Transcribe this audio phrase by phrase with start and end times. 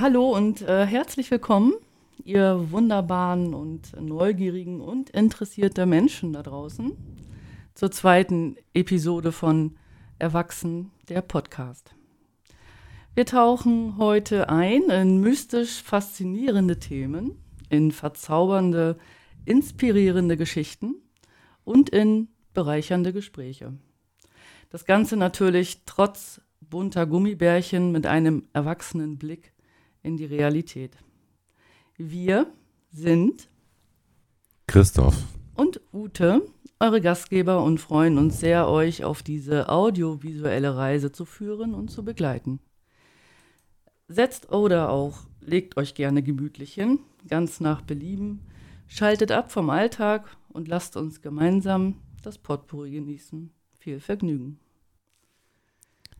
[0.00, 1.72] Hallo und äh, herzlich willkommen,
[2.24, 6.96] ihr wunderbaren und neugierigen und interessierten Menschen da draußen,
[7.74, 9.76] zur zweiten Episode von
[10.18, 11.94] Erwachsen, der Podcast.
[13.14, 17.38] Wir tauchen heute ein in mystisch faszinierende Themen,
[17.68, 18.98] in verzaubernde,
[19.44, 20.96] inspirierende Geschichten
[21.62, 23.74] und in bereichernde Gespräche.
[24.70, 29.53] Das Ganze natürlich trotz bunter Gummibärchen mit einem erwachsenen Blick
[30.04, 30.96] in die Realität.
[31.96, 32.46] Wir
[32.92, 33.48] sind
[34.68, 35.16] Christoph
[35.54, 36.42] und Ute,
[36.78, 42.04] eure Gastgeber und freuen uns sehr, euch auf diese audiovisuelle Reise zu führen und zu
[42.04, 42.60] begleiten.
[44.06, 48.46] Setzt oder auch legt euch gerne gemütlich hin, ganz nach Belieben,
[48.86, 53.50] schaltet ab vom Alltag und lasst uns gemeinsam das Potpourri genießen.
[53.78, 54.58] Viel Vergnügen.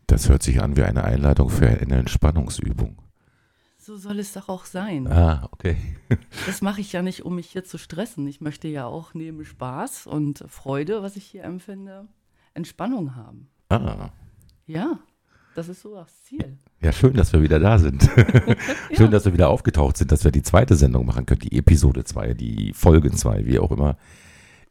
[0.07, 3.04] Das hört sich an wie eine Einladung für eine Entspannungsübung.
[3.85, 5.07] So soll es doch auch sein.
[5.13, 5.77] Ah, okay.
[6.47, 8.27] Das mache ich ja nicht, um mich hier zu stressen.
[8.27, 12.07] Ich möchte ja auch neben Spaß und Freude, was ich hier empfinde,
[12.55, 13.49] Entspannung haben.
[13.69, 14.09] Ah.
[14.67, 15.01] Ja,
[15.55, 16.57] das ist so das Ziel.
[16.81, 18.09] Ja, schön, dass wir wieder da sind.
[18.97, 22.05] schön, dass wir wieder aufgetaucht sind, dass wir die zweite Sendung machen können, die Episode
[22.05, 23.99] 2, die Folge 2, wie auch immer.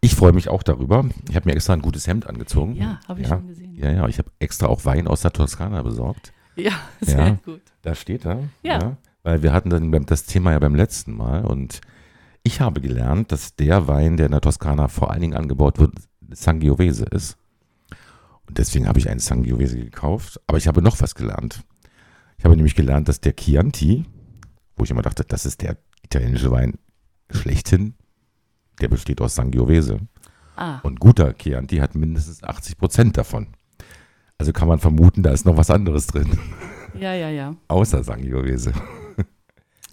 [0.02, 1.08] Ich freue mich auch darüber.
[1.30, 2.76] Ich habe mir extra ein gutes Hemd angezogen.
[2.76, 3.36] Ja, habe ich ja.
[3.36, 3.76] schon gesehen.
[3.76, 6.33] Ja, ja, ich habe extra auch Wein aus der Toskana besorgt.
[6.56, 7.38] Ja, sehr Ja.
[7.46, 7.62] gut.
[7.82, 8.50] Da steht er.
[8.62, 8.98] Ja.
[9.24, 11.82] Weil wir hatten dann das Thema ja beim letzten Mal und
[12.44, 15.94] ich habe gelernt, dass der Wein, der in der Toskana vor allen Dingen angebaut wird,
[16.32, 17.38] Sangiovese ist.
[18.48, 20.42] Und deswegen habe ich einen Sangiovese gekauft.
[20.48, 21.64] Aber ich habe noch was gelernt.
[22.38, 24.06] Ich habe nämlich gelernt, dass der Chianti,
[24.76, 26.74] wo ich immer dachte, das ist der italienische Wein
[27.32, 27.94] schlechthin,
[28.82, 30.00] der besteht aus Sangiovese.
[30.58, 33.48] Ah, Und guter Chianti hat mindestens 80 Prozent davon.
[34.38, 36.38] Also kann man vermuten, da ist noch was anderes drin.
[37.00, 37.56] ja, ja, ja.
[37.68, 38.74] Außer Sangiovese.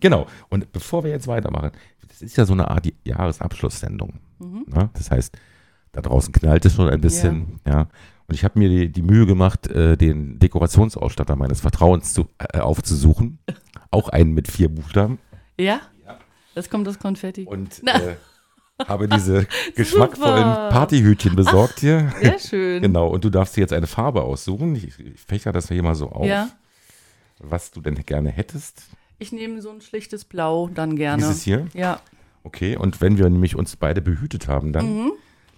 [0.00, 0.26] genau.
[0.48, 1.72] Und bevor wir jetzt weitermachen,
[2.08, 4.18] das ist ja so eine Art Jahresabschlusssendung.
[4.38, 4.64] Mhm.
[4.66, 4.90] Ne?
[4.94, 5.36] Das heißt,
[5.92, 7.60] da draußen knallt es schon ein bisschen.
[7.66, 7.88] Ja.
[8.26, 12.58] Und ich habe mir die, die Mühe gemacht, äh, den Dekorationsausstatter meines Vertrauens zu, äh,
[12.60, 13.38] aufzusuchen.
[13.90, 15.18] Auch einen mit vier Buchstaben.
[15.58, 15.80] Ja?
[16.54, 17.44] Jetzt kommt das Konfetti.
[17.44, 17.94] Und Na.
[17.94, 18.16] äh,
[18.86, 19.46] habe diese
[19.76, 20.68] geschmackvollen Super.
[20.70, 22.12] Partyhütchen besorgt hier.
[22.20, 22.82] Sehr schön.
[22.82, 23.08] Genau.
[23.08, 24.74] Und du darfst dir jetzt eine Farbe aussuchen.
[24.76, 26.26] Ich, ich fächer das hier mal so auf.
[26.26, 26.48] Ja.
[27.38, 28.82] Was du denn gerne hättest.
[29.18, 31.22] Ich nehme so ein schlichtes Blau dann gerne.
[31.22, 31.66] Dieses hier.
[31.74, 32.00] Ja.
[32.42, 35.12] Okay, und wenn wir nämlich uns beide behütet haben, dann, Mhm.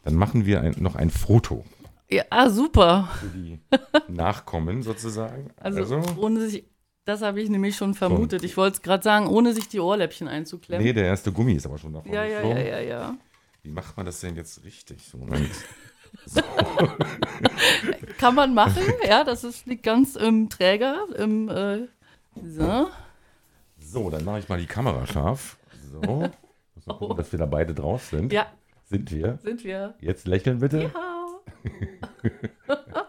[0.05, 1.65] dann machen wir ein, noch ein Foto
[2.11, 2.25] ja.
[2.29, 3.09] Ah, super.
[3.21, 3.59] für die
[4.09, 5.51] Nachkommen sozusagen.
[5.57, 6.65] Also, ohne sich,
[7.05, 8.45] das habe ich nämlich schon vermutet.
[8.45, 10.85] Ich wollte es gerade sagen, ohne sich die Ohrläppchen einzuklemmen.
[10.85, 12.13] nee, der erste Gummi ist aber schon davon.
[12.13, 13.17] ja, ja, ja, ja, ja.
[13.63, 15.05] Wie macht man das denn jetzt richtig?
[15.05, 15.51] So, Moment.
[16.27, 16.43] So,
[18.19, 21.07] Kann man machen, ja, das ist, liegt ganz im Träger.
[21.17, 21.89] Im, äh,
[22.43, 22.89] so.
[23.79, 25.57] so, dann mache ich mal die Kamera scharf.
[25.91, 26.01] So.
[26.75, 28.33] Muss mal gucken, dass wir da beide drauf sind.
[28.33, 28.47] Ja,
[28.85, 29.39] Sind wir.
[29.43, 29.95] sind wir.
[30.01, 30.91] Jetzt lächeln bitte.
[30.93, 31.13] Ja.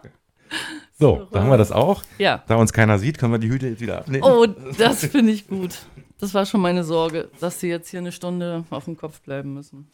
[0.98, 2.02] So, da haben wir das auch.
[2.18, 2.42] ja.
[2.46, 4.22] Da uns keiner sieht, können wir die Hüte jetzt wieder abnehmen.
[4.24, 4.46] Oh,
[4.78, 5.78] das finde ich gut.
[6.20, 9.52] Das war schon meine Sorge, dass sie jetzt hier eine Stunde auf dem Kopf bleiben
[9.54, 9.88] müssen.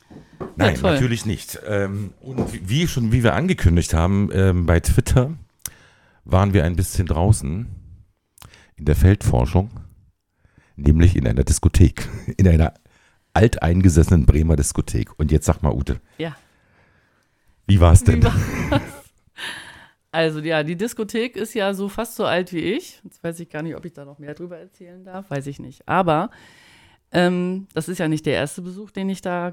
[0.56, 0.92] Nein, toll.
[0.92, 1.58] natürlich nicht.
[1.66, 5.32] Ähm, und wie- wie schon, wie wir angekündigt haben, ähm, bei Twitter
[6.26, 7.66] waren wir ein bisschen draußen
[8.76, 9.70] in der Feldforschung,
[10.76, 12.06] nämlich in einer Diskothek,
[12.36, 12.74] in einer
[13.32, 15.18] alteingesessenen Bremer Diskothek.
[15.18, 16.36] Und jetzt sag mal, Ute, Ja.
[17.66, 18.22] wie war es denn?
[18.22, 18.80] Wie war's?
[20.12, 23.00] Also ja, die Diskothek ist ja so fast so alt wie ich.
[23.04, 25.60] Jetzt weiß ich gar nicht, ob ich da noch mehr drüber erzählen darf, weiß ich
[25.60, 25.86] nicht.
[25.88, 26.30] Aber
[27.12, 29.52] ähm, das ist ja nicht der erste Besuch, den ich da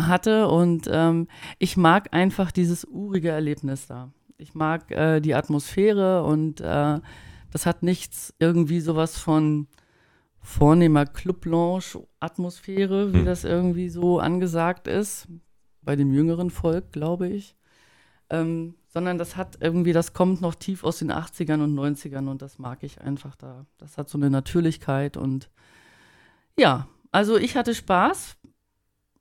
[0.00, 0.48] hatte.
[0.48, 4.12] Und ähm, ich mag einfach dieses urige Erlebnis da.
[4.38, 6.98] Ich mag äh, die Atmosphäre und äh,
[7.52, 9.68] das hat nichts irgendwie sowas von
[10.40, 13.24] vornehmer Club-Lounge-Atmosphäre, wie Hm.
[13.26, 15.28] das irgendwie so angesagt ist.
[15.82, 17.56] Bei dem jüngeren Volk, glaube ich.
[18.30, 22.42] Ähm, sondern das hat irgendwie, das kommt noch tief aus den 80ern und 90ern und
[22.42, 23.64] das mag ich einfach da.
[23.78, 25.48] Das hat so eine Natürlichkeit und
[26.58, 28.36] ja, also ich hatte Spaß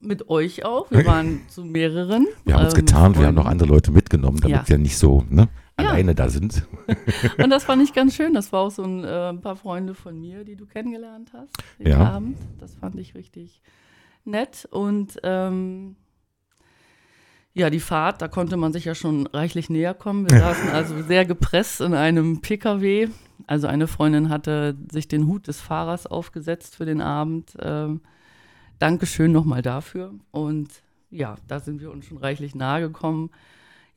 [0.01, 0.89] mit euch auch.
[0.91, 2.25] Wir waren zu mehreren.
[2.45, 4.67] Wir haben uns ähm, getarnt, wir haben noch andere Leute mitgenommen, damit Ja.
[4.67, 5.49] wir nicht so ne,
[5.79, 5.89] Ja.
[5.89, 6.65] alleine da sind.
[7.37, 8.33] Und das fand ich ganz schön.
[8.33, 11.51] Das war auch so ein, äh, ein paar Freunde von mir, die du kennengelernt hast
[11.79, 12.11] den Ja.
[12.11, 12.37] Abend.
[12.59, 13.61] Das fand ich richtig
[14.23, 14.67] nett.
[14.71, 15.95] Und ähm,
[17.59, 20.29] ja, die Fahrt, da konnte man sich ja schon reichlich näher kommen.
[20.29, 23.09] Wir saßen also sehr gepresst in einem Pkw.
[23.47, 27.51] Also eine Freundin hatte sich den Hut des Fahrers aufgesetzt für den Abend.
[27.59, 28.01] Ähm,
[28.79, 30.13] Dankeschön nochmal dafür.
[30.31, 30.69] Und
[31.11, 33.29] ja, da sind wir uns schon reichlich nahe gekommen.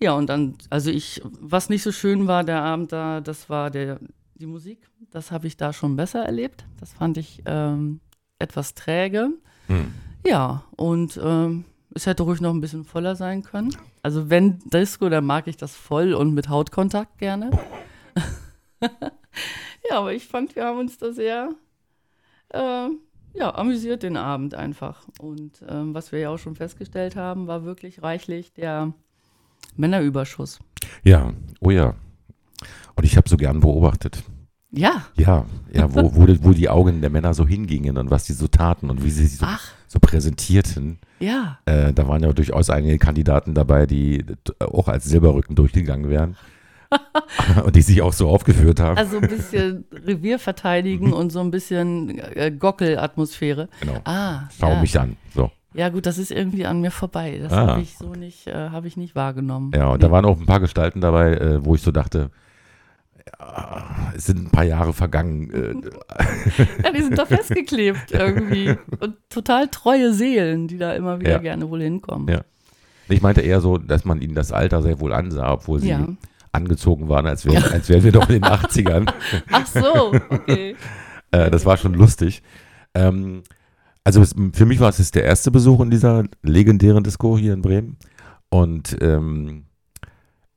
[0.00, 3.70] Ja, und dann, also ich, was nicht so schön war, der Abend da, das war
[3.70, 4.00] der,
[4.34, 6.64] die Musik, das habe ich da schon besser erlebt.
[6.80, 8.00] Das fand ich ähm,
[8.40, 9.30] etwas träge.
[9.68, 9.92] Hm.
[10.26, 13.76] Ja, und ähm, es hätte ruhig noch ein bisschen voller sein können.
[14.02, 17.50] Also wenn Disco, dann mag ich das voll und mit Hautkontakt gerne.
[18.80, 21.50] ja, aber ich fand, wir haben uns da sehr
[22.50, 22.88] äh,
[23.34, 25.06] ja, amüsiert den Abend einfach.
[25.18, 28.92] Und ähm, was wir ja auch schon festgestellt haben, war wirklich reichlich der
[29.76, 30.58] Männerüberschuss.
[31.02, 31.94] Ja, oh ja.
[32.94, 34.22] Und ich habe so gern beobachtet.
[34.74, 35.04] Ja.
[35.16, 38.32] Ja, ja, wo, wo, die- wo die Augen der Männer so hingingen und was die
[38.32, 39.46] so taten und wie sie sich so,
[39.86, 40.98] so präsentierten.
[41.20, 41.58] ja.
[41.66, 44.20] Äh, da waren ja durchaus einige Kandidaten dabei, die
[44.60, 46.36] äh, auch als Silberrücken durchgegangen wären.
[47.64, 48.98] und die sich auch so aufgeführt haben.
[48.98, 53.68] Also ein bisschen Revier verteidigen und so ein bisschen äh, Gockel-Atmosphäre.
[53.80, 53.98] genau.
[54.04, 54.80] Ah, Schau ja.
[54.80, 55.16] mich an.
[55.34, 55.50] So.
[55.74, 57.38] Ja, gut, das ist irgendwie an mir vorbei.
[57.42, 57.66] Das Ah.
[57.68, 59.70] habe ich so nicht, äh, habe ich nicht wahrgenommen.
[59.74, 62.30] Ja, und da waren auch ein paar Gestalten dabei, äh, wo ich so dachte,
[64.16, 65.50] es sind ein paar Jahre vergangen.
[65.50, 65.74] Äh,
[66.84, 68.74] Ja, die sind da festgeklebt irgendwie.
[69.00, 71.38] Und total treue Seelen, die da immer wieder Ja.
[71.38, 72.28] gerne wohl hinkommen.
[72.28, 72.42] Ja.
[73.08, 76.06] ich meinte eher so, dass man ihnen das Alter sehr wohl ansah, obwohl sie Ja.
[76.52, 79.10] angezogen waren, als wären, als wären wir doch in den 80ern.
[79.50, 80.76] Ach so, okay.
[81.34, 82.42] Äh, das war schon lustig.
[82.94, 83.42] Ähm,
[84.04, 87.62] also für mich war es jetzt der erste Besuch in dieser legendären Disco hier in
[87.62, 87.96] Bremen.
[88.50, 89.64] Und ähm,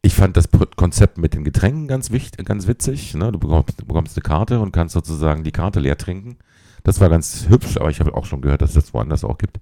[0.06, 3.16] ich fand das Konzept mit den Getränken ganz wichtig, ganz witzig.
[3.16, 3.32] Ne?
[3.32, 6.38] Du, bekommst, du bekommst eine Karte und kannst sozusagen die Karte leer trinken.
[6.84, 9.40] Das war ganz hübsch, aber ich habe auch schon gehört, dass es das woanders auch
[9.40, 9.60] gibt.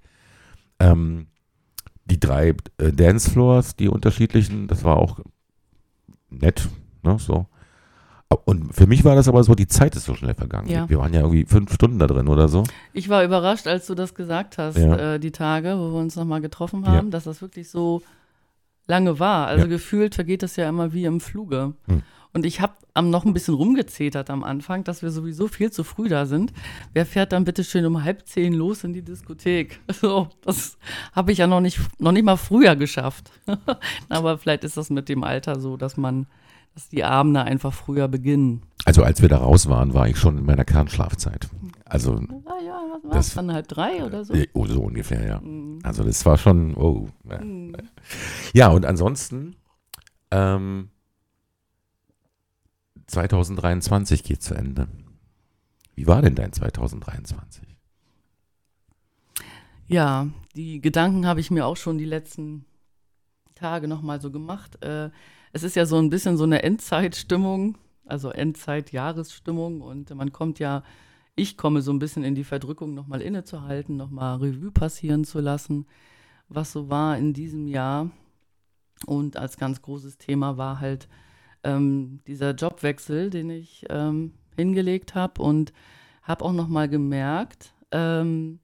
[0.80, 1.28] Ähm,
[2.04, 5.22] die drei äh, Dancefloors, die unterschiedlichen, das war auch
[6.30, 6.68] nett.
[7.04, 7.18] Ne?
[7.20, 7.46] So.
[8.44, 10.68] Und für mich war das aber so, die Zeit ist so schnell vergangen.
[10.68, 10.90] Ja.
[10.90, 12.66] Wir waren ja irgendwie fünf Stunden da drin oder so.
[12.92, 15.14] Ich war überrascht, als du das gesagt hast, Ja.
[15.14, 18.02] äh, die Tage, wo wir uns nochmal getroffen haben, dass das wirklich so
[18.88, 19.48] lange war.
[19.48, 19.70] Also Ja.
[19.70, 21.74] gefühlt vergeht das ja immer wie im Fluge.
[21.88, 22.04] Hm.
[22.36, 25.84] Und ich habe am noch ein bisschen rumgezetert am Anfang, dass wir sowieso viel zu
[25.84, 26.52] früh da sind.
[26.92, 29.80] Wer fährt dann bitte schön um halb zehn los in die Diskothek?
[30.02, 30.78] So, das
[31.12, 33.32] habe ich ja noch nicht, noch nicht mal früher geschafft.
[34.10, 36.26] Aber vielleicht ist das mit dem Alter so, dass man,
[36.74, 38.64] dass die Abende einfach früher beginnen.
[38.86, 41.48] Also als wir da raus waren, war ich schon in meiner Kernschlafzeit.
[41.86, 42.14] Also
[42.46, 43.34] Ah ja, was war Das-?
[43.34, 44.34] Dann halb drei oder so?
[44.54, 45.40] oh, so ungefähr, ja.
[45.40, 45.80] Mhm.
[45.84, 47.10] Also das war schon, oh.
[47.30, 47.76] Ja, Mhm.
[48.54, 49.56] ja und ansonsten,
[50.32, 50.90] ähm,
[53.08, 54.88] 2023 geht zu Ende.
[55.96, 57.68] Wie war denn dein 2023?
[59.88, 62.66] Ja, die Gedanken habe ich mir auch schon die letzten
[63.56, 64.84] Tage nochmal so gemacht.
[64.84, 65.10] Äh,
[65.52, 70.84] es ist ja so ein bisschen so eine Endzeitstimmung, also Endzeit-Jahresstimmung und man kommt ja,
[71.36, 75.88] ich komme so ein bisschen in die Verdrückung, nochmal innezuhalten, nochmal Revue passieren zu lassen,
[76.50, 78.12] was so war in diesem Jahr.
[79.06, 81.08] Und als ganz großes Thema war halt
[81.64, 85.74] ähm, dieser Jobwechsel, den ich ähm, hingelegt habe und
[86.22, 88.60] habe auch nochmal gemerkt, ähm,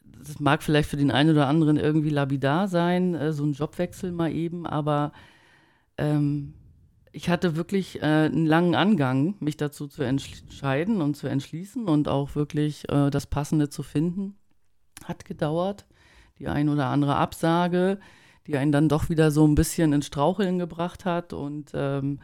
[0.00, 4.12] das mag vielleicht für den einen oder anderen irgendwie lapidar sein, äh, so ein Jobwechsel
[4.12, 5.12] mal eben, aber
[5.98, 6.54] ähm,
[7.14, 12.08] ich hatte wirklich äh, einen langen Angang, mich dazu zu entscheiden und zu entschließen und
[12.08, 14.36] auch wirklich äh, das Passende zu finden.
[15.04, 15.86] Hat gedauert.
[16.40, 18.00] Die ein oder andere Absage,
[18.48, 22.18] die einen dann doch wieder so ein bisschen ins Straucheln gebracht hat und ähm,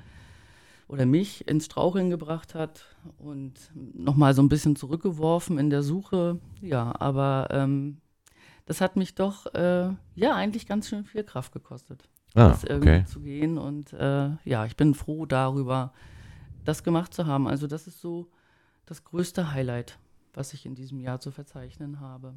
[0.89, 2.85] oder mich ins Straucheln gebracht hat
[3.19, 6.41] und nochmal so ein bisschen zurückgeworfen in der Suche.
[6.61, 7.99] Ja, aber ähm,
[8.67, 12.89] das hat mich doch, äh, ja, eigentlich ganz schön viel Kraft gekostet, Ah, das irgendwie
[12.89, 13.05] okay.
[13.07, 13.59] zu gehen.
[13.59, 15.93] Und äh, ja, ich bin froh darüber,
[16.65, 17.49] das gemacht zu haben.
[17.49, 18.29] Also das ist so
[18.87, 19.99] das größte Highlight,
[20.35, 22.35] was ich in diesem Jahr zu verzeichnen habe.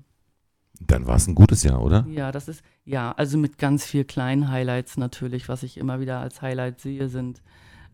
[0.80, 2.06] Dann war es ein gutes Jahr, oder?
[2.10, 6.20] Ja, das ist, ja, also mit ganz viel kleinen Highlights natürlich, was ich immer wieder
[6.20, 7.44] als Highlight sehe, sind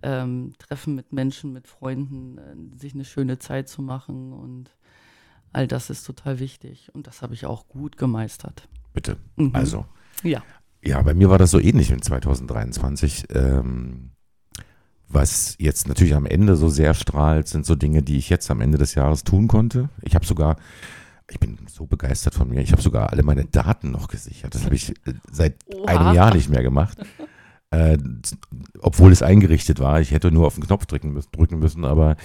[0.01, 4.72] ähm, Treffen mit Menschen, mit Freunden, äh, sich eine schöne Zeit zu machen und
[5.51, 6.89] all das ist total wichtig.
[6.94, 8.68] Und das habe ich auch gut gemeistert.
[8.94, 9.18] Bitte.
[9.36, 9.51] Mhm.
[9.53, 9.86] Also.
[10.24, 10.44] Ja.
[10.81, 13.25] Ja, bei mir war das so ähnlich in 2023.
[13.33, 14.12] Ähm,
[15.07, 18.62] was jetzt natürlich am Ende so sehr strahlt, sind so Dinge, die ich jetzt am
[18.62, 19.89] Ende des Jahres tun konnte.
[20.01, 20.57] Ich habe sogar,
[21.29, 24.53] ich bin so begeistert von mir, ich habe sogar alle meine Daten noch gesichert.
[24.53, 25.88] Das habe ich äh, seit Oha.
[25.88, 26.98] einem Jahr nicht mehr gemacht.
[27.71, 27.98] Äh,
[28.79, 30.01] obwohl es eingerichtet war.
[30.01, 32.15] Ich hätte nur auf den Knopf drücken müssen, drücken müssen aber,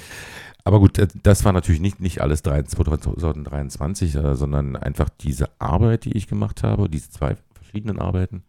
[0.64, 6.06] aber gut, äh, das war natürlich nicht, nicht alles 2023, äh, sondern einfach diese Arbeit,
[6.06, 7.37] die ich gemacht habe, diese zwei
[7.75, 8.45] verschiedenen Arbeiten.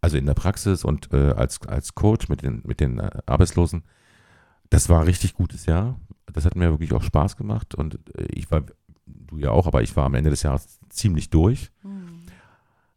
[0.00, 3.84] Also in der Praxis und äh, als, als Coach mit den, mit den äh, Arbeitslosen.
[4.70, 5.98] Das war ein richtig gutes Jahr.
[6.32, 8.62] Das hat mir wirklich auch Spaß gemacht und äh, ich war,
[9.06, 11.70] du ja auch, aber ich war am Ende des Jahres ziemlich durch.
[11.82, 12.26] Hm.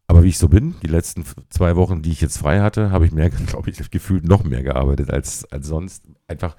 [0.06, 3.06] Aber wie ich so bin, die letzten zwei Wochen, die ich jetzt frei hatte, habe
[3.06, 6.06] ich mehr, glaube ich, gefühlt noch mehr gearbeitet als, als sonst.
[6.28, 6.56] Einfach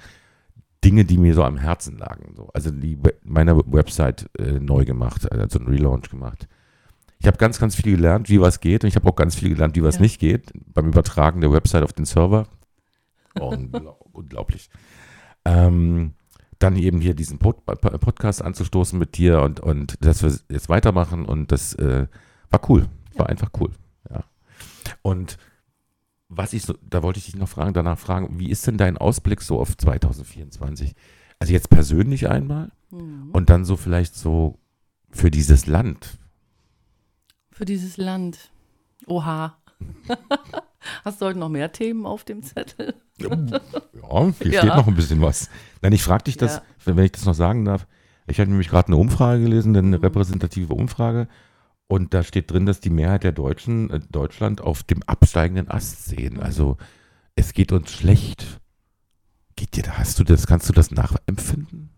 [0.83, 2.35] Dinge, die mir so am Herzen lagen.
[2.37, 2.49] So.
[2.55, 6.49] Also die, meine Website äh, neu gemacht, also einen Relaunch gemacht.
[7.21, 9.49] Ich habe ganz, ganz viel gelernt, wie was geht und ich habe auch ganz viel
[9.51, 10.03] gelernt, wie was Ja.
[10.03, 12.47] nicht geht beim Übertragen der Website auf den Server.
[13.35, 14.69] Unglaub- Unglaublich.
[15.45, 16.15] Ähm,
[16.59, 21.25] dann eben hier diesen Pod Podcast anzustoßen mit dir und, und dass wir jetzt weitermachen
[21.25, 22.07] und das äh,
[22.51, 22.89] war cool.
[23.15, 23.31] War Ja.
[23.31, 23.71] einfach cool.
[24.11, 24.25] Ja.
[25.03, 25.39] Und
[26.29, 28.99] was ich so, da wollte ich dich noch fragen, danach fragen, wie ist denn dein
[28.99, 30.95] Ausblick so auf 2024?
[31.39, 33.31] Also jetzt persönlich einmal Mhm.
[33.33, 34.59] und dann so vielleicht so
[35.11, 36.19] für dieses Land.
[37.59, 38.39] Für dieses Land.
[39.09, 39.57] Oha.
[41.05, 42.95] Hast du heute noch mehr Themen auf dem Zettel?
[43.19, 43.29] Ja,
[44.41, 44.61] hier Ja.
[44.61, 45.51] steht noch ein bisschen was.
[45.83, 46.63] Nein, ich frage dich das, Ja.
[46.85, 47.89] wenn, ich das noch sagen darf.
[48.29, 50.05] Ich habe nämlich gerade eine Umfrage gelesen, eine Mhm.
[50.05, 51.27] repräsentative Umfrage.
[51.89, 56.05] Und da steht drin, dass die Mehrheit der Deutschen äh, Deutschland auf dem absteigenden Ast
[56.05, 56.35] sehen.
[56.35, 56.41] Mhm.
[56.43, 56.77] Also
[57.35, 58.61] es geht uns schlecht.
[59.57, 61.91] Geht dir, hast du das, kannst du das nachempfinden?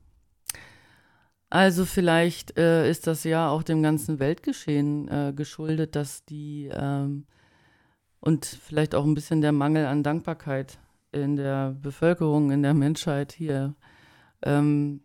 [1.51, 7.27] Also vielleicht äh, ist das ja auch dem ganzen Weltgeschehen äh, geschuldet, dass die ähm,
[8.21, 10.79] und vielleicht auch ein bisschen der Mangel an Dankbarkeit
[11.11, 13.75] in der Bevölkerung, in der Menschheit hier
[14.43, 15.03] ähm,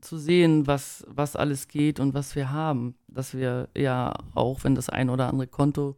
[0.00, 2.96] zu sehen, was, was alles geht und was wir haben.
[3.06, 5.96] Dass wir ja auch, wenn das ein oder andere Konto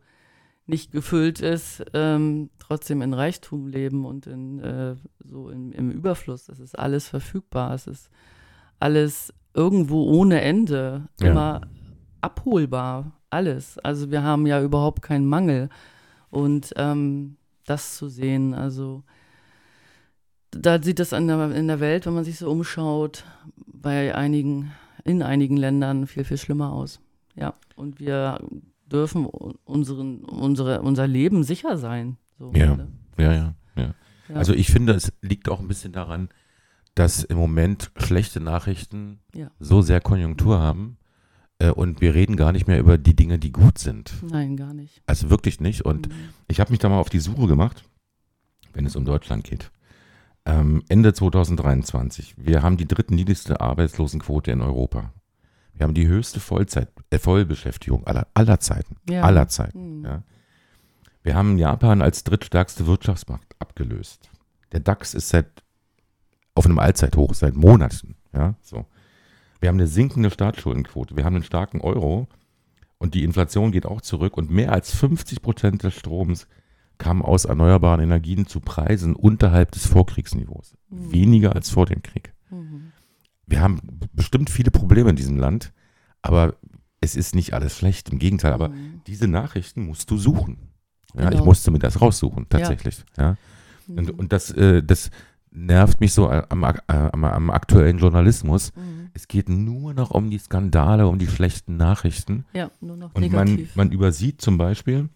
[0.67, 6.49] nicht gefüllt ist, ähm, trotzdem in Reichtum leben und in, äh, so im, im Überfluss.
[6.49, 7.75] Es ist alles verfügbar.
[7.75, 8.11] Es ist
[8.81, 11.31] alles irgendwo ohne Ende, Ja.
[11.31, 11.61] immer
[12.21, 13.79] abholbar, alles.
[13.79, 15.69] Also wir haben ja überhaupt keinen Mangel.
[16.31, 19.03] Und ähm, das zu sehen, also
[20.51, 23.25] da sieht das in der, in der Welt, wenn man sich so umschaut,
[23.67, 24.73] bei einigen,
[25.05, 27.01] in einigen Ländern viel, viel schlimmer aus.
[27.37, 28.39] Ja, und wir
[28.91, 32.17] dürfen unseren, unsere, unser Leben sicher sein.
[32.39, 32.77] So, Ja.
[33.19, 33.55] ja, ja.
[33.77, 33.95] Ja.
[34.35, 36.29] Also ich finde, es liegt auch ein bisschen daran,
[36.95, 39.51] dass im Moment schlechte Nachrichten Ja.
[39.59, 40.99] so sehr Konjunktur haben
[41.59, 44.13] äh, und wir reden gar nicht mehr über die Dinge, die gut sind.
[44.29, 45.03] Nein, gar nicht.
[45.07, 45.83] Also wirklich nicht.
[45.85, 46.15] Und Mhm.
[46.49, 47.85] ich habe mich da mal auf die Suche gemacht,
[48.73, 49.71] wenn es um Deutschland geht.
[50.47, 52.35] Ähm, Ende 2023.
[52.39, 55.13] Wir haben die drittniedrigste Arbeitslosenquote in Europa.
[55.75, 58.97] Wir haben die höchste Vollzeit, äh, Vollbeschäftigung aller, aller Zeiten.
[59.09, 59.23] Ja.
[59.23, 59.99] Aller Zeiten.
[60.01, 60.05] Mhm.
[60.05, 60.23] Ja.
[61.23, 64.31] Wir haben Japan als drittstärkste Wirtschaftsmacht abgelöst.
[64.73, 65.63] Der DAX ist seit
[66.55, 68.17] auf einem Allzeithoch seit Monaten.
[68.33, 68.87] Ja, so.
[69.61, 71.17] Wir haben eine sinkende Staatsschuldenquote.
[71.17, 72.29] Wir haben einen starken Euro
[72.99, 76.47] und die Inflation geht auch zurück und mehr als 50 Prozent des Stroms
[76.99, 80.75] kam aus erneuerbaren Energien zu Preisen unterhalb des Vorkriegsniveaus.
[80.91, 81.13] Mhm.
[81.13, 82.33] Weniger als vor dem Krieg.
[82.51, 82.93] Mhm.
[83.47, 83.81] Wir haben
[84.13, 85.73] bestimmt viele Probleme in diesem Land,
[86.23, 86.57] aber
[87.01, 88.11] es ist nicht alles schlecht.
[88.11, 89.01] Im Gegenteil, aber Mhm.
[89.07, 90.69] diese Nachrichten musst du suchen.
[91.15, 91.45] Ja, Ich Genau.
[91.47, 93.05] musste mir das raussuchen, tatsächlich.
[93.19, 93.37] Ja.
[93.89, 94.15] Und, Mhm.
[94.19, 95.11] und das, äh, das
[95.53, 98.73] nervt mich so am, äh, am, am aktuellen Journalismus.
[98.77, 99.11] Mhm.
[99.15, 102.45] Es geht nur noch um die Skandale, um die schlechten Nachrichten.
[102.53, 103.75] Ja, nur noch Und man, negativ.
[103.77, 105.09] man übersieht zum Beispiel,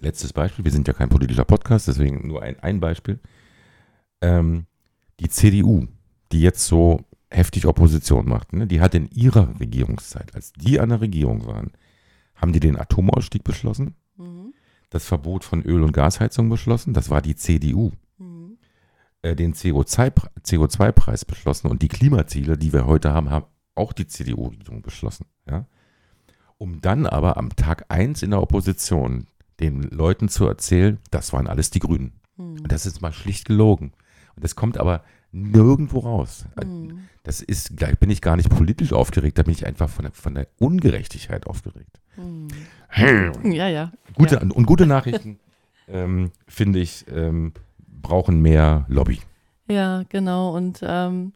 [0.00, 3.20] letztes Beispiel, wir sind ja kein politischer Podcast, deswegen nur ein, ein Beispiel,
[4.20, 4.64] ähm,
[5.20, 5.86] die CDU,
[6.32, 10.88] die jetzt so heftig Opposition macht, ne, die hat in ihrer Regierungszeit, als die an
[10.88, 11.72] der Regierung waren,
[12.34, 14.54] haben die den Atomausstieg beschlossen, Mhm.
[14.90, 17.92] das Verbot von Öl- und Gasheizung beschlossen, das war die CDU,
[19.22, 24.82] den CO2-Pre- CO2-Preis beschlossen und die Klimaziele, die wir heute haben, haben auch die CDU-Regierung
[24.82, 25.26] beschlossen.
[25.48, 25.66] Ja?
[26.58, 29.26] Um dann aber am Tag 1 in der Opposition
[29.60, 32.12] den Leuten zu erzählen, das waren alles die Grünen.
[32.36, 32.60] Mhm.
[32.62, 33.92] Und das ist mal schlicht gelogen.
[34.36, 36.46] Und das kommt aber nirgendwo raus.
[36.64, 37.08] Mhm.
[37.22, 40.12] Das ist, da bin ich gar nicht politisch aufgeregt, da bin ich einfach von der,
[40.12, 42.00] von der Ungerechtigkeit aufgeregt.
[42.16, 42.48] Mhm.
[43.52, 43.92] Ja, ja.
[44.14, 44.40] Gute, Ja.
[44.42, 45.38] Und gute Nachrichten,
[45.88, 47.52] ähm, finde ich, ähm,
[48.02, 49.20] brauchen mehr Lobby.
[49.68, 50.54] Ja, genau.
[50.56, 51.32] Und ähm,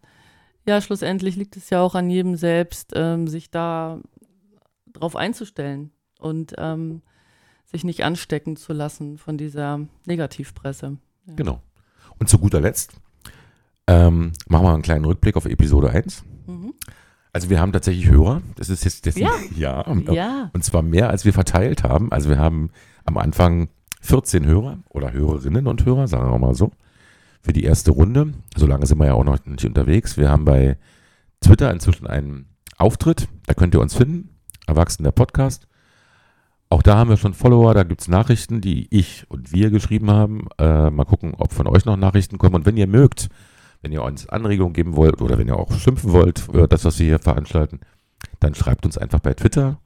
[0.67, 4.01] ja, schlussendlich liegt es ja auch an jedem selbst, ähm, sich da
[4.93, 7.03] drauf einzustellen und ähm,
[7.65, 10.99] sich nicht anstecken zu lassen von dieser Negativpresse.
[11.27, 11.35] Ja.
[11.35, 11.61] Genau.
[12.19, 12.93] Und zu guter Letzt
[13.87, 16.25] ähm, machen wir einen kleinen Rückblick auf Episode 1.
[16.47, 16.75] Mhm.
[17.33, 18.43] Also wir haben tatsächlich Hörer.
[18.57, 19.31] Das ist jetzt das Ja.
[19.57, 20.51] ja, Ja.
[20.53, 22.13] und zwar mehr, als wir verteilt haben.
[22.13, 22.71] Also wir haben
[23.05, 23.69] am Anfang
[24.03, 26.71] 14 Hörer oder Hörerinnen und Hörer, sagen wir mal so,
[27.41, 28.35] für die erste Runde.
[28.57, 30.17] So lange sind wir ja auch noch nicht unterwegs.
[30.17, 30.77] Wir haben bei
[31.41, 33.29] Twitter inzwischen einen Auftritt.
[33.47, 34.31] Da könnt ihr uns finden.
[34.67, 35.67] Erwachsen der Podcast.
[36.69, 40.11] Auch da haben wir schon Follower, da gibt es Nachrichten, die ich und wir geschrieben
[40.11, 40.49] haben.
[40.59, 42.55] Äh, mal gucken, ob von euch noch Nachrichten kommen.
[42.55, 43.29] Und wenn ihr mögt,
[43.83, 47.07] wenn ihr uns Anregungen geben wollt oder wenn ihr auch schimpfen wollt das, was wir
[47.07, 47.81] hier veranstalten,
[48.41, 49.82] dann schreibt uns einfach bei Twitter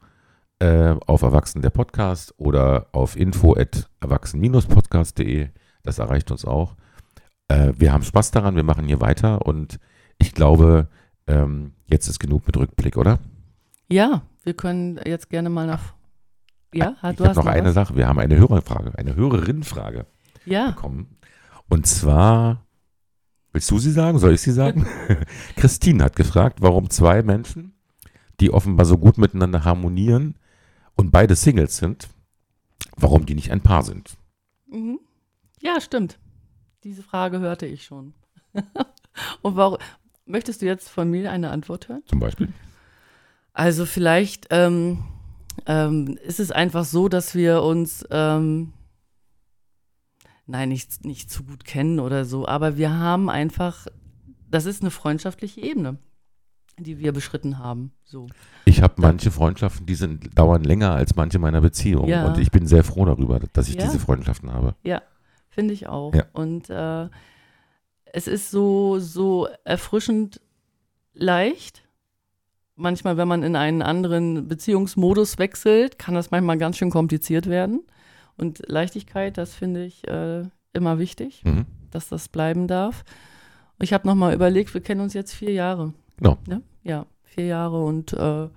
[0.59, 5.49] äh, auf Erwachsen der Podcast oder auf info at erwachsen-podcast.de.
[5.83, 6.75] Das erreicht uns auch.
[7.47, 9.79] Äh, wir haben Spaß daran, wir machen hier weiter und
[10.17, 10.87] ich glaube,
[11.27, 13.19] ähm, jetzt ist genug mit Rückblick, oder?
[13.87, 15.93] Ja, wir können jetzt gerne mal nach.
[16.73, 17.75] Ja, ah, du ich hast noch, noch eine was?
[17.75, 17.95] Sache.
[17.95, 20.05] Wir haben eine Hörerfrage, eine Hörerinnenfrage
[20.45, 20.71] ja.
[20.71, 21.17] bekommen.
[21.69, 22.65] Und zwar,
[23.53, 24.19] willst du sie sagen?
[24.19, 24.85] Soll ich sie sagen?
[25.55, 27.73] Christine hat gefragt, warum zwei Menschen,
[28.39, 30.35] die offenbar so gut miteinander harmonieren
[30.97, 32.09] und beide Singles sind,
[32.97, 34.17] warum die nicht ein Paar sind.
[34.69, 34.99] Mhm.
[35.61, 36.19] Ja, stimmt.
[36.83, 38.13] Diese Frage hörte ich schon.
[39.41, 39.77] und warum,
[40.25, 42.03] möchtest du jetzt von mir eine Antwort hören?
[42.05, 42.53] Zum Beispiel?
[43.53, 45.03] Also vielleicht ähm,
[45.65, 48.73] ähm, ist es einfach so, dass wir uns, ähm,
[50.45, 53.87] nein, nicht, nicht zu gut kennen oder so, aber wir haben einfach,
[54.49, 55.97] das ist eine freundschaftliche Ebene,
[56.79, 57.91] die wir beschritten haben.
[58.03, 58.27] So.
[58.65, 62.27] Ich habe manche Freundschaften, die sind, dauern länger als manche meiner Beziehungen ja.
[62.27, 63.83] und ich bin sehr froh darüber, dass ich ja.
[63.83, 64.75] diese Freundschaften habe.
[64.83, 65.01] Ja,
[65.49, 66.13] finde ich auch.
[66.13, 66.25] Ja.
[66.33, 67.07] Und äh,
[68.13, 70.41] es ist so, so erfrischend
[71.13, 71.87] leicht
[72.77, 77.81] manchmal, wenn man in einen anderen Beziehungsmodus wechselt, kann das manchmal ganz schön kompliziert werden.
[78.37, 80.43] Und Leichtigkeit, das finde ich äh,
[80.73, 81.65] immer wichtig, mhm.
[81.91, 83.03] dass das bleiben darf.
[83.81, 85.93] Ich habe nochmal überlegt, wir kennen uns jetzt vier Jahre.
[86.17, 86.37] Genau.
[86.47, 88.49] Ja, ja vier Jahre und äh,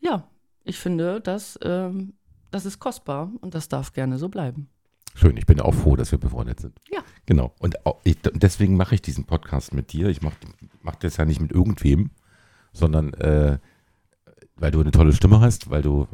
[0.00, 0.28] ja,
[0.64, 2.14] ich finde, das, ähm,
[2.50, 4.68] das ist kostbar und das darf gerne so bleiben.
[5.14, 6.80] Schön, ich bin auch froh, dass wir befreundet sind.
[6.90, 7.00] Ja.
[7.26, 7.54] Genau.
[7.60, 10.08] Und auch, ich, deswegen mache ich diesen Podcast mit dir.
[10.08, 10.36] Ich mache
[10.82, 12.10] mach das ja nicht mit irgendwem,
[12.72, 13.58] sondern äh,
[14.56, 16.08] weil du eine tolle Stimme hast, weil du,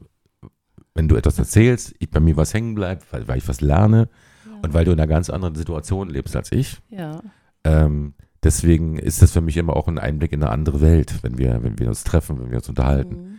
[0.95, 4.09] wenn du etwas erzählst, ich, bei mir was hängen bleibt, weil, weil ich was lerne
[4.47, 4.59] ja.
[4.63, 6.81] und weil du in einer ganz anderen Situation lebst als ich.
[6.91, 7.23] Ja.
[7.65, 11.39] Ähm, deswegen ist das für mich immer auch ein Einblick in eine andere Welt, wenn
[11.39, 13.15] wir, wenn wir uns treffen, wenn wir uns unterhalten.
[13.15, 13.31] Mhm.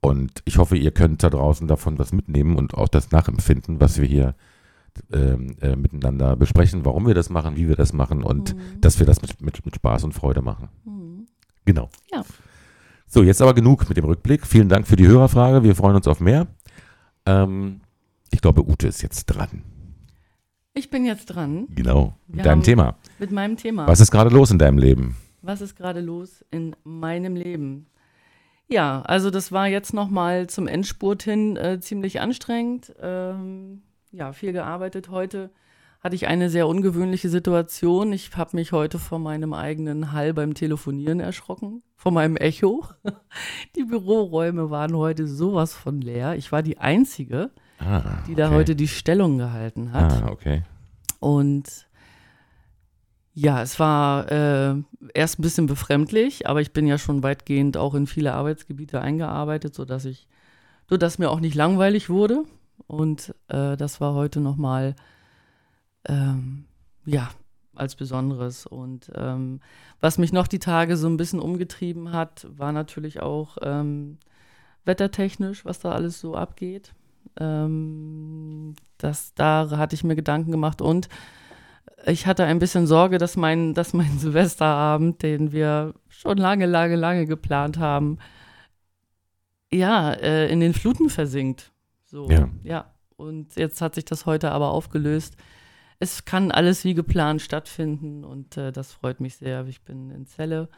[0.00, 4.00] Und ich hoffe, ihr könnt da draußen davon was mitnehmen und auch das nachempfinden, was
[4.00, 4.34] wir hier
[5.12, 8.80] ähm, äh, miteinander besprechen, warum wir das machen, wie wir das machen und mhm.
[8.80, 10.68] dass wir das mit, mit, mit Spaß und Freude machen.
[10.84, 11.26] Mhm.
[11.64, 11.90] Genau.
[12.12, 12.24] Ja.
[13.06, 14.46] So, jetzt aber genug mit dem Rückblick.
[14.46, 15.62] Vielen Dank für die Hörerfrage.
[15.62, 16.46] Wir freuen uns auf mehr.
[17.24, 17.80] Ähm,
[18.30, 19.62] ich glaube, Ute ist jetzt dran.
[20.78, 21.68] Ich bin jetzt dran.
[21.74, 22.96] Genau, mit Wir deinem Thema.
[23.18, 23.88] Mit meinem Thema.
[23.88, 25.16] Was ist gerade los in deinem Leben?
[25.40, 27.86] Was ist gerade los in meinem Leben?
[28.68, 32.92] Ja, also das war jetzt nochmal zum Endspurt hin äh, ziemlich anstrengend.
[33.00, 35.50] Ähm, ja, viel gearbeitet heute
[36.02, 38.12] hatte ich eine sehr ungewöhnliche Situation.
[38.12, 42.84] Ich habe mich heute vor meinem eigenen Hall beim Telefonieren erschrocken, vor meinem Echo.
[43.76, 46.36] Die Büroräume waren heute sowas von leer.
[46.36, 50.22] Ich war die Einzige, ah, die da heute die Stellung gehalten hat.
[50.22, 50.62] Ah, okay.
[51.20, 51.86] Und
[53.34, 54.74] ja, es war äh,
[55.12, 59.74] erst ein bisschen befremdlich, aber ich bin ja schon weitgehend auch in viele Arbeitsgebiete eingearbeitet,
[59.74, 60.26] sodass ich,
[60.88, 62.44] sodass mir auch nicht langweilig wurde.
[62.86, 64.96] Und äh, das war heute nochmal mal
[66.08, 66.64] ähm,
[67.04, 67.30] ja,
[67.74, 68.66] als Besonderes.
[68.66, 69.60] Und ähm,
[70.00, 74.18] was mich noch die Tage so ein bisschen umgetrieben hat, war natürlich auch ähm,
[74.84, 76.94] wettertechnisch, was da alles so abgeht.
[77.38, 81.08] Ähm, das, da hatte ich mir Gedanken gemacht und
[82.06, 86.96] ich hatte ein bisschen Sorge, dass mein, dass mein Silvesterabend, den wir schon lange, lange,
[86.96, 88.18] lange geplant haben,
[89.72, 91.72] ja, äh, in den Fluten versinkt.
[92.04, 92.48] So, ja.
[92.62, 92.92] ja.
[93.16, 95.36] Und jetzt hat sich das heute aber aufgelöst
[95.98, 99.66] es kann alles wie geplant stattfinden und äh, das freut mich sehr.
[99.66, 100.68] Ich bin in Celle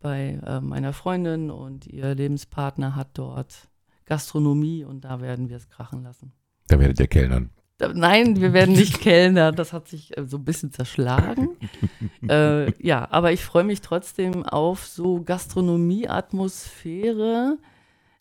[0.00, 3.68] bei äh, meiner Freundin und ihr Lebenspartner hat dort
[4.08, 6.32] Gastronomie und da werden wir es krachen lassen.
[6.66, 7.50] Da werdet ihr kellnern.
[7.94, 9.54] Nein, wir werden nicht kellnern.
[9.54, 11.50] Das hat sich äh, so ein bisschen zerschlagen.
[12.28, 17.58] äh, ja, aber ich freue mich trotzdem auf so Gastronomie-Atmosphäre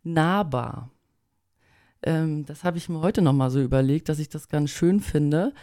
[0.03, 0.91] nahbar.
[2.03, 5.53] Ähm, das habe ich mir heute nochmal so überlegt, dass ich das ganz schön finde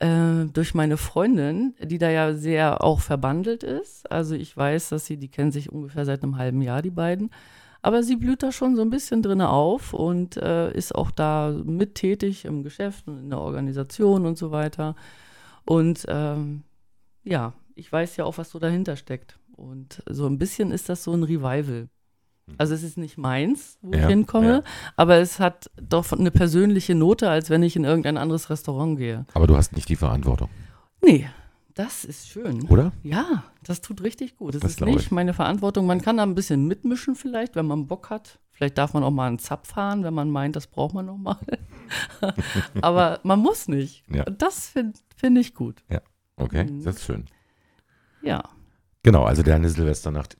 [0.00, 4.10] äh, durch meine Freundin, die da ja sehr auch verbandelt ist.
[4.10, 7.30] Also ich weiß, dass sie, die kennen sich ungefähr seit einem halben Jahr, die beiden.
[7.82, 11.54] Aber sie blüht da schon so ein bisschen drin auf und äh, ist auch da
[11.64, 14.96] mittätig im Geschäft und in der Organisation und so weiter.
[15.64, 16.64] Und ähm,
[17.22, 19.38] ja, ich weiß ja auch, was so dahinter steckt.
[19.56, 21.88] Und so ein bisschen ist das so ein Revival.
[22.56, 24.62] Also es ist nicht meins, wo ja, ich hinkomme, ja.
[24.96, 29.26] aber es hat doch eine persönliche Note, als wenn ich in irgendein anderes Restaurant gehe.
[29.34, 30.48] Aber du hast nicht die Verantwortung.
[31.02, 31.28] Nee,
[31.78, 32.68] das ist schön.
[32.68, 32.92] Oder?
[33.04, 34.54] Ja, das tut richtig gut.
[34.54, 35.10] Das, das ist nicht ich.
[35.12, 35.86] meine Verantwortung.
[35.86, 38.40] Man kann da ein bisschen mitmischen vielleicht, wenn man Bock hat.
[38.50, 41.16] Vielleicht darf man auch mal einen Zapf fahren, wenn man meint, das braucht man noch
[41.16, 41.38] mal.
[42.80, 44.02] aber man muss nicht.
[44.12, 44.24] Ja.
[44.24, 45.84] Das finde find ich gut.
[45.88, 46.02] Ja,
[46.34, 46.82] okay, mhm.
[46.82, 47.26] das ist schön.
[48.22, 48.42] Ja.
[49.04, 50.36] Genau, also deine Silvesternacht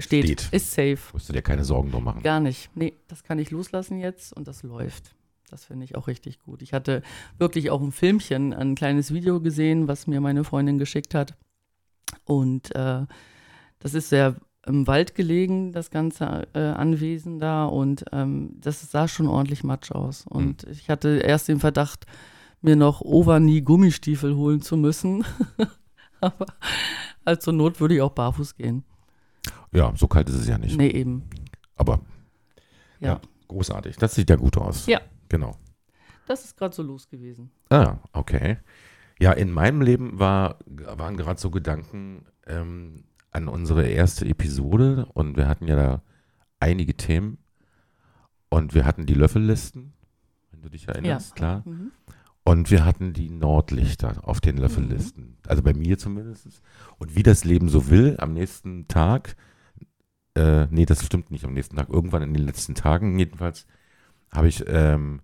[0.00, 0.48] Steht, steht.
[0.50, 0.98] Ist safe.
[1.12, 2.22] Musst du dir keine Sorgen drum machen.
[2.24, 2.68] Gar nicht.
[2.74, 5.14] Nee, das kann ich loslassen jetzt und das läuft.
[5.50, 6.62] Das finde ich auch richtig gut.
[6.62, 7.02] Ich hatte
[7.38, 11.34] wirklich auch ein Filmchen, ein kleines Video gesehen, was mir meine Freundin geschickt hat.
[12.24, 13.06] Und äh,
[13.80, 14.36] das ist sehr
[14.66, 17.64] im Wald gelegen, das ganze äh, Anwesen da.
[17.64, 20.26] Und ähm, das sah schon ordentlich matsch aus.
[20.26, 20.72] Und mhm.
[20.72, 22.06] ich hatte erst den Verdacht,
[22.62, 25.24] mir noch Overknee Gummistiefel holen zu müssen.
[26.20, 26.46] Aber
[27.24, 28.84] als zur Not würde ich auch barfuß gehen.
[29.72, 30.76] Ja, so kalt ist es ja nicht.
[30.76, 31.24] Nee, eben.
[31.76, 32.00] Aber
[33.00, 33.08] ja.
[33.08, 33.96] ja großartig.
[33.96, 34.86] Das sieht ja gut aus.
[34.86, 35.00] Ja.
[35.30, 35.56] Genau.
[36.26, 37.50] Das ist gerade so los gewesen.
[37.70, 38.58] Ah, okay.
[39.18, 45.36] Ja, in meinem Leben war, waren gerade so Gedanken ähm, an unsere erste Episode und
[45.36, 46.02] wir hatten ja da
[46.58, 47.38] einige Themen
[48.48, 49.92] und wir hatten die Löffellisten,
[50.50, 51.34] wenn du dich erinnerst, ja.
[51.34, 51.62] klar.
[51.64, 51.92] Mhm.
[52.42, 55.24] Und wir hatten die Nordlichter auf den Löffellisten.
[55.24, 55.36] Mhm.
[55.46, 56.62] Also bei mir zumindest.
[56.98, 59.36] Und wie das Leben so will, am nächsten Tag,
[60.34, 63.66] äh, nee, das stimmt nicht am nächsten Tag, irgendwann in den letzten Tagen jedenfalls,
[64.32, 65.20] habe ich ähm,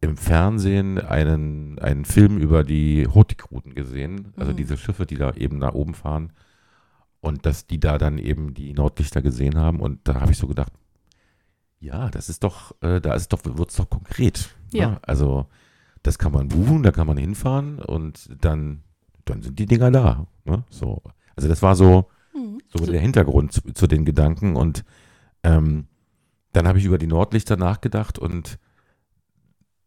[0.00, 4.32] im Fernsehen einen, einen Film über die Hurtigruten gesehen.
[4.36, 4.56] Also mhm.
[4.56, 6.32] diese Schiffe, die da eben nach oben fahren.
[7.20, 9.78] Und dass die da dann eben die Nordlichter gesehen haben.
[9.78, 10.72] Und da habe ich so gedacht,
[11.78, 14.50] ja, das ist doch, äh, da ist doch, wird es doch konkret.
[14.72, 14.80] Ne?
[14.80, 14.90] Ja.
[14.90, 14.98] Ne?
[15.02, 15.46] Also
[16.02, 18.82] das kann man buchen, da kann man hinfahren und dann,
[19.24, 20.26] dann sind die Dinger da.
[20.44, 20.64] Ne?
[20.70, 21.02] So.
[21.36, 22.58] Also das war so, mhm.
[22.68, 24.84] so der Hintergrund zu, zu, den Gedanken und
[25.44, 25.86] ähm,
[26.52, 28.58] dann habe ich über die Nordlichter nachgedacht und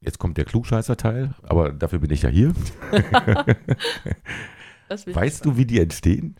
[0.02, 2.54] jetzt kommt der Klugscheißer-Teil, aber dafür bin ich ja hier.
[4.90, 6.36] weißt du, wie die entstehen?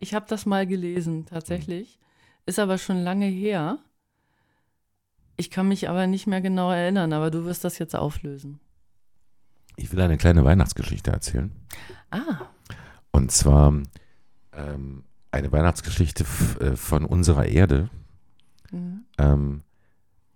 [0.00, 1.98] Ich habe das mal gelesen, tatsächlich.
[2.46, 3.78] Ist aber schon lange her.
[5.36, 8.60] Ich kann mich aber nicht mehr genau erinnern, aber du wirst das jetzt auflösen.
[9.76, 11.52] Ich will eine kleine Weihnachtsgeschichte erzählen.
[12.10, 12.46] Ah.
[13.10, 13.80] Und zwar
[14.52, 16.24] ähm, eine Weihnachtsgeschichte
[16.60, 17.88] äh, von unserer Erde.
[18.72, 19.04] Mhm.
[19.18, 19.62] Ähm,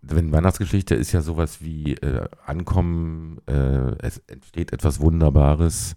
[0.03, 5.96] wenn Weihnachtsgeschichte ist ja sowas wie äh, Ankommen, äh, es entsteht etwas Wunderbares,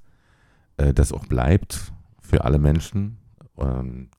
[0.78, 3.17] äh, das auch bleibt für alle Menschen,
[3.58, 4.10] ähm,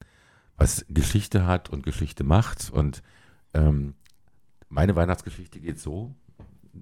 [0.56, 2.70] was Geschichte hat und Geschichte macht.
[2.70, 3.02] Und
[3.54, 3.94] ähm,
[4.68, 6.14] meine Weihnachtsgeschichte geht so,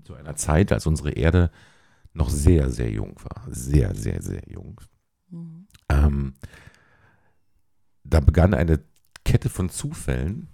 [0.05, 1.51] zu einer Zeit, als unsere Erde
[2.13, 3.47] noch sehr, sehr jung war.
[3.49, 4.81] Sehr, sehr, sehr jung.
[5.31, 5.67] Mhm.
[5.89, 6.35] Ähm,
[8.05, 8.81] da begann eine
[9.25, 10.49] Kette von Zufällen,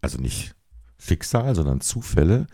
[0.00, 0.54] also nicht
[0.98, 2.46] Schicksal, sondern Zufälle,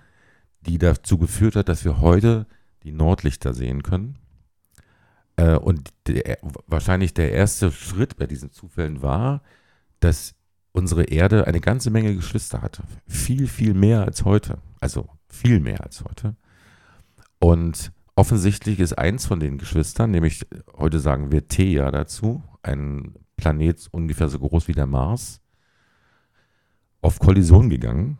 [0.60, 2.46] die dazu geführt hat, dass wir heute
[2.82, 4.18] die Nordlichter sehen können.
[5.36, 9.42] Äh, und der, wahrscheinlich der erste Schritt bei diesen Zufällen war,
[10.00, 10.34] dass
[10.72, 12.82] unsere Erde eine ganze Menge Geschwister hatte.
[13.06, 14.58] Viel, viel mehr als heute.
[14.80, 16.36] Also viel mehr als heute.
[17.38, 23.88] Und offensichtlich ist eins von den Geschwistern, nämlich heute sagen wir Theia dazu, ein Planet
[23.90, 25.40] ungefähr so groß wie der Mars,
[27.04, 28.18] auf Kollision gegangen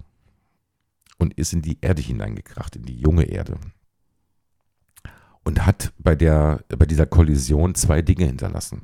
[1.18, 3.56] und ist in die Erde hineingekracht, in die junge Erde.
[5.42, 8.82] Und hat bei, der, bei dieser Kollision zwei Dinge hinterlassen.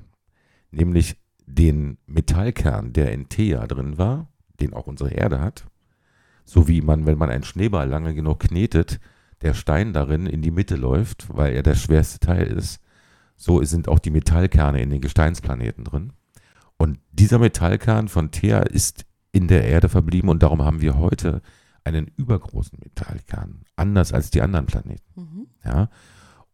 [0.71, 4.29] Nämlich den Metallkern, der in Thea drin war,
[4.61, 5.67] den auch unsere Erde hat,
[6.45, 9.01] so wie man, wenn man einen Schneeball lange genug knetet,
[9.43, 12.81] der Stein darin in die Mitte läuft, weil er der schwerste Teil ist,
[13.37, 16.13] so sind auch die Metallkerne in den Gesteinsplaneten drin.
[16.77, 21.43] Und dieser Metallkern von Thea ist in der Erde verblieben und darum haben wir heute
[21.85, 25.03] einen übergroßen Metallkern, anders als die anderen Planeten.
[25.15, 25.47] Mhm.
[25.65, 25.89] Ja?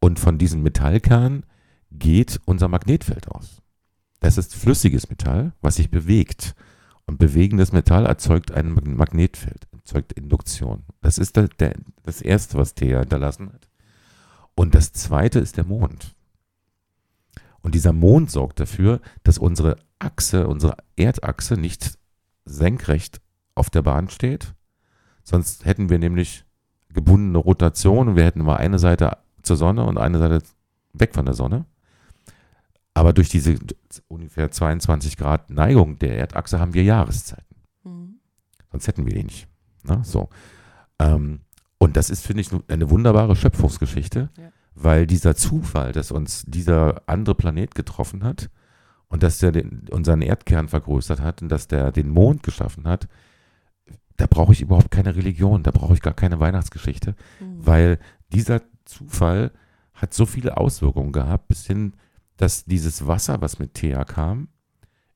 [0.01, 1.45] Und von diesem Metallkern
[1.91, 3.63] geht unser Magnetfeld aus.
[4.21, 6.55] Das ist flüssiges Metall, was sich bewegt.
[7.07, 10.85] Und bewegendes Metall erzeugt ein Magnetfeld, erzeugt Induktion.
[11.01, 13.69] Das ist der, der, das Erste, was Thea hinterlassen hat.
[14.55, 16.15] Und das Zweite ist der Mond.
[17.61, 21.99] Und dieser Mond sorgt dafür, dass unsere Achse, unsere Erdachse nicht
[22.47, 23.21] senkrecht
[23.55, 24.55] auf der Bahn steht.
[25.23, 26.45] Sonst hätten wir nämlich
[26.93, 30.43] gebundene Rotation und wir hätten mal eine Seite zur Sonne und eine Seite
[30.93, 31.67] weg von der Sonne.
[32.95, 33.59] Aber durch diese
[34.09, 37.57] ungefähr 22 Grad Neigung der Erdachse haben wir Jahreszeiten.
[37.85, 38.21] Mhm.
[38.71, 39.49] Sonst hätten wir die nicht.
[39.83, 40.31] Na, so.
[40.99, 41.41] Ähm,
[41.79, 44.49] und das ist, finde ich, eine wunderbare Schöpfungsgeschichte, ja.
[44.75, 48.49] weil dieser Zufall, dass uns dieser andere Planet getroffen hat
[49.09, 53.09] und dass der den, unseren Erdkern vergrößert hat und dass der den Mond geschaffen hat,
[54.17, 57.67] da brauche ich überhaupt keine Religion, da brauche ich gar keine Weihnachtsgeschichte, mhm.
[57.67, 57.99] weil
[58.33, 59.53] dieser Zufall
[59.95, 61.95] hat so viele Auswirkungen gehabt, bis hin
[62.37, 64.49] dass dieses Wasser, was mit Thea kam,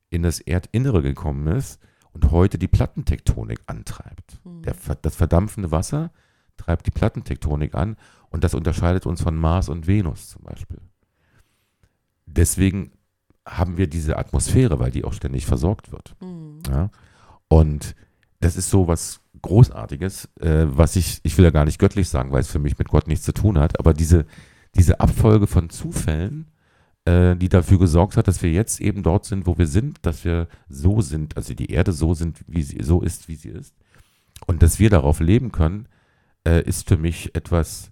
[0.09, 1.79] in das Erdinnere gekommen ist
[2.11, 4.39] und heute die Plattentektonik antreibt.
[4.43, 4.63] Mhm.
[4.63, 6.11] Der, das verdampfende Wasser
[6.57, 7.95] treibt die Plattentektonik an
[8.29, 10.79] und das unterscheidet uns von Mars und Venus zum Beispiel.
[12.25, 12.91] Deswegen
[13.51, 16.15] haben wir diese Atmosphäre, weil die auch ständig versorgt wird.
[16.21, 16.59] Mhm.
[16.69, 16.89] Ja?
[17.47, 17.95] Und
[18.39, 22.31] das ist so was Großartiges, äh, was ich, ich will ja gar nicht göttlich sagen,
[22.31, 24.25] weil es für mich mit Gott nichts zu tun hat, aber diese,
[24.75, 26.47] diese Abfolge von Zufällen,
[27.05, 30.23] äh, die dafür gesorgt hat, dass wir jetzt eben dort sind, wo wir sind, dass
[30.23, 33.75] wir so sind, also die Erde so sind, wie sie so ist, wie sie ist.
[34.47, 35.87] Und dass wir darauf leben können,
[36.47, 37.91] äh, ist für mich etwas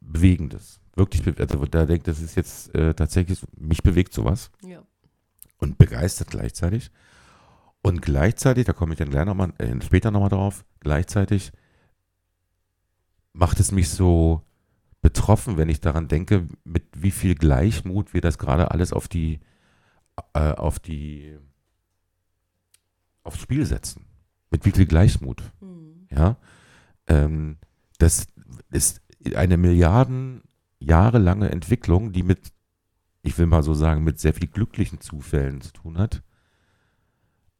[0.00, 0.79] Bewegendes.
[0.94, 4.82] Wirklich, also da denkt, das ist jetzt äh, tatsächlich, mich bewegt sowas Ja.
[5.58, 6.90] und begeistert gleichzeitig.
[7.82, 11.52] Und gleichzeitig, da komme ich dann gleich noch mal, äh, später nochmal drauf, gleichzeitig
[13.32, 14.42] macht es mich so
[15.02, 19.40] betroffen, wenn ich daran denke, mit wie viel Gleichmut wir das gerade alles auf die,
[20.34, 21.38] äh, auf die,
[23.22, 24.04] aufs Spiel setzen.
[24.50, 25.42] Mit wie viel Gleichmut.
[25.60, 26.06] Hm.
[26.10, 26.36] Ja,
[27.06, 27.56] ähm,
[27.98, 28.26] das
[28.70, 29.00] ist
[29.34, 30.42] eine Milliarden
[30.80, 32.52] Jahre lange Entwicklung, die mit,
[33.22, 36.22] ich will mal so sagen, mit sehr viel glücklichen Zufällen zu tun hat.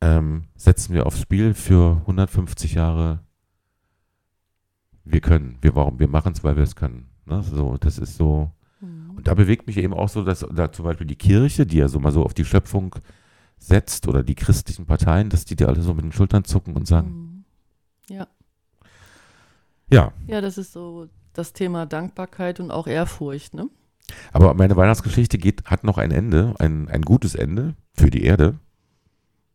[0.01, 3.21] Ähm, setzen wir aufs Spiel für 150 Jahre.
[5.05, 7.11] Wir können, wir warum, wir machen es, weil wir es können.
[7.27, 7.43] Ne?
[7.43, 8.51] So, das ist so.
[8.81, 9.11] Hm.
[9.17, 11.89] Und da bewegt mich eben auch so, dass da zum Beispiel die Kirche, die ja
[11.89, 12.97] so mal so auf die Schöpfung
[13.59, 16.87] setzt, oder die christlichen Parteien, dass die dir alle so mit den Schultern zucken und
[16.87, 17.45] sagen,
[18.09, 18.17] Hm.
[19.91, 21.09] ja, Ja, das ist so
[21.41, 23.69] das Thema Dankbarkeit und auch Ehrfurcht, ne?
[24.33, 28.59] Aber meine Weihnachtsgeschichte geht, hat noch ein Ende, ein, ein gutes Ende für die Erde.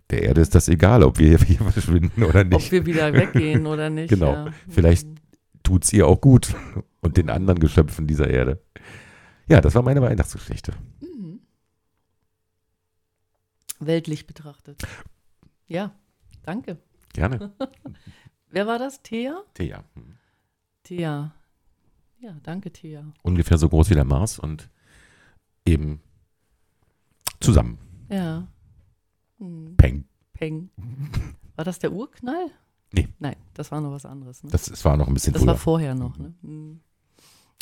[0.09, 2.71] Der Erde ist das egal, ob wir hier verschwinden oder Ob nicht.
[2.71, 4.09] wir wieder weggehen oder nicht.
[4.09, 4.31] Genau.
[4.33, 4.53] Ja.
[4.69, 5.07] Vielleicht-.
[5.63, 6.53] Tut es ihr auch gut
[7.01, 8.61] und den anderen Geschöpfen dieser Erde.
[9.47, 10.73] Ja, das war meine Weihnachtsgeschichte.
[11.01, 11.39] Mhm.
[13.79, 14.83] Weltlich betrachtet.
[15.67, 15.95] Ja,
[16.43, 16.77] danke.
[17.13, 17.51] Gerne.
[18.51, 19.01] Wer war das?
[19.01, 19.41] Thea?
[19.53, 19.83] Thea.
[19.95, 20.15] Hm.
[20.83, 21.34] Thea.
[22.19, 23.05] Ja, danke, Thea.
[23.23, 24.69] Ungefähr so groß wie der Mars und
[25.65, 26.01] eben
[27.39, 27.77] zusammen.
[28.09, 28.47] Ja.
[29.39, 29.75] Hm.
[29.77, 30.05] Peng.
[30.33, 30.69] Peng.
[31.55, 32.51] War das der Urknall?
[32.91, 33.09] Nee.
[33.19, 34.43] Nein, das war noch was anderes.
[34.43, 34.49] Ne?
[34.51, 35.51] Das, das war noch ein bisschen Das früher.
[35.51, 36.33] war vorher noch, ne?
[36.41, 36.79] Hm.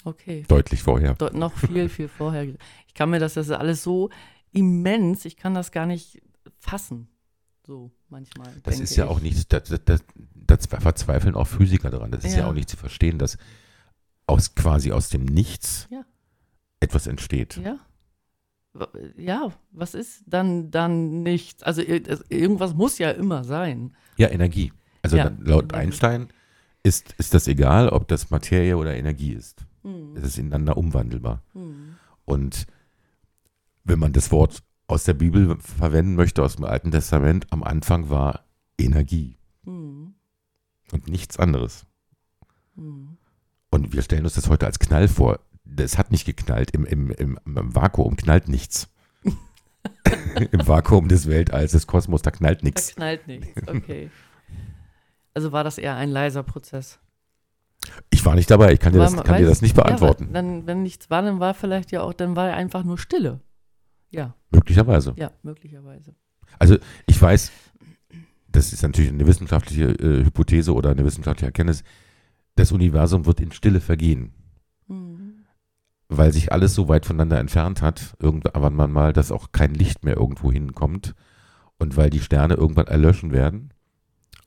[0.06, 0.44] Okay.
[0.48, 1.16] Deutlich vorher.
[1.16, 2.44] Dort noch viel, viel vorher.
[2.88, 4.10] Ich kann mir das, das ist alles so
[4.52, 6.22] immens, ich kann das gar nicht
[6.60, 7.08] fassen.
[7.66, 8.54] So manchmal.
[8.64, 9.12] Das ist ja ich.
[9.12, 9.62] auch nicht, da,
[10.58, 12.12] verzweifeln auch Physiker daran.
[12.12, 12.40] Das ist ja.
[12.40, 12.50] Ja.
[12.50, 13.38] auch nicht zu verstehen, dass
[14.28, 16.04] aus quasi aus dem Nichts Ja.
[16.80, 17.58] etwas entsteht.
[17.58, 17.78] Ja.
[19.18, 21.62] Ja, was ist dann dann nichts?
[21.62, 23.96] Also irgendwas muss ja immer sein.
[24.18, 24.74] Ja, Energie.
[25.04, 25.76] Also Ja, laut Energie.
[25.76, 26.30] Einstein
[26.82, 29.64] ist, ist das egal, ob das Materie oder Energie ist.
[29.84, 30.16] Hm.
[30.16, 31.44] Es ist ineinander umwandelbar.
[31.54, 31.98] Hm.
[32.26, 32.66] Und
[33.84, 38.10] wenn man das Wort aus der Bibel verwenden möchte, aus dem Alten Testament, am Anfang
[38.10, 38.44] war
[38.80, 40.16] Energie Hm.
[40.92, 41.86] und nichts anderes.
[42.76, 43.13] Hm.
[43.74, 45.40] Und wir stellen uns das heute als Knall vor.
[45.66, 46.70] Das hat nicht geknallt.
[46.76, 48.88] Im, im, im, im Vakuum knallt nichts.
[50.52, 52.96] Im Vakuum des Weltalls, des Kosmos, da knallt Da nichts.
[52.96, 53.68] knallt nichts.
[53.68, 54.12] Okay.
[55.34, 57.00] Also war das eher ein leiser Prozess.
[58.12, 60.26] Ich war nicht dabei, ich kann dir, War das, kann dir das nicht beantworten.
[60.28, 63.42] Ja, dann, wenn nichts war, dann war vielleicht ja auch, dann war einfach nur Stille.
[64.12, 65.14] Ja, Möglicherweise.
[65.18, 66.14] ja, möglicherweise.
[66.60, 67.52] Also ich weiß,
[68.50, 71.84] das ist natürlich eine wissenschaftliche äh, Hypothese oder eine wissenschaftliche Erkenntnis,
[72.56, 74.34] das Universum wird in Stille vergehen,
[74.88, 75.46] Hm.
[76.10, 80.18] weil sich alles so weit voneinander entfernt hat, irgendwann mal, dass auch kein Licht mehr
[80.18, 81.16] irgendwo hinkommt.
[81.80, 83.74] Und weil die Sterne irgendwann erlöschen werden,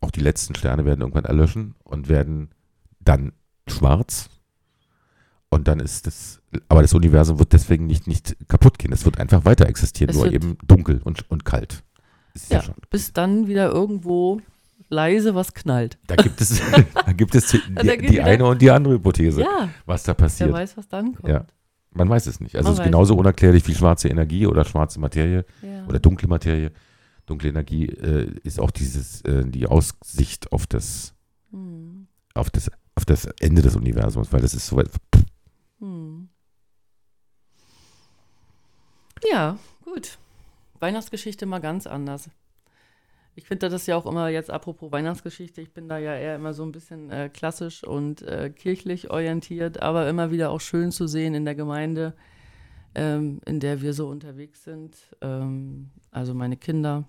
[0.01, 2.51] auch die letzten Sterne werden irgendwann erlöschen und werden
[3.01, 3.33] dann
[3.69, 4.31] schwarz.
[5.49, 9.19] Und dann ist das, aber das Universum wird deswegen nicht, nicht kaputt gehen, es wird
[9.19, 11.83] einfach weiter existieren, Es nur eben dunkel und, und kalt.
[12.35, 14.41] Ist ja Ja, bis dann wieder irgendwo
[14.89, 15.99] leise was knallt.
[16.07, 16.61] Da gibt es,
[16.95, 20.15] da gibt es die, die, die eine und die andere Hypothese, Ja, was da wer
[20.15, 20.53] passiert.
[20.53, 21.29] weiß, was dann kommt.
[21.29, 21.47] Ja.
[21.91, 22.57] Man weiß es nicht.
[22.57, 25.87] Also Man es ist genauso unerklärlich wie schwarze Energie oder schwarze Materie Ja.
[25.87, 26.73] oder dunkle Materie.
[27.25, 31.15] Dunkle Energie äh, ist auch dieses, äh, die Aussicht auf das,
[31.51, 32.07] Hm.
[32.35, 34.91] auf das, auf das Ende des Universums, weil das ist so weit.
[35.81, 36.29] Hm.
[39.31, 40.19] Ja, gut.
[40.79, 42.29] Weihnachtsgeschichte mal ganz anders.
[43.39, 46.55] Ich finde das ja auch immer jetzt apropos Weihnachtsgeschichte, ich bin da ja eher immer
[46.55, 51.07] so ein bisschen äh, klassisch und äh, kirchlich orientiert, aber immer wieder auch schön zu
[51.07, 52.15] sehen in der Gemeinde,
[52.95, 54.97] ähm, in der wir so unterwegs sind.
[55.21, 57.05] Ähm, also meine Kinder,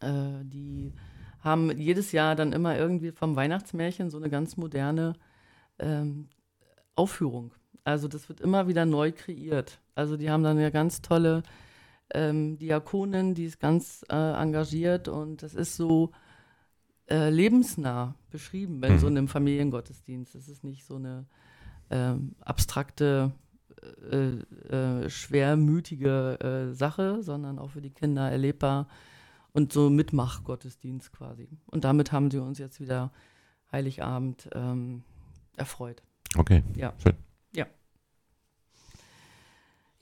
[0.00, 0.92] äh, die
[1.38, 5.14] haben jedes Jahr dann immer irgendwie vom Weihnachtsmärchen so eine ganz moderne
[5.78, 6.28] ähm,
[6.96, 7.54] Aufführung.
[7.84, 9.78] Also das wird immer wieder neu kreiert.
[9.94, 11.44] Also die haben dann eine ganz tolle
[12.14, 16.10] ähm, Diakonin, die ist ganz äh, engagiert und das ist so
[17.08, 18.98] äh, lebensnah beschrieben in Mhm.
[18.98, 20.34] so einem Familiengottesdienst.
[20.34, 21.26] Es ist nicht so eine
[21.90, 23.32] ähm, abstrakte,
[24.10, 24.28] äh,
[24.74, 28.86] äh, schwermütige äh, Sache, sondern auch für die Kinder erlebbar
[29.52, 31.48] und so Mitmachgottesdienst quasi.
[31.66, 33.10] Und damit haben sie uns jetzt wieder
[33.72, 35.02] Heiligabend ähm,
[35.56, 36.02] erfreut.
[36.36, 36.62] Okay.
[36.76, 36.92] Ja.
[37.02, 37.14] Schön.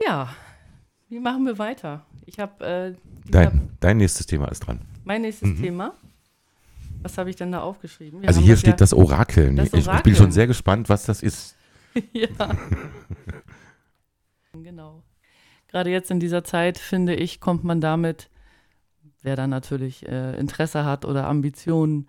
[0.01, 0.29] Ja,
[1.09, 2.05] wie machen wir weiter?
[2.27, 2.95] Ich habe äh,
[3.31, 4.81] Dein, hab dein nächstes Thema ist dran.
[5.05, 5.63] mein nächstes Mhm.
[5.63, 5.95] Thema.
[7.03, 8.23] Was habe ich denn da aufgeschrieben?
[8.23, 9.57] Wir also hier steht das Orakeln.
[9.57, 11.57] das ich, ich bin schon sehr gespannt, was das ist.
[12.13, 12.27] ja.
[14.53, 15.03] genau.
[15.69, 18.31] Gerade jetzt in dieser Zeit, finde ich, kommt man damit,
[19.23, 22.09] wer da natürlich äh, Interesse hat oder Ambitionen,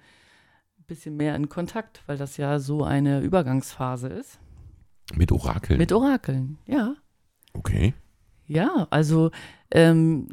[0.80, 4.40] ein bisschen mehr in Kontakt, weil das ja so eine Übergangsphase ist.
[5.16, 5.78] Mit Orakeln.
[5.78, 6.96] Mit Orakeln, ja.
[7.54, 7.94] okay.
[8.50, 9.30] Ja, also
[9.72, 10.28] ähm,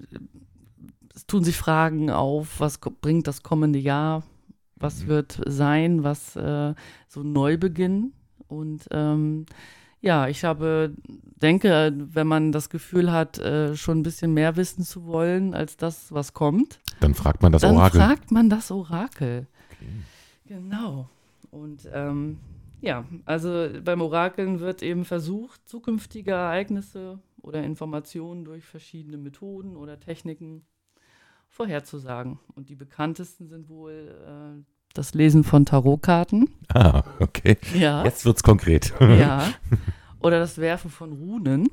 [1.15, 4.23] es tun sich Fragen auf, was bringt das kommende Jahr,
[4.75, 5.07] was Mhm.
[5.09, 6.75] wird sein, was äh,
[7.09, 8.13] so ein Neubeginn.
[8.49, 9.47] Und ähm,
[10.01, 10.95] ja, ich habe,
[11.43, 15.77] denke, wenn man das Gefühl hat, äh, schon ein bisschen mehr wissen zu wollen als
[15.77, 18.01] das, was kommt, Dann fragt man das dann Orakel.
[18.01, 19.47] fragt man das Orakel.
[19.73, 19.87] Okay.
[20.47, 21.09] Genau.
[21.51, 22.39] Und ähm,
[22.81, 30.01] ja, also beim Orakeln wird eben versucht, zukünftige Ereignisse oder Informationen durch verschiedene Methoden oder
[30.01, 30.67] Techniken
[31.49, 32.39] vorherzusagen.
[32.55, 34.63] Und die bekanntesten sind wohl äh,
[34.95, 36.51] das Lesen von Tarotkarten.
[36.75, 37.57] Ah, okay.
[37.79, 38.05] Ja.
[38.05, 38.93] Jetzt wird's konkret.
[39.01, 39.53] ja.
[40.21, 41.69] Oder das Werfen von Runen.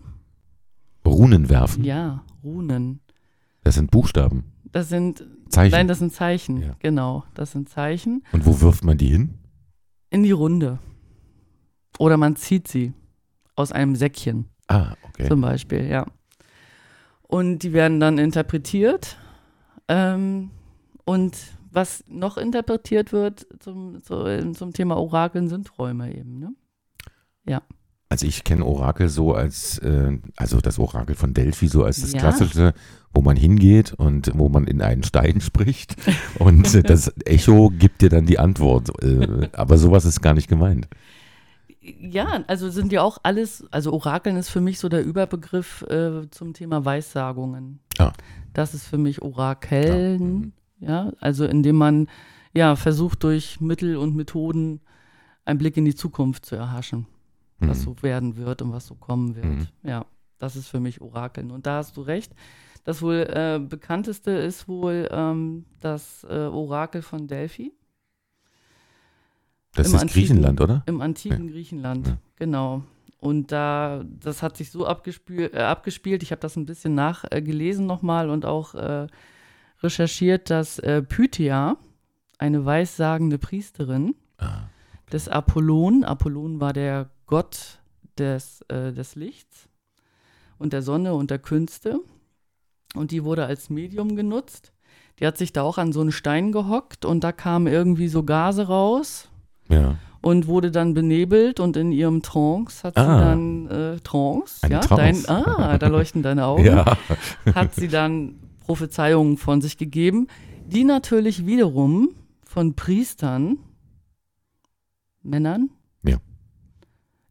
[1.05, 1.83] Runen werfen.
[1.83, 2.99] Ja, Runen.
[3.63, 4.51] Das sind Buchstaben.
[4.65, 5.71] Das sind, Zeichen.
[5.71, 6.61] nein, das sind Zeichen.
[6.61, 6.75] Ja.
[6.79, 8.23] Genau, das sind Zeichen.
[8.31, 9.39] Und wo wirft man die hin?
[10.09, 10.77] In die Runde.
[11.97, 12.93] Oder man zieht sie
[13.55, 14.49] aus einem Säckchen.
[14.73, 15.27] Ah, okay.
[15.27, 16.05] zum Beispiel, ja.
[17.21, 19.17] Und die werden dann interpretiert.
[19.87, 20.51] Ähm,
[21.05, 21.35] und
[21.71, 26.39] was noch interpretiert wird zum, zu, zum Thema Orakeln sind Träume eben.
[26.39, 26.53] Ne?
[28.13, 32.13] Also ich kenne Orakel so als, äh, also das Orakel von Delphi so als das
[32.13, 32.19] Ja.
[32.19, 32.75] klassische,
[33.11, 35.95] wo man hingeht und wo man in einen Stein spricht
[36.37, 38.91] und das Echo gibt dir dann die Antwort.
[39.03, 40.87] Äh, aber sowas ist gar nicht gemeint.
[41.83, 46.29] Ja, also sind ja auch alles, also Orakeln ist für mich so der Überbegriff äh,
[46.29, 47.79] zum Thema Weissagungen.
[47.97, 48.13] Ah.
[48.53, 52.07] Das ist für mich Orakeln, Ja, ja, also indem man
[52.53, 54.79] ja versucht durch Mittel und Methoden
[55.45, 57.07] einen Blick in die Zukunft zu erhaschen.
[57.59, 57.83] was Mhm.
[57.83, 59.45] so werden wird und was so kommen wird.
[59.45, 59.67] Mhm.
[59.83, 60.05] Ja,
[60.37, 61.49] das ist für mich Orakeln.
[61.51, 62.33] Und da hast du recht.
[62.83, 67.71] Das wohl äh, bekannteste ist wohl ähm, das äh, Orakel von Delphi
[69.75, 70.83] Das im ist antiken- Griechenland, oder?
[70.85, 72.07] im antiken Griechenland.
[72.07, 72.17] Ja.
[72.37, 72.83] Genau.
[73.19, 76.23] Und da, das hat sich so abgespielt, äh, abgespielt.
[76.23, 79.07] ich habe das ein bisschen nachgelesen nochmal und auch äh,
[79.81, 81.77] recherchiert, dass äh, Pythia,
[82.37, 84.63] eine weissagende Priesterin, Ah,
[85.11, 86.03] des Apollon.
[86.03, 87.79] Apollon war der Gott
[88.17, 89.69] des, äh, des Lichts
[90.57, 91.99] und der Sonne und der Künste.
[92.95, 94.71] Und die wurde als Medium genutzt.
[95.19, 98.23] Die hat sich da auch an so einen Stein gehockt und da kamen irgendwie so
[98.23, 99.29] Gase raus
[99.73, 99.95] ja.
[100.21, 103.19] und wurde dann benebelt und in ihrem Trance hat sie Ah.
[103.19, 105.27] dann äh, Trance, ja, Trance.
[105.27, 106.97] Dein, ah, da leuchten deine Augen Ja.
[107.55, 110.27] hat sie dann Prophezeiungen von sich gegeben,
[110.65, 112.09] die natürlich wiederum
[112.45, 113.57] von Priestern,
[115.21, 115.69] Männern,
[116.03, 116.17] Ja.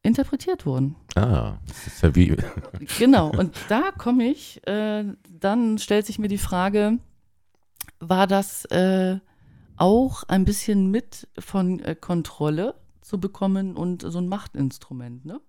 [0.03, 0.97] interpretiert wurden.
[1.15, 2.37] Ah, das ist ja wie.
[2.99, 5.05] Genau, und da komme ich, äh,
[5.41, 6.99] dann stellt sich mir die Frage,
[8.01, 9.19] war das äh,
[9.77, 15.41] auch ein bisschen mit von äh, Kontrolle zu bekommen und so ein Machtinstrument, ne?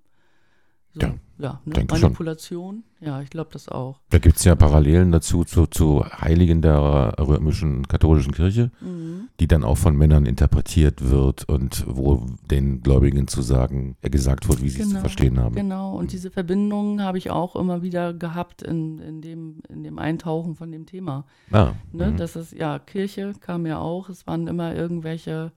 [0.94, 1.74] So, Ja, ja ne?
[1.74, 2.02] denke schon.
[2.04, 4.00] Manipulation, ja, ich glaube das auch.
[4.12, 9.28] Da gibt es ja Parallelen dazu zu, zu Heiligen der römischen katholischen Kirche, Mhm.
[9.40, 14.48] die dann auch von Männern interpretiert wird und wo den Gläubigen zu sagen, äh, gesagt
[14.48, 15.56] wird, wie sie es zu Genau, verstehen haben.
[15.56, 19.98] Genau, und diese Verbindungen habe ich auch immer wieder gehabt in, in, dem, in dem
[19.98, 21.26] Eintauchen von dem Thema.
[21.52, 22.12] Ah, Ne?
[22.12, 22.18] mhm.
[22.18, 25.52] Das ist, ja, Kirche kam ja auch, es waren immer irgendwelche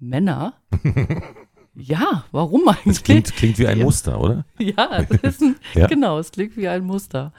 [0.00, 0.54] Männer.
[1.74, 3.02] ja, warum das eigentlich?
[3.04, 3.84] klingt, klingt wie ein Ja.
[3.84, 4.44] Muster, oder?
[4.58, 5.86] Ja, das ein, Ja.
[5.86, 7.32] genau, es klingt wie ein Muster.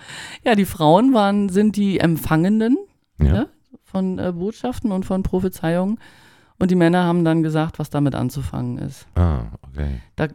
[0.44, 2.78] Ja, die Frauen waren, sind die Empfangenden
[3.20, 3.26] Ja.
[3.36, 3.46] Ja.
[3.84, 6.00] von äh, Botschaften und von Prophezeiungen.
[6.60, 9.06] Und die Männer haben dann gesagt, was damit anzufangen ist.
[9.16, 10.02] Ah, okay.
[10.16, 10.28] Da,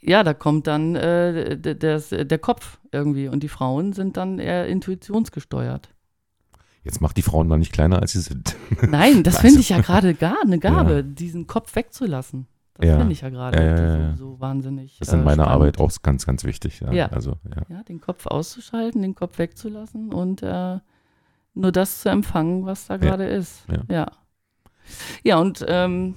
[0.00, 4.38] ja, da kommt dann äh, d- das, der Kopf irgendwie und die Frauen sind dann
[4.38, 5.88] eher intuitionsgesteuert.
[6.84, 8.54] Jetzt macht die Frauen mal nicht kleiner, als sie sind.
[8.82, 11.02] Nein, das Also- finde ich ja gerade gar eine Gabe, Ja.
[11.02, 12.46] diesen Kopf wegzulassen.
[12.78, 12.98] Das Ja.
[12.98, 14.98] finde ich ja gerade Ja, so, so wahnsinnig.
[14.98, 15.52] Das ist in äh, meiner spannend.
[15.54, 16.80] Arbeit auch ganz, ganz wichtig.
[16.92, 17.06] Ja.
[17.08, 17.36] Also,
[17.68, 17.82] ja.
[17.84, 20.78] Den Kopf auszuschalten, den Kopf wegzulassen und äh,
[21.54, 23.64] nur das zu empfangen, was da gerade ist.
[23.70, 23.82] Ja.
[23.88, 24.06] Ja.
[25.24, 26.14] Ja, und ähm,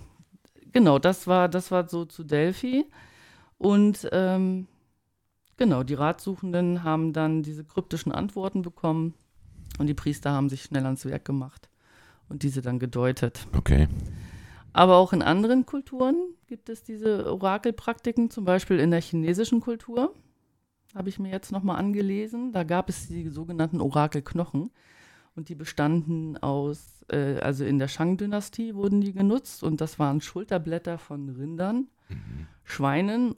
[0.74, 2.86] genau, das war, das war so zu Delphi.
[3.58, 4.68] Und ähm,
[5.58, 9.14] genau, die Ratsuchenden haben dann diese kryptischen Antworten bekommen
[9.80, 11.70] und die Priester haben sich schnell ans Werk gemacht
[12.28, 13.48] und diese dann gedeutet.
[13.58, 13.88] Okay.
[14.74, 16.16] Aber auch in anderen Kulturen
[16.48, 20.14] gibt es diese Orakelpraktiken, zum Beispiel in der chinesischen Kultur.
[20.96, 22.52] habe ich mir jetzt nochmal angelesen.
[22.52, 24.72] Da gab es die sogenannten Orakelknochen.
[25.36, 29.64] Und die bestanden aus, äh, also in der Shang-Dynastie wurden die genutzt.
[29.64, 32.48] Und das waren Schulterblätter von Rindern, Mhm.
[32.64, 33.36] Schweinen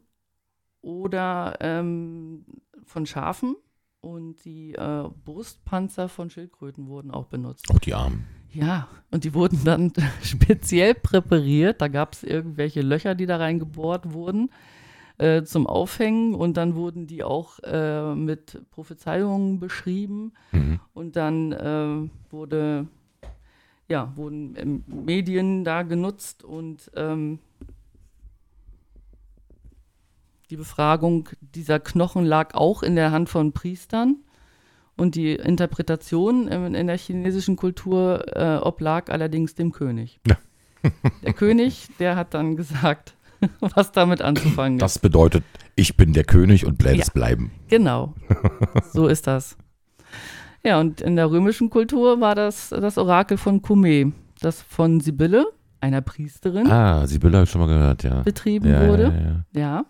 [0.81, 2.45] oder ähm,
[2.85, 3.55] von Schafen.
[3.99, 7.69] Und die äh, Brustpanzer von Schildkröten wurden auch benutzt.
[7.69, 8.25] Auch die Armen.
[8.53, 9.93] Ja, und die wurden dann
[10.23, 11.81] speziell präpariert.
[11.81, 14.49] Da gab es irgendwelche Löcher, die da reingebohrt wurden
[15.17, 16.35] äh, zum Aufhängen.
[16.35, 20.33] Und dann wurden die auch äh, mit Prophezeiungen beschrieben.
[20.51, 20.79] Mhm.
[20.93, 22.87] Und dann äh, wurde,
[23.87, 27.39] ja, wurden Medien da genutzt und ähm,
[30.49, 34.17] die Befragung dieser Knochen lag auch in der Hand von Priestern.
[34.97, 40.19] Und die Interpretation in, in der chinesischen Kultur äh, oblag allerdings dem König.
[40.27, 40.37] Ja.
[41.23, 43.13] Der König, der hat dann gesagt,
[43.59, 44.81] was damit anzufangen ist.
[44.81, 45.43] Das bedeutet,
[45.75, 47.03] ich bin der König und bleibe Ja.
[47.03, 47.51] es bleiben.
[47.67, 48.15] Genau,
[48.91, 49.57] so ist das.
[50.63, 54.11] Ja, und in der römischen Kultur war das das Orakel von Cumae,
[54.41, 55.45] das von Sibylle,
[55.81, 58.21] einer Priesterin, Ah, Sibylle habe ich schon mal gehört, ja.
[58.23, 59.43] betrieben ja, wurde.
[59.53, 59.69] Ja, ja.
[59.77, 59.85] Ja.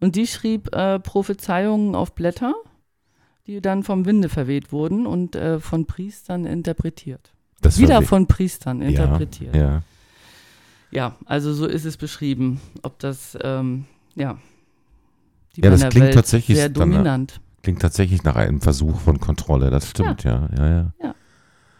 [0.00, 2.54] Und die schrieb äh, Prophezeiungen auf Blätter,
[3.46, 7.32] die dann vom Winde verweht wurden und äh, von Priestern interpretiert.
[7.60, 9.54] Das Wieder von Priestern interpretiert.
[9.54, 9.82] Ja,
[10.90, 11.16] Ja.
[11.24, 12.60] also so ist es beschrieben.
[12.82, 14.38] Ob das, ähm, ja.
[15.56, 17.40] Die Ja, das klingt tatsächlich sehr dominant.
[17.62, 20.48] Klingt tatsächlich nach einem Versuch von Kontrolle, das stimmt, ja.
[20.56, 20.92] Ja, ja.
[21.02, 21.14] Ja.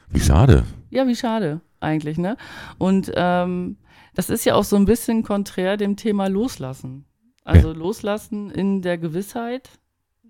[0.09, 0.64] Wie schade.
[0.91, 2.37] Ja, wie schade eigentlich, ne?
[2.79, 3.77] Und ähm,
[4.14, 7.05] das ist ja auch so ein bisschen konträr dem Thema Loslassen.
[7.45, 9.71] Also loslassen in der Gewissheit,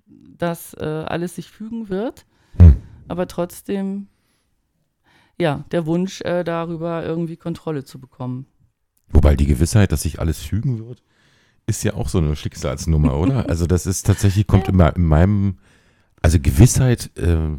[0.07, 2.27] dass äh, alles sich fügen wird,
[2.59, 2.77] Hm.
[3.09, 4.09] aber trotzdem,
[5.39, 8.47] ja, der Wunsch, äh, darüber irgendwie Kontrolle zu bekommen.
[9.09, 11.03] Wobei die Gewissheit, dass sich alles fügen wird,
[11.67, 13.49] ist ja auch so eine Schicksalsnummer, oder?
[13.49, 14.73] Also das ist tatsächlich, kommt Ja.
[14.73, 15.59] immer in meinem,
[16.23, 17.51] also Gewissheit äh,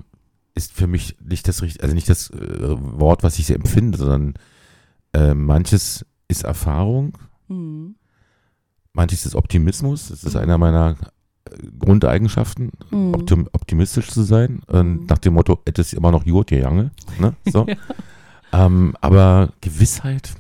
[0.56, 2.38] ist für mich nicht das richtige, also nicht das äh,
[3.00, 4.34] Wort, was ich empfinde, sondern
[5.14, 7.18] äh, manches ist Erfahrung,
[7.48, 7.96] Hm.
[8.94, 10.96] manches ist Optimismus, das ist einer meiner
[11.80, 13.14] Grundeigenschaften, Hm.
[13.14, 15.06] optim optimistisch zu sein, äh, Mhm.
[15.10, 17.34] nach dem Motto, es ist immer noch gut, ihr Jange, ne?
[17.46, 17.66] so.
[18.54, 18.66] Ja.
[18.66, 20.34] ähm, aber Gewissheit,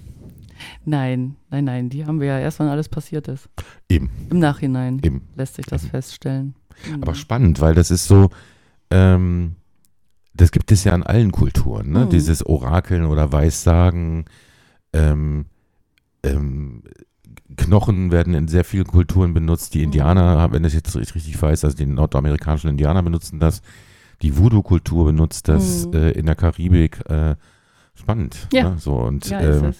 [0.86, 3.48] Nein, nein, nein, die haben wir ja erst, wenn alles passiert ist.
[3.90, 4.10] Eben.
[4.32, 5.22] Im Nachhinein eben.
[5.36, 5.92] lässt sich das Eben.
[5.92, 6.56] feststellen.
[6.84, 7.04] Hm.
[7.04, 8.30] Aber spannend, weil das ist so,
[8.90, 9.56] ähm,
[10.34, 12.06] das gibt es ja in allen Kulturen, ne?
[12.06, 12.10] Mhm.
[12.10, 14.26] Dieses Orakeln oder Weissagen,
[14.94, 15.46] ähm,
[16.24, 16.82] ähm,
[17.56, 19.74] Knochen werden in sehr vielen Kulturen benutzt.
[19.74, 19.84] Die Mhm.
[19.86, 23.62] Indianer, wenn ich jetzt richtig weiß, also die nordamerikanischen Indianer benutzen das.
[24.22, 25.94] Die Voodoo-Kultur benutzt das Mhm.
[25.94, 27.00] äh, in der Karibik.
[27.10, 27.36] Äh,
[27.96, 28.48] spannend.
[28.54, 28.72] Ja.
[28.72, 28.78] Ne?
[28.80, 29.74] So, und ja, ähm,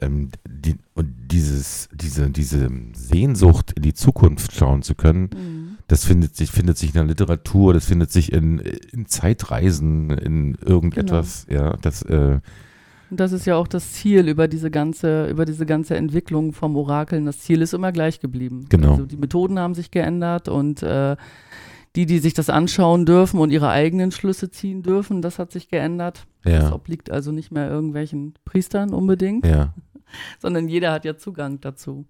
[0.00, 5.78] ähm, die, und dieses, diese, diese Sehnsucht in die Zukunft schauen zu können, Hm.
[5.88, 10.54] das findet sich, findet sich in der Literatur, das findet sich in, in Zeitreisen, in
[10.56, 11.62] irgendetwas, Genau.
[11.70, 12.40] ja, das, äh,
[13.10, 17.26] das ist ja auch das Ziel über diese ganze, über diese ganze Entwicklung vom Orakeln.
[17.26, 18.66] Das Ziel ist immer gleich geblieben.
[18.68, 18.92] Genau.
[18.92, 21.16] Also die Methoden haben sich geändert und äh,
[21.94, 25.68] die, die sich das anschauen dürfen und ihre eigenen Schlüsse ziehen dürfen, das hat sich
[25.68, 26.26] geändert.
[26.42, 29.72] Das ja, obliegt also nicht mehr irgendwelchen Priestern unbedingt, ja,
[30.38, 32.06] sondern jeder hat ja Zugang dazu.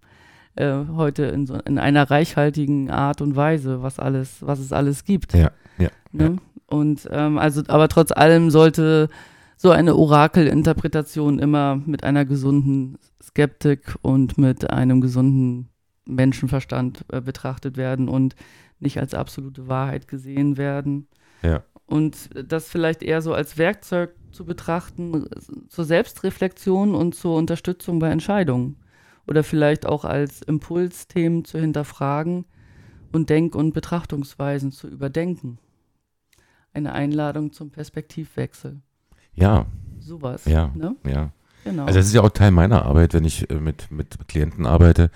[0.57, 5.05] Äh, heute in, so, in einer reichhaltigen Art und Weise, was alles, was es alles
[5.05, 5.35] gibt.
[5.35, 6.39] ja, ja, Ne?
[6.67, 9.09] Und ähm, also, aber trotz allem sollte
[9.57, 15.71] so eine Orakelinterpretation immer mit einer gesunden Skeptik und mit einem gesunden
[16.05, 18.37] Menschenverstand äh, betrachtet werden und
[18.79, 21.09] nicht als absolute Wahrheit gesehen werden.
[21.43, 21.65] Ja.
[21.87, 25.27] Und das vielleicht eher so als Werkzeug zu betrachten
[25.69, 28.77] zur Selbstreflexion und zur Unterstützung bei Entscheidungen.
[29.27, 32.45] Oder vielleicht auch als Impuls, Themen zu hinterfragen
[33.13, 35.59] und Denk- und Betrachtungsweisen zu überdenken.
[36.73, 38.83] Eine Einladung zum Perspektivwechsel.
[39.37, 39.67] Ja,
[40.01, 40.45] Sowas.
[40.45, 40.71] Ja.
[40.75, 40.97] Ne?
[41.05, 41.31] ja.
[41.65, 41.85] Genau.
[41.85, 45.11] Also das ist ja auch Teil meiner Arbeit, wenn ich äh, mit, mit Klienten arbeite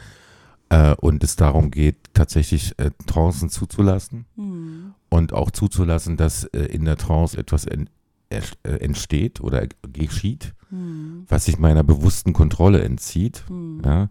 [0.68, 4.94] äh, und es darum geht, tatsächlich äh, Trancen zuzulassen hm.
[5.08, 7.88] und auch zuzulassen, dass äh, in der Trance etwas en,
[8.30, 11.24] äh, entsteht oder geschieht, Hm.
[11.28, 13.44] was sich meiner bewussten Kontrolle entzieht.
[13.48, 13.82] Hm.
[13.84, 14.08] Ja,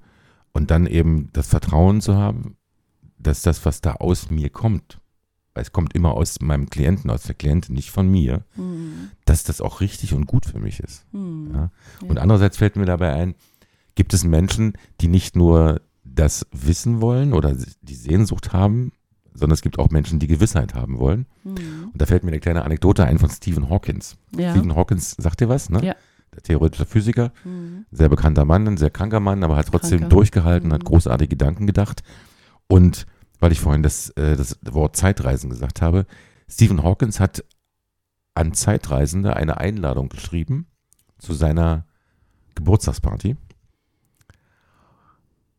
[0.52, 2.58] und dann eben das Vertrauen zu haben,
[3.18, 4.99] dass das, was da aus mir kommt,
[5.60, 9.10] weil es kommt immer aus meinem Klienten, aus der Klientin, nicht von mir, Hm.
[9.26, 11.06] dass das auch richtig und gut für mich ist.
[11.12, 11.50] Hm.
[11.54, 11.72] Ja.
[12.08, 13.36] Und andererseits fällt mir dabei ein,
[13.96, 18.94] gibt es Menschen, die nicht nur das wissen wollen oder die Sehnsucht haben,
[19.34, 21.26] sondern es gibt auch Menschen, die Gewissheit haben wollen.
[21.44, 21.56] Hm.
[21.92, 24.16] Und da fällt mir eine kleine Anekdote ein von Stephen Hawkins.
[24.38, 24.52] Ja.
[24.52, 25.86] Stephen Hawkins, sagt dir was, ne?
[25.86, 25.96] Ja.
[26.34, 27.86] Der theoretische Physiker, Hm.
[27.92, 30.16] sehr bekannter Mann, ein sehr kranker Mann, aber hat trotzdem Kranker.
[30.16, 30.88] durchgehalten, hat Mhm.
[30.88, 32.02] großartige Gedanken gedacht.
[32.68, 33.06] Und
[33.40, 36.06] weil ich vorhin das, äh, das Wort Zeitreisen gesagt habe.
[36.50, 37.44] Stephen Hawkins hat
[38.36, 40.68] an Zeitreisende eine Einladung geschrieben
[41.18, 41.86] zu seiner
[42.56, 43.36] Geburtstagsparty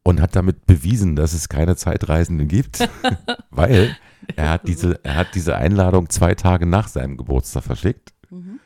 [0.03, 2.89] und hat damit bewiesen, dass es keine Zeitreisenden gibt,
[3.51, 3.97] weil
[4.37, 8.61] er hat, diese, er hat diese Einladung zwei Tage nach seinem Geburtstag verschickt Mhm.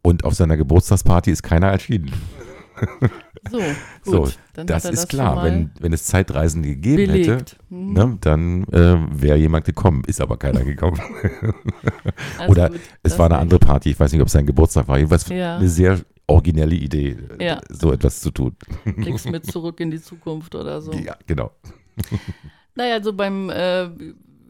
[0.00, 2.12] und auf seiner Geburtstagsparty ist keiner erschienen.
[3.50, 3.66] So, gut.
[4.04, 7.56] So, dann Das ist schon klar, wenn, wenn es Zeitreisende gegeben hätte, belegt.
[7.70, 7.92] Mhm.
[7.92, 11.00] ne, dann äh, wäre jemand gekommen, ist aber keiner gekommen.
[12.38, 14.44] Also Oder gut, es das war eine andere Party, ich weiß nicht, ob es sein
[14.44, 14.98] Geburtstag war.
[14.98, 15.56] Jedenfalls Ja.
[15.56, 17.60] eine sehr originelle Idee, Ja.
[17.70, 18.56] so etwas zu tun.
[18.84, 20.92] Kriegst mit zurück in die Zukunft oder so.
[20.92, 21.52] Ja, genau.
[22.74, 23.88] Naja, also beim äh,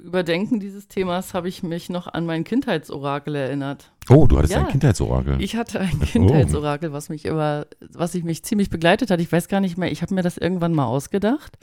[0.03, 3.93] Überdenken dieses Themas habe ich mich noch an mein Kindheitsorakel erinnert.
[4.09, 4.61] Oh, du hattest Ja.
[4.61, 5.41] ein Kindheitsorakel.
[5.43, 6.05] Ich hatte ein Oh.
[6.05, 9.21] Kindheitsorakel, was mich immer, was ich mich ziemlich begleitet hat.
[9.21, 11.59] Ich weiß gar nicht mehr, ich habe mir das irgendwann mal ausgedacht.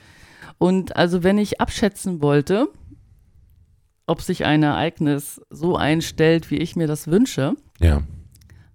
[0.57, 2.67] Und also wenn ich abschätzen wollte,
[4.07, 8.03] ob sich ein Ereignis so einstellt, wie ich mir das wünsche, ja.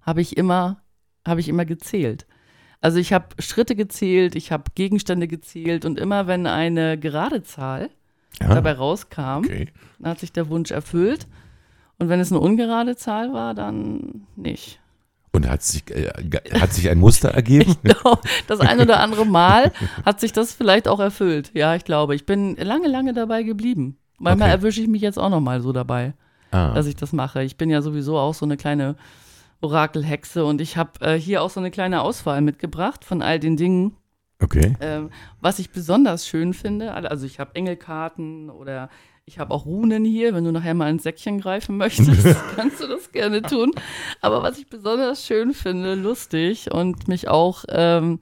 [0.03, 0.83] habe ich immer,
[1.27, 2.27] habe ich immer gezählt.
[2.81, 7.91] Also ich habe Schritte gezählt, ich habe Gegenstände gezählt und immer wenn eine gerade Zahl
[8.41, 8.49] ja.
[8.55, 9.69] dabei rauskam, Okay.
[9.99, 11.27] dann hat sich der Wunsch erfüllt.
[11.99, 14.81] Und wenn es eine ungerade Zahl war, dann nicht.
[15.33, 16.11] Und hat sich, äh,
[16.59, 17.77] hat sich ein Muster ergeben?
[17.85, 19.71] Ich glaube, das ein oder andere Mal
[20.05, 21.51] hat sich das vielleicht auch erfüllt.
[21.55, 22.15] Ja, ich glaube.
[22.15, 23.97] Ich bin lange, lange dabei geblieben.
[24.19, 24.57] Manchmal Okay.
[24.59, 26.15] erwische ich mich jetzt auch noch mal so dabei,
[26.51, 27.43] Ah, dass ich das mache.
[27.45, 28.97] Ich bin ja sowieso auch so eine kleine
[29.61, 33.57] Orakelhexe und ich habe äh, hier auch so eine kleine Auswahl mitgebracht von all den
[33.57, 33.95] Dingen,
[34.43, 34.77] okay.
[34.81, 35.11] ähm,
[35.41, 36.93] was ich besonders schön finde.
[36.93, 38.89] Also ich habe Engelkarten oder
[39.25, 40.35] ich habe auch Runen hier.
[40.35, 42.27] Wenn du nachher mal ins Säckchen greifen möchtest,
[42.57, 43.71] kannst du das gerne tun.
[44.21, 48.19] Aber was ich besonders schön finde, lustig und mich auch ähm,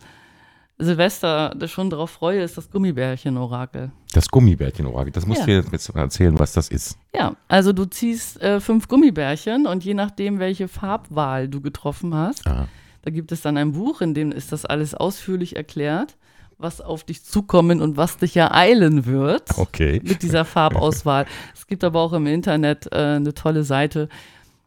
[0.80, 3.90] Silvester schon darauf freue, ist das Gummibärchen-Orakel.
[4.12, 5.10] Das Gummibärchen-Orakel.
[5.12, 5.46] Das musst Ja.
[5.46, 6.96] du jetzt jetzt erzählen, was das ist.
[7.14, 12.46] Ja, also du ziehst äh, fünf Gummibärchen und je nachdem, welche Farbwahl du getroffen hast,
[12.46, 12.68] Ah,
[13.08, 16.18] Da gibt es dann ein Buch, in dem ist das alles ausführlich erklärt,
[16.58, 20.02] was auf dich zukommen und was dich ereilen wird okay.
[20.04, 21.24] mit dieser Farbauswahl.
[21.54, 24.10] es gibt aber auch im Internet äh, eine tolle Seite,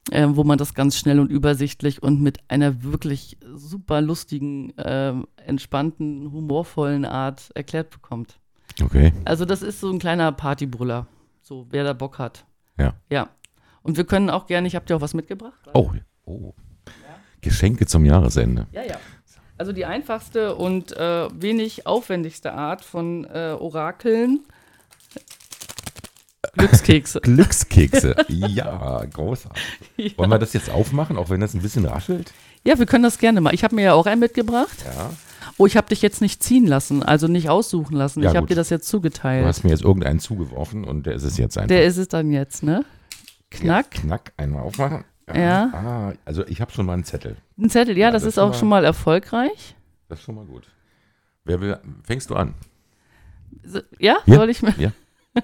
[0.10, 5.14] äh, wo man das ganz schnell und übersichtlich und mit einer wirklich super lustigen, äh,
[5.46, 8.40] entspannten, humorvollen Art erklärt bekommt.
[8.82, 9.14] Okay.
[9.24, 11.06] Also das ist so ein kleiner Partybrüller,
[11.44, 12.48] so wer da Bock hat.
[12.80, 12.96] Ja.
[13.12, 13.30] Ja.
[13.84, 15.62] Und wir können auch gerne, ich habe dir auch was mitgebracht.
[15.76, 15.92] Oh,
[16.26, 16.56] oh.
[17.42, 18.68] Geschenke zum Jahresende.
[18.72, 18.98] Ja, ja.
[19.58, 24.40] Also die einfachste und äh, wenig aufwendigste Art von äh, Orakeln.
[26.58, 27.20] Glückskekse.
[27.24, 28.16] Glückskekse.
[28.28, 30.18] ja, großartig.
[30.18, 32.34] Wollen wir das jetzt aufmachen, auch wenn das ein bisschen raschelt?
[32.64, 33.54] Ja, wir können das gerne mal.
[33.54, 34.78] Ich habe mir ja auch einen mitgebracht.
[34.86, 35.12] Ja.
[35.58, 38.24] Oh, ich habe dich jetzt nicht ziehen lassen, also nicht aussuchen lassen.
[38.24, 39.46] Ja, ich habe dir das jetzt Du zugeteilt.
[39.46, 41.68] hast mir jetzt irgendeinen zugeworfen und der ist es jetzt einfach.
[41.68, 42.84] Der ist es dann jetzt, ne?
[43.52, 43.96] Knack.
[43.96, 45.04] Ja, knack, einmal aufmachen.
[45.40, 45.70] Ja.
[45.74, 47.36] Ah, also ich habe schon mal einen Zettel.
[47.58, 49.76] Ein Zettel, ja, Ja, das, das ist schon auch mal- schon mal erfolgreich.
[50.10, 50.64] Das ist schon mal gut.
[51.46, 52.54] Wer will, fängst du an?
[53.64, 54.74] So, Ja, Ja, soll ich mir?
[54.78, 54.92] ja.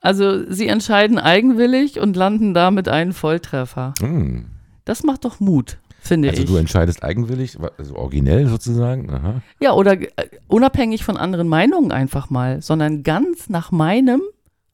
[0.00, 3.92] Also, sie entscheiden eigenwillig und landen damit einen Volltreffer.
[3.98, 4.46] Hm.
[4.84, 6.48] Das macht doch Mut, finde Also ich.
[6.48, 9.10] du entscheidest eigenwillig, also originell sozusagen.
[9.10, 9.42] Aha.
[9.58, 10.10] Ja, oder äh,
[10.46, 14.22] unabhängig von anderen Meinungen einfach mal, sondern ganz nach meinem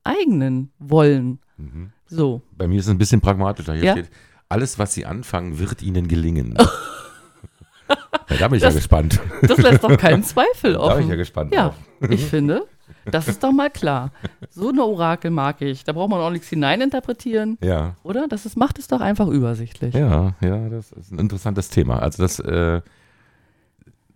[0.04, 1.38] eigenen Wollen.
[1.56, 1.92] Mhm.
[2.16, 2.42] So.
[2.56, 3.74] Bei mir ist es ein bisschen pragmatischer.
[3.74, 3.92] Hier Ja.
[3.92, 4.10] steht,
[4.48, 6.56] alles, was sie anfangen, wird ihnen gelingen.
[8.28, 9.20] ja, da bin ich ja Das- gespannt.
[9.42, 11.08] Das lässt doch keinen Zweifel Da bin ich offen.
[11.08, 11.68] ja gespannt Ja,
[12.00, 12.10] drauf.
[12.10, 12.64] ich finde,
[13.10, 14.12] das ist doch mal klar.
[14.50, 15.84] So eine Orakel mag ich.
[15.84, 17.96] Da braucht man auch nichts hineininterpretieren, Ja.
[18.02, 18.28] oder?
[18.28, 19.94] Das ist, macht es doch einfach übersichtlich.
[19.94, 21.98] Ja, ja, das ist ein interessantes Thema.
[22.00, 22.80] Also das, äh,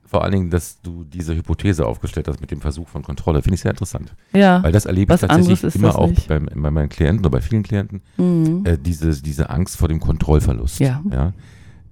[0.06, 3.56] vor allen Dingen, dass du diese Hypothese aufgestellt hast mit dem Versuch von Kontrolle, finde
[3.56, 4.14] ich sehr interessant.
[4.32, 4.62] Ja.
[4.62, 8.02] Weil das erlebe ich tatsächlich immer auch beim, bei meinen Klienten oder bei vielen Klienten,
[8.16, 8.62] Mhm.
[8.64, 10.80] äh, diese, diese Angst vor dem Kontrollverlust.
[10.80, 11.02] Ja.
[11.10, 11.32] ja?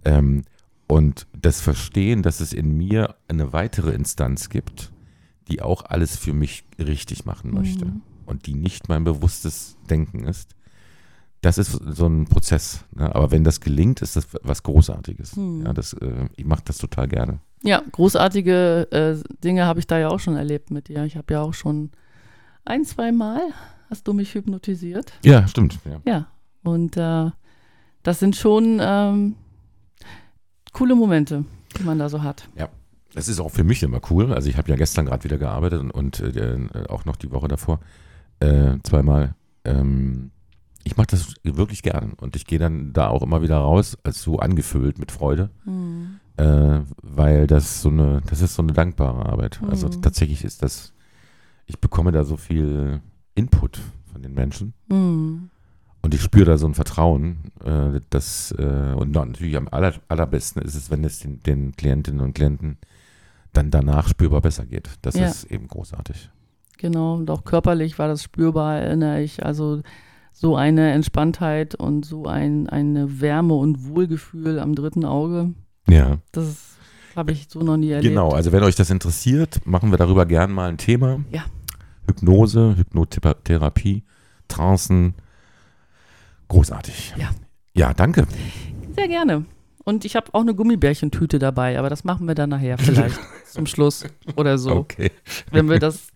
[0.04, 0.44] Ähm,
[0.86, 4.92] und das Verstehen, dass es in mir eine weitere Instanz gibt,
[5.48, 8.02] die auch alles für mich richtig machen möchte Mhm.
[8.26, 10.54] und die nicht mein bewusstes Denken ist.
[11.44, 12.84] Das ist so ein Prozess.
[12.92, 13.14] Ne?
[13.14, 15.36] Aber wenn das gelingt, ist das was Großartiges.
[15.36, 15.66] Mhm.
[15.66, 17.40] Ja, das, äh, ich mache das total gerne.
[17.62, 21.04] Ja, großartige äh, Dinge habe ich da ja auch schon erlebt mit dir.
[21.04, 21.90] Ich habe ja auch schon
[22.64, 23.40] ein, zwei Mal
[23.90, 25.12] hast du mich hypnotisiert.
[25.22, 25.78] Ja, stimmt.
[25.84, 26.00] Ja.
[26.10, 26.26] Ja,
[26.62, 27.30] und äh,
[28.02, 29.36] das sind schon ähm,
[30.72, 31.44] coole Momente,
[31.78, 32.48] die man da so hat.
[33.14, 34.32] Das ist auch für mich immer cool.
[34.32, 37.48] Also ich habe ja gestern gerade wieder gearbeitet und, und äh, auch noch die Woche
[37.48, 37.80] davor
[38.40, 39.34] äh, zweimal.
[39.64, 40.32] Ähm,
[40.84, 44.22] ich mache das wirklich gern und ich gehe dann da auch immer wieder raus, als
[44.22, 46.20] so angefüllt mit Freude, Mhm.
[46.36, 49.60] äh, weil das so eine, das ist so eine dankbare Arbeit.
[49.68, 50.02] Also Mhm.
[50.02, 50.92] tatsächlich ist das,
[51.66, 53.00] ich bekomme da so viel
[53.34, 53.80] Input
[54.12, 54.74] von den Menschen.
[54.88, 55.50] Mhm.
[56.02, 57.38] Und ich spüre da so ein Vertrauen.
[57.64, 62.20] Äh, das, äh, und natürlich am aller, allerbesten ist es, wenn es den, den Klientinnen
[62.20, 62.76] und Klienten
[63.54, 64.90] dann danach spürbar besser geht.
[65.00, 65.26] Das Ja.
[65.26, 66.28] ist eben großartig.
[66.76, 69.46] Genau, und auch körperlich war das spürbar, erinnere ich.
[69.46, 69.80] Also
[70.36, 75.54] so eine Entspanntheit und so ein, eine Wärme und Wohlgefühl am dritten Auge,
[75.88, 76.18] Ja.
[76.32, 76.76] das
[77.16, 78.10] habe ich so noch nie erlebt.
[78.12, 81.20] Genau, also wenn euch das interessiert, machen wir darüber gern mal ein Thema.
[81.30, 81.44] Ja.
[82.08, 84.02] Hypnose, Hypnotherapie,
[84.48, 85.14] Trancen.
[86.48, 87.14] Großartig.
[87.16, 87.30] Ja.
[87.72, 88.26] Ja, danke.
[88.94, 89.44] Sehr gerne.
[89.84, 93.66] Und ich habe auch eine Gummibärchentüte dabei, aber das machen wir dann nachher vielleicht zum
[93.66, 94.04] Schluss
[94.36, 95.10] oder so, Okay.
[95.50, 96.08] wenn wir das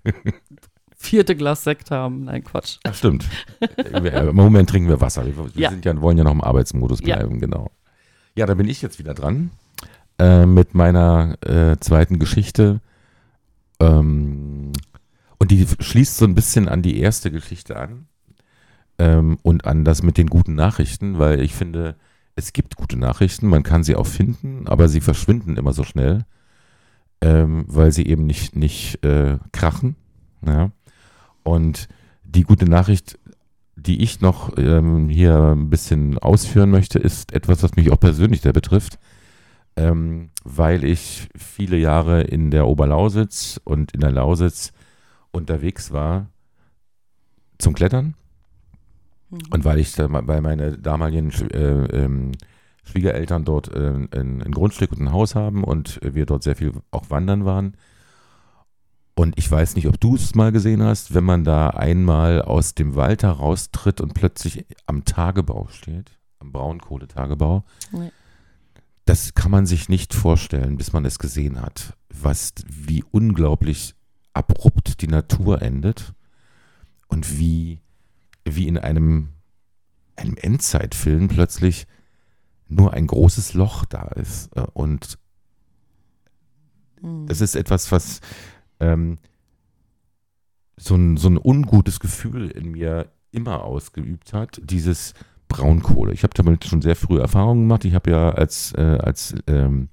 [0.98, 2.24] vierte Glas Sekt haben.
[2.24, 2.78] Nein, Quatsch.
[2.84, 3.24] Ach, stimmt.
[3.60, 5.24] Wir- Im Moment trinken wir Wasser.
[5.24, 5.70] Wir, Ja.
[5.70, 7.16] sind ja, wollen ja noch im Arbeitsmodus Ja.
[7.16, 7.70] bleiben, genau.
[8.34, 9.50] Ja, da bin ich jetzt wieder dran
[10.18, 12.80] äh, mit meiner äh, zweiten Geschichte.
[13.80, 14.72] Ähm,
[15.38, 18.06] und die schließt so ein bisschen an die erste Geschichte an
[18.98, 21.94] ähm, und an das mit den guten Nachrichten, weil ich finde,
[22.34, 26.24] es gibt gute Nachrichten, man kann sie auch finden, aber sie verschwinden immer so schnell,
[27.20, 29.94] ähm, weil sie eben nicht, nicht äh, krachen.
[30.44, 30.70] Ja?
[31.42, 31.88] Und
[32.24, 33.18] die gute Nachricht,
[33.76, 38.40] die ich noch ähm, hier ein bisschen ausführen möchte, ist etwas, was mich auch persönlich
[38.40, 38.98] sehr betrifft,
[39.76, 44.72] ähm, weil ich viele Jahre in der Oberlausitz und in der Lausitz
[45.30, 46.28] unterwegs war
[47.58, 48.14] zum Klettern
[49.30, 49.38] Mhm.
[49.50, 52.32] und weil ich da, weil meine damaligen äh, ähm,
[52.84, 56.72] Schwiegereltern dort äh, ein, ein Grundstück und ein Haus haben und wir dort sehr viel
[56.90, 57.74] auch wandern waren.
[59.18, 62.76] Und ich weiß nicht, ob du es mal gesehen hast, wenn man da einmal aus
[62.76, 67.64] dem Wald heraustritt und plötzlich am Tagebau steht, am Braunkohletagebau.
[67.90, 68.12] Nee.
[69.06, 73.96] Das kann man sich nicht vorstellen, bis man es gesehen hat, was, wie unglaublich
[74.34, 76.14] abrupt die Natur endet
[77.08, 77.80] und wie,
[78.44, 79.30] wie in einem,
[80.14, 81.88] einem Endzeitfilm plötzlich
[82.68, 84.56] nur ein großes Loch da ist.
[84.56, 85.18] Äh, Und
[87.02, 88.20] das ist etwas, was
[88.80, 89.18] ähm,
[90.76, 95.14] so, ein, so ein ungutes Gefühl in mir immer ausgeübt hat, dieses
[95.48, 96.12] Braunkohle.
[96.12, 97.84] Ich habe damit schon sehr früh Erfahrungen gemacht.
[97.84, 99.88] Ich habe ja als, äh, als ähm,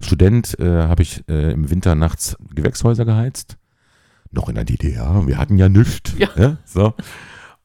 [0.00, 3.58] Student äh, habe ich äh, im Winter nachts Gewächshäuser geheizt.
[4.30, 5.26] Noch in der DDR.
[5.26, 6.14] Wir hatten ja nichts.
[6.18, 6.58] Ja.
[6.64, 6.94] so.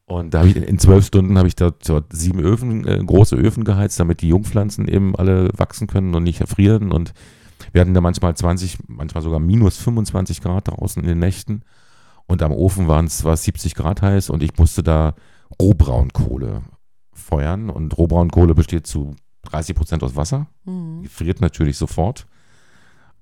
[0.04, 3.36] Und da habe ich in, zwölf Stunden habe ich dort, dort sieben Öfen, äh, große
[3.36, 6.90] Öfen geheizt, damit die Jungpflanzen eben alle wachsen können und nicht erfrieren.
[6.90, 7.12] Und
[7.72, 11.62] wir hatten da manchmal 20, manchmal sogar minus 25 Grad draußen in den Nächten.
[12.26, 15.14] Und am Ofen waren es war es 70 Grad heiß und ich musste da
[15.60, 16.62] Rohbraunkohle
[17.12, 17.70] feuern.
[17.70, 19.14] Und Rohbraunkohle besteht zu
[19.44, 20.46] 30 Prozent aus Wasser.
[20.64, 21.02] Mhm.
[21.02, 22.26] Die friert natürlich sofort.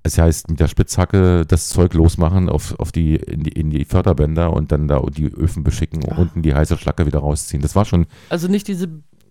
[0.03, 3.85] Das heißt, mit der Spitzhacke das Zeug losmachen auf, auf die, in, die, in die
[3.85, 6.19] Förderbänder und dann da die Öfen beschicken und Ah.
[6.19, 7.61] unten die heiße Schlacke wieder rausziehen.
[7.63, 8.89] Das war schon, Also nicht diese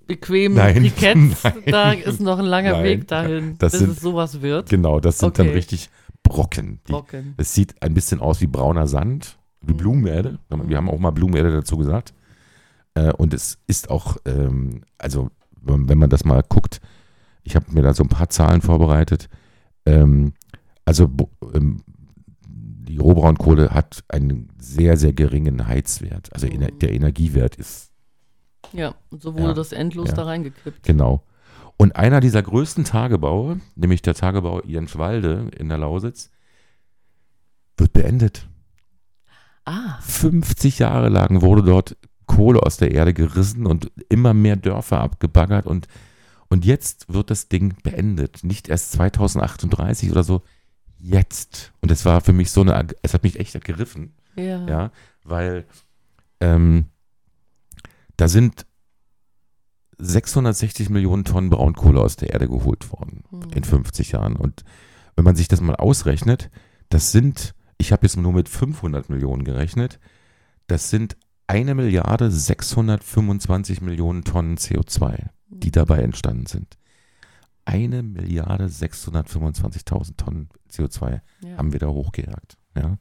[0.07, 1.53] bequemen Nein, Briketts, nein.
[1.67, 4.69] da ist noch ein langer Nein, Weg dahin, das bis sind- es sowas wird.
[4.69, 5.55] genau, das sind dann Okay.
[5.55, 5.89] richtig
[6.23, 6.79] Brocken.
[6.87, 7.33] Die, Brocken.
[7.37, 9.77] Es sieht ein bisschen aus wie brauner Sand, wie Mhm.
[9.77, 10.39] Blumenerde.
[10.49, 12.13] Wir haben auch mal Blumenerde dazu gesagt.
[12.95, 15.29] Äh, und es ist auch, ähm, also
[15.61, 16.81] wenn man das mal guckt,
[17.43, 19.29] ich habe mir da so ein paar Zahlen vorbereitet.
[19.85, 20.33] Ähm,
[20.85, 21.09] also
[21.53, 21.81] ähm,
[22.47, 26.33] die Rohbraunkohle hat einen sehr, sehr geringen Heizwert.
[26.33, 26.79] Also Mhm.
[26.79, 27.86] der Energiewert ist
[28.73, 30.15] Ja, und so wurde Ja, das endlos ja.
[30.15, 30.83] da reingekippt.
[30.83, 31.23] Genau.
[31.77, 36.31] Und einer dieser größten Tagebaue, nämlich der Tagebau Jenschwalde in der Lausitz,
[37.77, 38.47] wird beendet.
[39.65, 45.01] Ah, 50 Jahre lang wurde dort Kohle aus der Erde gerissen und immer mehr Dörfer
[45.01, 45.87] abgebaggert und,
[46.49, 48.43] und jetzt wird das Ding beendet.
[48.43, 50.41] Nicht erst 2038 oder so,
[50.97, 51.73] jetzt.
[51.81, 54.65] Und es war für mich so eine, es hat mich echt gegriffen, ja.
[54.67, 54.91] ja,
[55.23, 55.65] weil
[56.39, 56.85] ähm,
[58.17, 58.65] da sind
[59.99, 63.51] 660 Millionen Tonnen Braunkohle aus der Erde geholt worden Hm.
[63.53, 64.35] in 50 Jahren.
[64.35, 64.63] Und
[65.15, 66.51] wenn man sich das mal ausrechnet,
[66.89, 69.99] das sind, ich habe jetzt nur mit 500 Millionen gerechnet,
[70.67, 76.77] das sind eine Milliarde 625 Millionen Tonnen CO2, die dabei entstanden sind.
[77.65, 81.57] Eine Milliarde 625.000 Tonnen CO2 ja.
[81.57, 82.57] haben wir da hochgejagt.
[82.75, 82.97] Ja.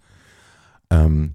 [0.91, 1.35] Ähm,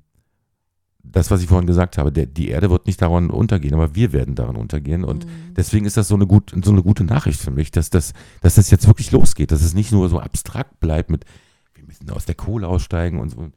[1.03, 4.13] das, was ich vorhin gesagt habe, der, die Erde wird nicht daran untergehen, aber wir
[4.13, 5.03] werden daran untergehen.
[5.03, 5.53] Und Mhm.
[5.55, 8.55] deswegen ist das so eine, gut, so eine gute Nachricht für mich, dass das, dass
[8.55, 11.25] das jetzt wirklich losgeht, dass es nicht nur so abstrakt bleibt mit,
[11.73, 13.49] wir müssen aus der Kohle aussteigen und so.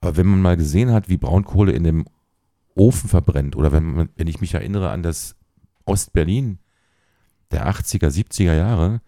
[0.00, 2.06] Aber wenn man mal gesehen hat, wie Braunkohle in dem
[2.74, 5.36] Ofen verbrennt, oder wenn, wenn ich mich erinnere an das
[5.84, 6.58] Ostberlin
[7.50, 9.00] der 80er, 70er Jahre,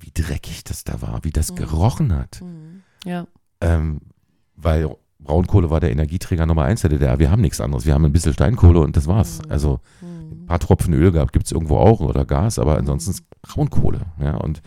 [0.00, 1.56] wie dreckig das da war, wie das Mhm.
[1.56, 2.40] gerochen hat.
[2.42, 2.82] Mhm.
[3.04, 3.26] Ja.
[3.60, 4.00] Ähm,
[4.54, 7.18] weil Braunkohle war der Energieträger Nummer eins der DDR.
[7.18, 7.84] Wir haben nichts anderes.
[7.86, 9.40] Wir haben ein bisschen Steinkohle und das war's.
[9.44, 9.50] Mhm.
[9.52, 10.42] Also Mhm.
[10.42, 14.00] ein paar Tropfen Öl gab, gibt es irgendwo auch oder Gas, aber ansonsten ist Braunkohle.
[14.20, 14.62] Ja, und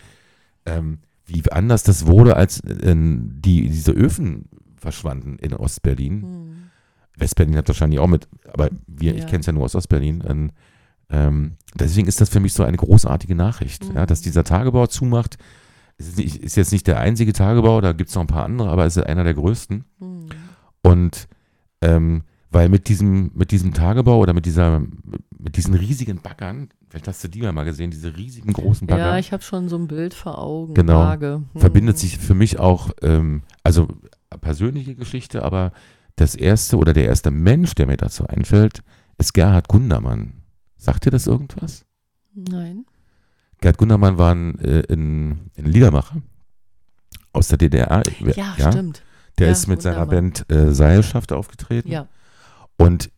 [0.66, 4.44] ähm, wie anders das wurde, als äh, die, diese Öfen
[4.76, 6.20] verschwanden in Ostberlin.
[6.20, 6.52] Mhm.
[7.16, 9.26] Westberlin hat wahrscheinlich auch mit, aber wir, ich Ja.
[9.26, 10.22] kenne es ja nur aus Ostberlin.
[10.26, 10.50] Ähm,
[11.10, 13.96] ähm, deswegen ist das für mich so eine großartige Nachricht, Mhm.
[13.96, 15.36] ja, dass dieser Tagebau zumacht.
[15.98, 18.70] Es ist, ist jetzt nicht der einzige Tagebau, da gibt es noch ein paar andere,
[18.70, 19.84] aber es ist einer der größten.
[20.00, 20.26] Mhm.
[20.82, 21.28] Und
[21.80, 22.22] ähm,
[22.52, 24.80] weil mit diesem, mit diesem Tagebau oder mit dieser,
[25.38, 29.06] mit diesen riesigen Baggern, vielleicht hast du die ja mal gesehen, diese riesigen großen Bagger,
[29.06, 30.74] Ja, ich habe schon so ein Bild vor Augen.
[30.74, 31.16] Genau.
[31.16, 31.46] Mhm.
[31.56, 33.88] verbindet sich für mich auch, ähm, also
[34.40, 35.72] persönliche Geschichte, aber
[36.16, 38.82] das erste oder der erste Mensch, der mir dazu einfällt,
[39.16, 40.34] ist Gerhard Gundermann.
[40.76, 41.86] Sagt dir das irgendwas?
[42.34, 42.84] Nein.
[43.60, 46.20] Gerhard Gundermann war ein, äh, ein, ein Liedermacher
[47.32, 48.02] aus der DDR.
[48.36, 49.02] Ja, stimmt.
[49.38, 50.32] Der Ja, ist mit seiner Gundermann.
[50.46, 51.90] Band äh, Seilschaft aufgetreten.
[51.90, 52.08] Ja.
[52.76, 53.10] Und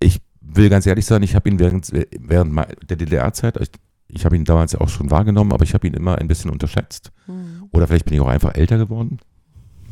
[0.00, 3.70] ich will ganz ehrlich sein, ich habe ihn während, während mei- der DDR-Zeit, ich,
[4.08, 6.50] ich habe ihn damals ja auch schon wahrgenommen, aber ich habe ihn immer ein bisschen
[6.50, 7.12] unterschätzt.
[7.26, 7.64] Mhm.
[7.72, 9.18] Oder vielleicht bin ich auch einfach älter geworden.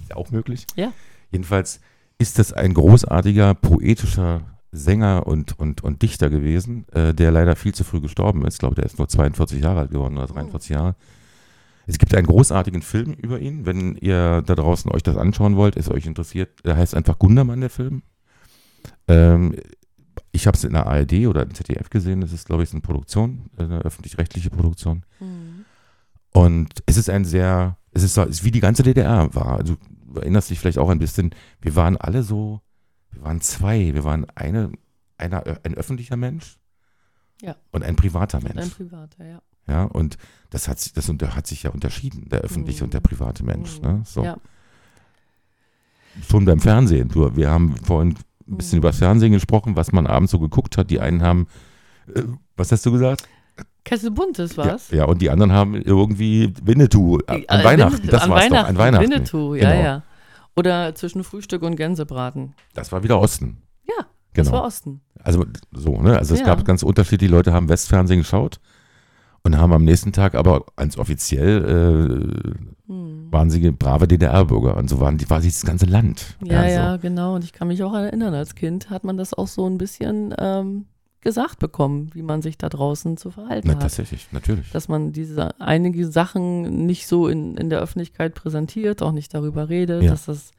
[0.02, 0.66] Ist auch möglich.
[0.76, 0.92] Ja.
[1.30, 1.80] Jedenfalls
[2.18, 7.74] ist das ein großartiger, poetischer Sänger und, und, und Dichter gewesen, äh, der leider viel
[7.74, 8.54] zu früh gestorben ist.
[8.54, 10.94] Ich glaube, der ist nur 42 Jahre alt geworden oder 43 Jahre.
[11.86, 13.64] Es gibt einen großartigen Film über ihn.
[13.64, 17.60] Wenn ihr da draußen euch das anschauen wollt, es euch interessiert, der heißt einfach Gundermann,
[17.60, 18.02] der Film.
[19.08, 19.54] Ähm,
[20.32, 22.20] ich habe es in der ARD oder im ZDF gesehen.
[22.20, 25.04] Das ist, glaube ich, eine Produktion, äh, eine öffentlich-rechtliche Produktion.
[25.20, 25.64] Mhm.
[26.32, 29.58] Und es ist ein sehr, es ist, so, es ist wie die ganze DDR war.
[29.58, 29.76] Also
[30.06, 31.30] du erinnerst dich vielleicht auch ein bisschen,
[31.60, 32.60] wir waren alle so,
[33.12, 34.72] wir waren zwei, wir waren eine,
[35.18, 36.58] einer, ein öffentlicher Mensch
[37.40, 37.56] Ja.
[37.70, 38.74] und ein privater Ein Mensch.
[38.74, 39.40] privater, ja.
[39.68, 40.16] Ja, und
[40.50, 42.86] das hat sich, das hat sich ja unterschieden, der öffentliche Mhm.
[42.86, 43.80] und der private Mensch.
[43.80, 43.86] Mhm.
[43.88, 44.02] Ne?
[44.04, 44.22] So.
[44.24, 44.36] Ja.
[46.28, 47.08] Schon beim Fernsehen.
[47.08, 48.16] Du, wir haben vorhin
[48.48, 48.82] ein bisschen Mhm.
[48.82, 50.90] über das Fernsehen gesprochen, was man abends so geguckt hat.
[50.90, 51.46] Die einen haben,
[52.14, 52.22] äh,
[52.56, 53.28] was hast du gesagt?
[53.84, 54.90] Kessel Buntes war's?
[54.90, 57.96] Ja, ja, und die anderen haben irgendwie Winnetou äh, an Äh, Weihnachten.
[57.98, 58.54] Winnetou- das an war's Weihnachten.
[58.62, 59.04] doch, an Weihnachten.
[59.10, 59.82] Winnetou, ja, Genau.
[59.84, 60.02] ja.
[60.56, 62.54] Oder zwischen Frühstück und Gänsebraten.
[62.74, 63.58] Das war wieder Osten.
[63.86, 64.52] Ja, das Genau.
[64.58, 65.02] war Osten.
[65.22, 66.16] Also so, ne?
[66.18, 66.46] Also es Ja.
[66.46, 68.58] gab ganz unterschiedliche Leute, haben Westfernsehen geschaut
[69.46, 73.32] und haben am nächsten Tag aber ganz offiziell äh, Hm.
[73.32, 76.36] waren sie brave DDR-Bürger und so waren die, war dieses ganze Land.
[76.44, 76.68] Ja, so.
[76.68, 77.34] ja, genau.
[77.34, 80.32] Und ich kann mich auch erinnern, als Kind hat man das auch so ein bisschen
[80.38, 80.84] ähm,
[81.20, 83.82] gesagt bekommen, wie man sich da draußen zu verhalten Na, hat.
[83.82, 84.70] tatsächlich, natürlich.
[84.70, 89.68] Dass man diese einige Sachen nicht so in, in der Öffentlichkeit präsentiert, auch nicht darüber
[89.68, 90.12] redet, Ja.
[90.12, 90.52] dass das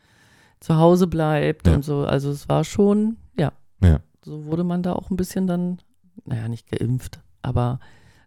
[0.59, 1.75] zu Hause bleibt Ja.
[1.75, 1.99] und so.
[2.05, 3.53] Also es war schon, ja.
[3.81, 4.01] Ja.
[4.25, 5.77] So wurde man da auch ein bisschen dann,
[6.25, 7.79] naja, nicht geimpft, aber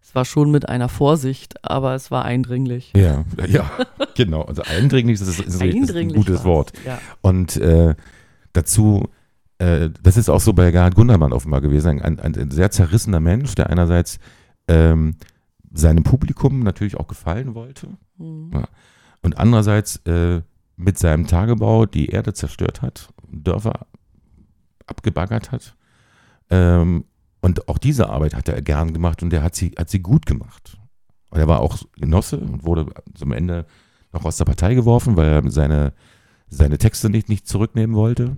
[0.03, 2.91] es war schon mit einer Vorsicht, aber es war eindringlich.
[2.95, 3.69] Ja, ja,
[4.15, 4.41] genau.
[4.43, 6.43] Also eindringlich das ist, ist, ist ein Eindringlich gutes.
[6.43, 6.73] Wort.
[6.85, 6.99] Ja.
[7.21, 7.95] Und äh,
[8.53, 9.07] dazu,
[9.59, 13.19] äh, das ist auch so bei Gerhard Gundermann offenbar gewesen, ein, ein, ein sehr zerrissener
[13.19, 14.19] Mensch, der einerseits
[14.67, 15.15] ähm,
[15.73, 17.87] seinem Publikum natürlich auch gefallen wollte
[18.17, 18.51] Hm.
[18.53, 18.67] Ja.
[19.21, 20.41] und andererseits äh,
[20.75, 23.85] mit seinem Tagebau die Erde zerstört hat, Dörfer
[24.87, 25.75] abgebaggert hat.
[26.49, 27.05] Ähm,
[27.41, 30.25] und auch diese Arbeit hat er gern gemacht und er hat sie, hat sie gut
[30.25, 30.77] gemacht.
[31.29, 33.65] Und er war auch Genosse und wurde zum Ende
[34.13, 35.93] noch aus der Partei geworfen, weil er seine,
[36.49, 38.37] seine Texte nicht, nicht zurücknehmen wollte.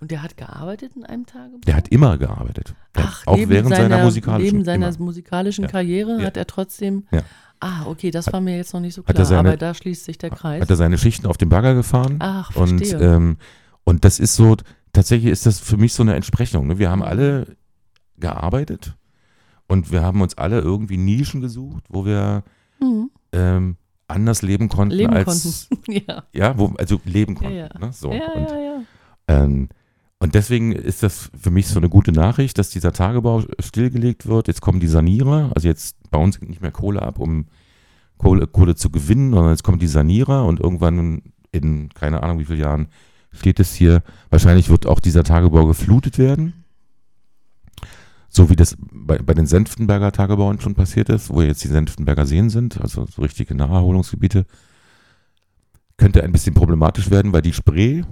[0.00, 1.60] Und der hat gearbeitet in einem Tagebuch?
[1.66, 2.74] Der hat immer gearbeitet.
[2.96, 5.04] Hat Ach, auch während seiner, seiner, musikalischen Neben seiner immer.
[5.04, 5.70] musikalischen Ja.
[5.70, 6.26] Karriere Ja.
[6.26, 7.04] hat er trotzdem.
[7.10, 7.22] Ja.
[7.60, 10.04] Ah, okay, das war mir jetzt noch nicht so Hat klar, seine- aber da schließt
[10.04, 10.62] sich der Kreis.
[10.62, 12.16] Hat er seine Schichten auf dem Bagger gefahren.
[12.20, 13.00] Ach, Und, verstehe.
[13.16, 13.36] ähm,
[13.84, 14.56] und das ist so,
[14.92, 16.66] tatsächlich ist das für mich so eine Entsprechung.
[16.68, 16.78] Ne?
[16.78, 17.56] Wir haben alle
[18.18, 18.96] gearbeitet
[19.68, 22.42] und wir haben uns alle irgendwie Nischen gesucht, wo wir
[22.80, 23.10] Mhm.
[23.32, 23.76] ähm,
[24.08, 26.02] anders leben konnten Leben als konnten.
[26.08, 26.22] ja.
[26.32, 27.56] ja, wo, also leben Ja, konnten.
[27.56, 27.68] ja.
[27.78, 27.92] Ne?
[27.92, 28.12] So.
[28.12, 28.80] ja, und, ja, ja.
[29.28, 29.68] Ähm,
[30.18, 34.46] und deswegen ist das für mich so eine gute Nachricht, dass dieser Tagebau stillgelegt wird.
[34.48, 37.46] Jetzt kommen die Sanierer, also jetzt bauen sie nicht mehr Kohle ab, um
[38.18, 42.44] Kohle, Kohle zu gewinnen, sondern jetzt kommen die Sanierer und irgendwann in keine Ahnung wie
[42.46, 42.88] vielen Jahren
[43.32, 46.64] steht es hier, wahrscheinlich wird auch dieser Tagebau geflutet werden.
[48.36, 52.26] So wie das bei, bei den Senftenberger Tagebauen schon passiert ist, wo jetzt die Senftenberger
[52.26, 54.44] Seen sind, also so richtige Naherholungsgebiete,
[55.96, 58.02] könnte ein bisschen problematisch werden, weil die Spree,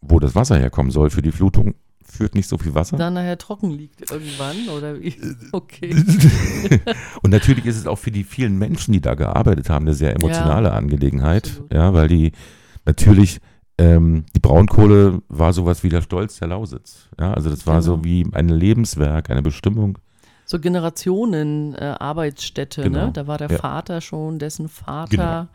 [0.00, 2.96] wo das Wasser herkommen soll für die Flutung, führt nicht so viel Wasser.
[2.96, 5.14] Dann nachher trocken liegt irgendwann, oder wie?
[5.52, 5.94] Okay.
[7.22, 10.14] Und natürlich ist es auch für die vielen Menschen, die da gearbeitet haben, eine sehr
[10.14, 11.48] emotionale Angelegenheit.
[11.48, 11.74] absolut.
[11.74, 12.32] Ja, weil die
[12.86, 13.40] natürlich,
[13.78, 17.08] ähm, die Braunkohle war sowas wie der Stolz der Lausitz.
[17.18, 18.04] Ja, also das war so Genau.
[18.04, 19.98] wie ein Lebenswerk, eine Bestimmung.
[20.46, 23.06] So Generationen äh, Arbeitsstätte, Genau.
[23.06, 23.12] ne?
[23.12, 23.58] Da war der Ja.
[23.58, 25.46] Vater schon, dessen Vater Genau.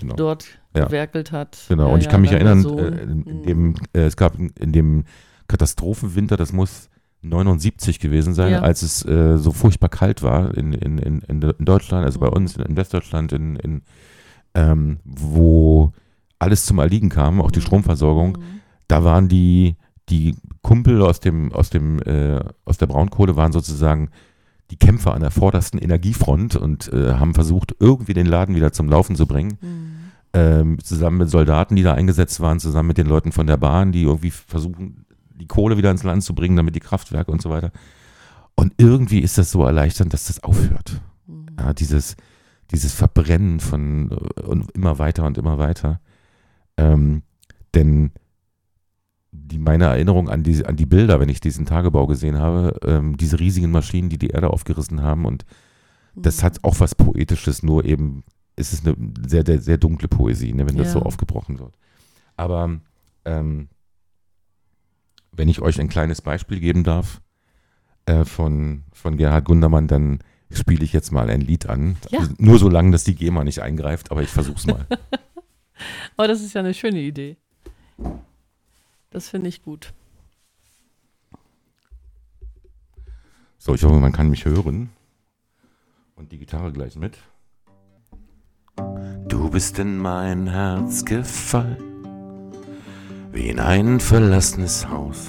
[0.00, 0.14] Genau.
[0.16, 0.86] dort Ja.
[0.86, 1.58] gewerkelt hat.
[1.68, 3.42] Genau, und ich kann mich erinnern, äh, in, in Mhm.
[3.42, 5.04] dem, äh, es gab in, in dem
[5.48, 6.88] Katastrophenwinter, das muss
[7.22, 8.60] 79 gewesen sein, Ja.
[8.60, 12.28] als es äh, so furchtbar kalt war in, in, in, in in Deutschland, also bei
[12.28, 12.32] Mhm.
[12.34, 13.82] uns in Westdeutschland, in, in,
[14.54, 15.92] ähm, wo
[16.38, 17.64] alles zum Erliegen kam, auch die Mhm.
[17.64, 18.32] Stromversorgung.
[18.38, 18.60] Mhm.
[18.86, 19.76] Da waren die,
[20.08, 24.10] die Kumpel aus dem, aus dem, äh, aus der Braunkohle waren sozusagen
[24.70, 28.88] die Kämpfer an der vordersten Energiefront und äh, haben versucht, irgendwie den Laden wieder zum
[28.88, 29.94] Laufen zu bringen Mhm.
[30.34, 33.92] ähm, zusammen mit Soldaten, die da eingesetzt waren, zusammen mit den Leuten von der Bahn,
[33.92, 35.06] die irgendwie versuchen,
[35.40, 37.70] die Kohle wieder ins Land zu bringen, damit die Kraftwerke und so weiter.
[38.56, 41.00] Und irgendwie ist das so erleichternd, dass das aufhört.
[41.26, 41.46] Mhm.
[41.58, 42.16] Ja, dieses,
[42.70, 46.00] dieses Verbrennen von äh, und immer weiter und immer weiter.
[46.78, 47.22] Ähm,
[47.74, 48.12] denn
[49.32, 53.16] die, meine Erinnerung an die, an die Bilder, wenn ich diesen Tagebau gesehen habe, ähm,
[53.18, 55.44] diese riesigen Maschinen, die die Erde aufgerissen haben und
[56.14, 56.46] das Mhm.
[56.46, 58.24] hat auch was Poetisches, nur eben
[58.56, 60.92] ist es eine sehr, sehr, sehr dunkle Poesie, ne, wenn das Ja.
[60.94, 61.74] so aufgebrochen wird.
[62.36, 62.80] Aber
[63.24, 63.68] ähm,
[65.32, 67.20] wenn ich euch ein kleines Beispiel geben darf
[68.06, 70.18] äh, von, von Gerhard Gundermann, dann
[70.50, 71.96] spiele ich jetzt mal ein Lied an.
[72.10, 72.26] Ja.
[72.38, 74.86] Nur so lange, dass die GEMA nicht eingreift, aber ich versuch's mal.
[76.16, 77.36] Aber das ist ja eine schöne Idee.
[79.10, 79.92] Das finde ich gut.
[83.68, 84.88] so, ich hoffe, man kann mich hören.
[86.16, 87.18] Und die Gitarre gleich mit.
[89.26, 92.52] Du bist in mein Herz gefallen,
[93.30, 95.28] wie in ein verlassenes Haus.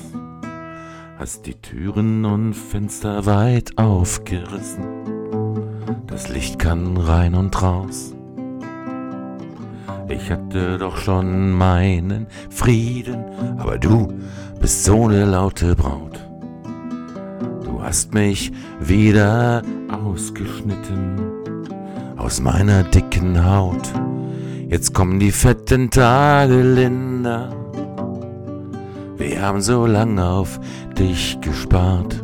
[1.18, 4.86] Hast die Türen und Fenster weit aufgerissen.
[6.08, 8.16] Das Licht kann rein und raus.
[10.10, 13.24] Ich hatte doch schon meinen Frieden,
[13.60, 14.12] aber du
[14.60, 16.20] bist so eine laute Braut.
[17.64, 21.22] Du hast mich wieder ausgeschnitten
[22.18, 23.94] aus meiner dicken Haut.
[24.68, 27.50] Jetzt kommen die fetten Tage, Linda.
[29.18, 30.60] Wir haben so lange auf
[30.98, 32.20] dich gespart.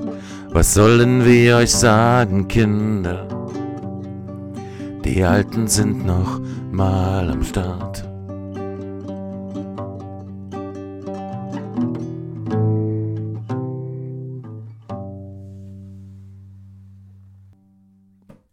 [0.50, 3.28] Was sollen wir euch sagen, Kinder?
[5.06, 6.42] Die Alten sind noch
[6.72, 8.04] mal am Start.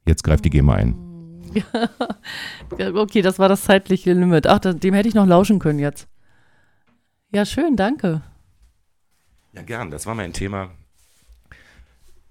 [0.04, 0.94] Jetzt greift die GEMA ein.
[2.78, 4.46] Ja, okay, das war das zeitliche Limit.
[4.46, 6.08] Ach, dem hätte ich noch lauschen können jetzt.
[7.30, 8.22] Ja, schön, danke.
[9.52, 9.90] Ja, gern.
[9.90, 10.70] Das war mein Thema.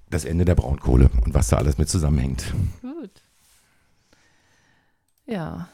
[0.09, 2.53] Das Ende der Braunkohle und was da alles mit zusammenhängt.
[2.81, 3.21] Gut.
[5.31, 5.67] Ja.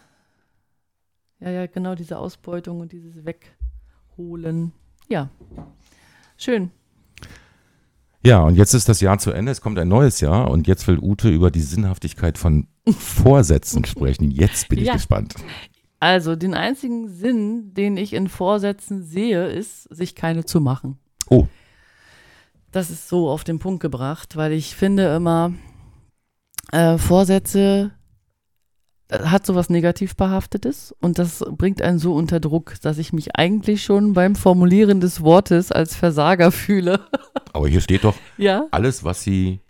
[1.40, 4.72] Ja, ja, genau diese Ausbeutung und dieses Wegholen.
[5.08, 5.30] Ja.
[6.38, 6.72] Schön.
[8.24, 9.52] Ja, und jetzt ist das Jahr zu Ende.
[9.52, 14.32] Es kommt ein neues Jahr und jetzt will Ute über die Sinnhaftigkeit von Vorsätzen sprechen.
[14.32, 14.94] Jetzt bin ich Ja.
[14.94, 15.36] gespannt.
[16.00, 21.00] Also, den einzigen Sinn, den ich in Vorsätzen sehe, ist, sich keine zu machen.
[21.30, 21.48] Oh.
[22.72, 25.54] Das ist so auf den Punkt gebracht, weil ich finde immer,
[26.72, 27.92] äh, Vorsätze
[29.12, 33.84] hat sowas negativ behaftetes und das bringt einen so unter Druck, dass ich mich eigentlich
[33.84, 37.00] schon beim Formulieren des Wortes als Versager fühle.
[37.54, 38.66] Aber hier steht doch, ja?
[38.72, 39.62] alles, was Sie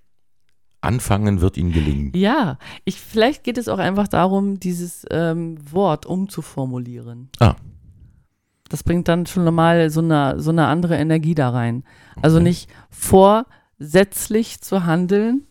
[0.82, 2.12] anfangen, wird Ihnen gelingen.
[2.16, 7.30] Ja, ich, vielleicht geht es auch einfach darum, dieses ähm, Wort umzuformulieren.
[7.40, 7.56] Ah.
[8.70, 11.84] Das bringt dann schon mal so eine, so eine andere Energie da rein.
[12.22, 12.44] Also Okay.
[12.44, 15.48] nicht vorsätzlich zu handeln,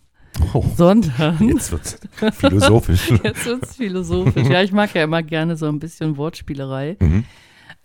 [0.52, 3.10] Oh, sondern jetzt wird philosophisch.
[3.24, 4.48] jetzt wird es philosophisch.
[4.48, 6.96] Ja, ich mag ja immer gerne so ein bisschen Wortspielerei.
[7.00, 7.24] mhm.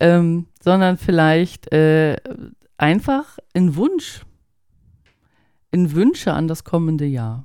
[0.00, 2.16] Ähm, sondern vielleicht äh,
[2.76, 4.22] einfach in Wunsch,
[5.70, 7.44] in Wünsche an das kommende Jahr.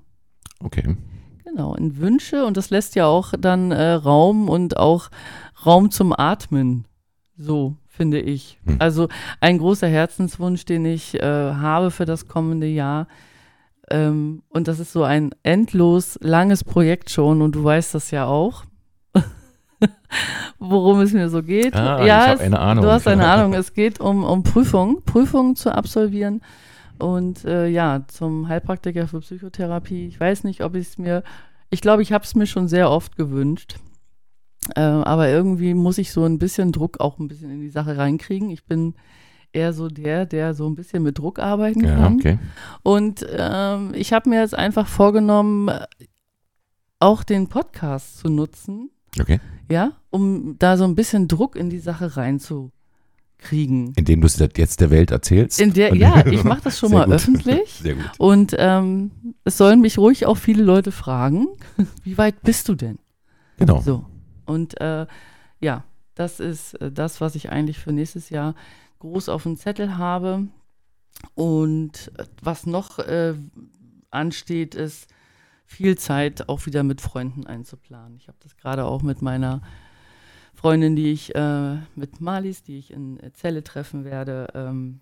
[0.60, 0.96] Okay.
[1.44, 5.10] Genau, in Wünsche und das lässt ja auch dann äh, Raum und auch
[5.66, 6.86] Raum zum Atmen.
[7.38, 8.60] So, finde ich.
[8.66, 8.78] Hm.
[8.80, 9.08] Also
[9.40, 13.08] ein großer Herzenswunsch, den ich äh, habe für das kommende Jahr.
[13.90, 18.26] Ähm, und das ist so ein endlos langes Projekt schon und du weißt das ja
[18.26, 18.66] auch.
[20.60, 21.76] Worum es mir so geht.
[21.76, 22.84] Ah, ich ja, hab es- eine Ahnung.
[22.84, 23.54] Du hast eine Ahnung.
[23.54, 26.42] Es geht um, um Prüfungen, Prüfungen zu absolvieren.
[27.00, 30.08] Und äh, ja, zum Heilpraktiker für Psychotherapie.
[30.08, 31.24] Ich weiß nicht, ob ich es mir,
[31.70, 33.76] ich glaube, ich habe es mir schon sehr oft gewünscht.
[34.76, 37.98] Äh, aber irgendwie muss ich so ein bisschen Druck auch ein bisschen in die Sache
[37.98, 38.50] reinkriegen.
[38.50, 38.96] Ich bin
[39.58, 42.16] eher so der, der so ein bisschen mit Druck arbeiten Ja, kann.
[42.16, 42.40] okay.
[42.84, 45.70] Und ähm, ich habe mir jetzt einfach vorgenommen,
[47.00, 48.90] auch den Podcast zu nutzen,
[49.20, 49.40] Okay.
[49.70, 53.94] ja, um da so ein bisschen Druck in die Sache reinzukriegen.
[53.96, 55.60] Indem du es jetzt der Welt erzählst.
[55.60, 57.16] In der, ja, ich mache das schon Sehr mal gut.
[57.16, 57.74] öffentlich.
[57.82, 58.12] Sehr gut.
[58.18, 59.12] Und ähm,
[59.44, 61.48] es sollen mich ruhig auch viele Leute fragen,
[62.04, 63.00] wie weit bist du denn?
[63.58, 63.82] Genau.
[63.82, 64.06] So.
[64.46, 65.06] Und äh,
[65.60, 65.84] ja,
[66.16, 68.56] das ist äh, das, was ich eigentlich für nächstes Jahr
[69.00, 70.48] groß auf dem Zettel habe.
[71.34, 73.34] Und was noch äh,
[74.12, 75.08] ansteht, ist
[75.66, 78.18] viel Zeit auch wieder mit Freunden einzuplanen.
[78.18, 79.62] Ich habe das gerade auch mit meiner
[80.54, 84.48] Freundin, die ich äh, mit Malis, die ich in Zelle treffen werde.
[84.56, 85.02] Ähm,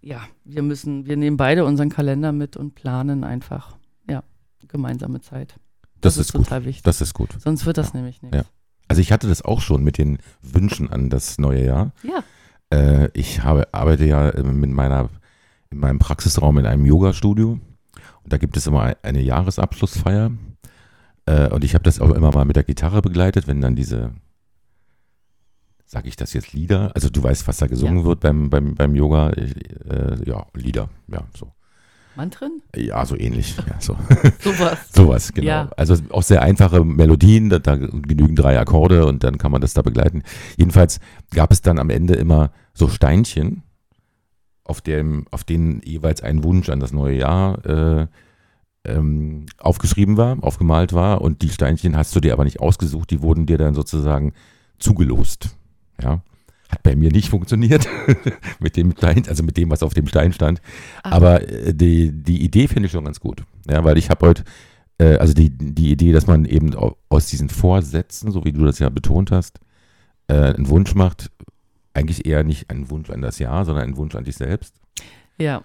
[0.00, 3.76] ja, wir müssen, wir nehmen beide unseren Kalender mit und planen einfach,
[4.08, 4.24] ja,
[4.66, 5.54] gemeinsame Zeit.
[6.00, 6.68] Das, das ist, ist total gut.
[6.68, 6.82] wichtig.
[6.82, 7.36] Das ist gut.
[7.38, 7.98] Sonst wird das ja.
[7.98, 8.36] nämlich nichts.
[8.36, 8.44] Ja.
[8.88, 11.92] Also ich hatte das auch schon mit den Wünschen an das neue Jahr.
[12.02, 12.24] Ja.
[12.72, 15.10] Äh, ich habe, arbeite ja äh, mit meiner,
[15.70, 17.52] in meinem Praxisraum in einem Yoga-Studio.
[17.52, 20.32] Und da gibt es immer eine Jahresabschlussfeier.
[21.26, 24.12] Äh, und ich habe das auch immer mal mit der Gitarre begleitet, wenn dann diese
[25.92, 26.90] sage ich das jetzt Lieder?
[26.94, 28.04] Also du weißt, was da gesungen ja.
[28.04, 29.28] wird beim, beim, beim Yoga.
[29.30, 31.52] Äh, ja, Lieder, ja, so.
[32.16, 32.62] Mantren?
[32.76, 33.56] Ja, so ähnlich.
[33.68, 33.96] Ja, so.
[34.40, 34.78] Sowas.
[34.94, 35.46] Sowas, genau.
[35.46, 35.70] Ja.
[35.76, 39.74] Also auch sehr einfache Melodien, da, da, genügen drei Akkorde und dann kann man das
[39.74, 40.22] da begleiten.
[40.56, 41.00] Jedenfalls
[41.34, 43.62] gab es dann am Ende immer so Steinchen,
[44.64, 48.06] auf, dem, auf denen jeweils ein Wunsch an das neue Jahr äh,
[48.84, 51.20] ähm, aufgeschrieben war, aufgemalt war.
[51.20, 54.32] Und die Steinchen hast du dir aber nicht ausgesucht, die wurden dir dann sozusagen
[54.78, 55.56] zugelost.
[56.00, 56.22] Ja.
[56.72, 57.86] Hat bei mir nicht funktioniert
[58.58, 60.62] mit dem Stein, also mit dem, was auf dem Stein stand.
[61.02, 61.12] Ach.
[61.12, 63.42] Aber äh, die, die Idee finde ich schon ganz gut.
[63.68, 64.44] Ja, weil ich habe heute,
[64.98, 66.74] äh, also die, die Idee, dass man eben
[67.08, 69.60] aus diesen Vorsätzen, so wie du das ja betont hast,
[70.28, 71.30] äh, einen Wunsch macht,
[71.94, 74.74] eigentlich eher nicht einen Wunsch an das Jahr, sondern einen Wunsch an dich selbst.
[75.38, 75.62] Ja,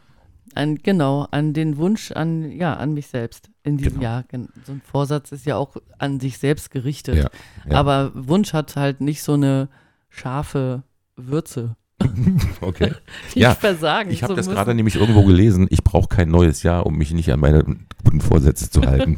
[0.56, 4.04] an, genau, an den Wunsch an, ja, an mich selbst in diesem genau.
[4.04, 4.26] Jahr.
[4.66, 7.16] So ein Vorsatz ist ja auch an sich selbst gerichtet.
[7.16, 7.30] Ja,
[7.70, 7.78] ja.
[7.78, 9.70] Aber Wunsch hat halt nicht so eine
[10.10, 10.84] scharfe
[11.18, 11.76] Würze.
[12.62, 12.94] okay.
[13.26, 14.12] Nicht ja, versagen.
[14.12, 15.68] Ich habe das gerade nämlich irgendwo gelesen.
[15.70, 17.64] Ich brauche kein neues Jahr, um mich nicht an meine
[18.04, 19.18] guten Vorsätze zu halten.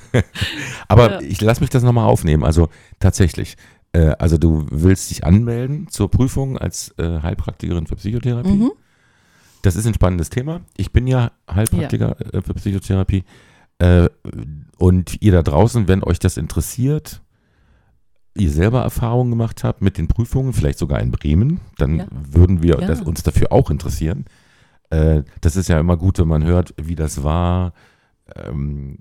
[0.88, 1.20] Aber ja.
[1.20, 2.44] ich lasse mich das nochmal aufnehmen.
[2.44, 3.56] Also tatsächlich.
[3.92, 8.48] Äh, also du willst dich anmelden zur Prüfung als äh, Heilpraktikerin für Psychotherapie.
[8.48, 8.72] Mhm.
[9.62, 10.60] Das ist ein spannendes Thema.
[10.76, 12.38] Ich bin ja Heilpraktiker ja.
[12.38, 13.24] Äh, für Psychotherapie.
[13.78, 14.08] Äh,
[14.78, 17.22] und ihr da draußen, wenn euch das interessiert,
[18.36, 22.06] ihr selber Erfahrungen gemacht habt mit den Prüfungen, vielleicht sogar in Bremen, dann ja.
[22.10, 22.86] würden wir ja.
[22.86, 24.24] das, uns dafür auch interessieren.
[24.90, 27.72] Äh, das ist ja immer gut, wenn man hört, wie das war.
[28.34, 28.98] Ähm,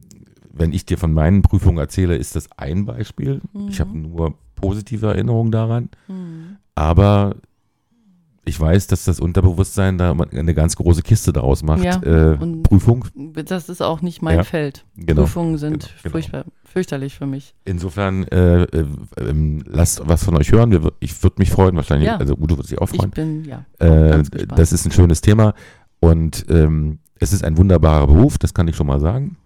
[0.51, 3.41] wenn ich dir von meinen Prüfungen erzähle, ist das ein Beispiel.
[3.53, 3.67] Mhm.
[3.69, 5.89] Ich habe nur positive Erinnerungen daran.
[6.07, 6.57] Mhm.
[6.75, 7.36] Aber
[8.45, 11.83] ich weiß, dass das Unterbewusstsein da eine ganz große Kiste daraus macht.
[11.83, 13.05] Ja, äh, Prüfung.
[13.15, 14.85] Das ist auch nicht mein ja, Feld.
[14.97, 16.11] Genau, Prüfungen sind genau, genau.
[16.11, 17.55] furchtbar, fürchterlich für mich.
[17.63, 18.85] Insofern äh, äh,
[19.17, 20.77] ähm, lasst was von euch hören.
[20.99, 22.07] Ich würde mich freuen, wahrscheinlich.
[22.07, 22.17] Ja.
[22.17, 23.09] Also Udo würde sich auch freuen.
[23.09, 23.65] Ich bin, ja.
[23.79, 24.23] Äh,
[24.55, 25.53] das ist ein schönes Thema.
[26.01, 29.37] Und ähm, es ist ein wunderbarer Beruf, das kann ich schon mal sagen.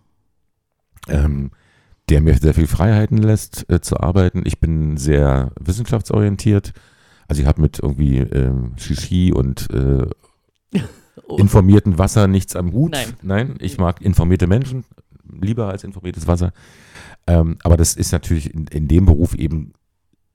[1.08, 1.52] Ähm,
[2.10, 4.42] der mir sehr viel Freiheiten lässt, äh, zu arbeiten.
[4.46, 6.74] Ich bin sehr wissenschaftsorientiert
[7.28, 10.08] also ich habe mit irgendwie ähm, Shishi und äh,
[11.28, 11.36] oh.
[11.38, 12.92] informierten Wasser nichts am Hut.
[12.92, 13.14] Nein.
[13.22, 14.86] Nein, ich mag informierte Menschen
[15.42, 16.54] lieber als informiertes Wasser.
[17.26, 19.74] Ähm, aber das ist natürlich in, in, dem Beruf eben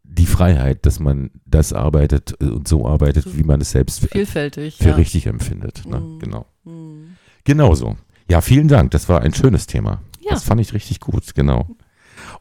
[0.04, 4.76] die Freiheit, dass man das arbeitet äh, und so arbeitet, wie man es selbst vielfältig,
[4.76, 4.94] für ja.
[4.94, 5.84] richtig empfindet.
[5.86, 6.00] Ne?
[6.00, 6.18] Mm.
[6.18, 6.46] Genau.
[6.64, 7.16] Mm.
[7.44, 7.96] Genauso.
[8.28, 8.90] Ja, vielen Dank.
[8.90, 10.02] Das war ein schönes Thema.
[10.20, 10.32] Ja.
[10.32, 11.76] Das fand ich richtig gut, genau.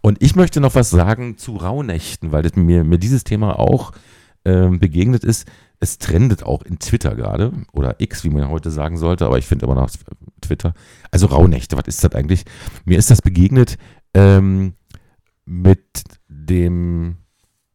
[0.02, 3.94] Und ich möchte noch was sagen zu Rauhnächten, weil mir, mir dieses Thema auch
[4.46, 5.48] ähm, begegnet ist.
[5.80, 9.46] Es trendet auch in Twitter gerade oder X, wie man heute sagen sollte, aber ich
[9.46, 9.90] finde immer noch
[10.42, 10.74] Twitter.
[11.10, 12.44] Also Rauhnächte, was ist das eigentlich?
[12.86, 13.78] Mir ist das begegnet
[14.14, 14.74] ähm,
[15.46, 17.18] mit dem,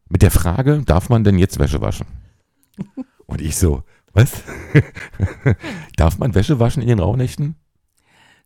[0.09, 2.07] mit der Frage, darf man denn jetzt Wäsche waschen?
[3.25, 4.43] Und ich so, was?
[5.97, 7.55] darf man Wäsche waschen in den Rauhnächten?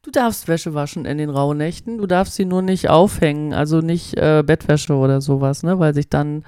[0.01, 4.17] Du darfst Wäsche waschen in den Rauhnächten, du darfst sie nur nicht aufhängen, also nicht
[4.17, 6.43] äh, Bettwäsche oder sowas, ne, weil sich dann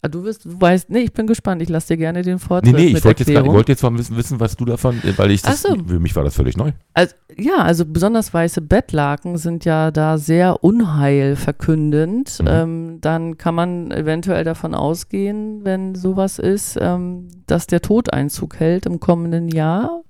[0.00, 1.60] Ah, du, wirst, du weißt, nee, ich bin gespannt.
[1.60, 2.72] Ich lasse dir gerne den Vortritt.
[2.72, 5.42] Nee, nee, ich wollte jetzt, wollt jetzt mal wissen, wissen, was du davon, weil ich
[5.42, 5.74] das, so.
[5.74, 6.70] für mich war das völlig neu.
[6.94, 12.38] Also, ja, also besonders weiße Bettlaken sind ja da sehr unheilverkündend.
[12.40, 12.48] Mhm.
[12.48, 18.60] Ähm, dann kann man eventuell davon ausgehen, wenn sowas ist, ähm, dass der Tod Einzug
[18.60, 20.04] hält im kommenden Jahr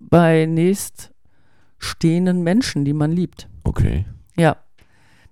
[0.00, 3.48] bei nächststehenden Menschen, die man liebt.
[3.62, 4.04] Okay.
[4.36, 4.58] Ja,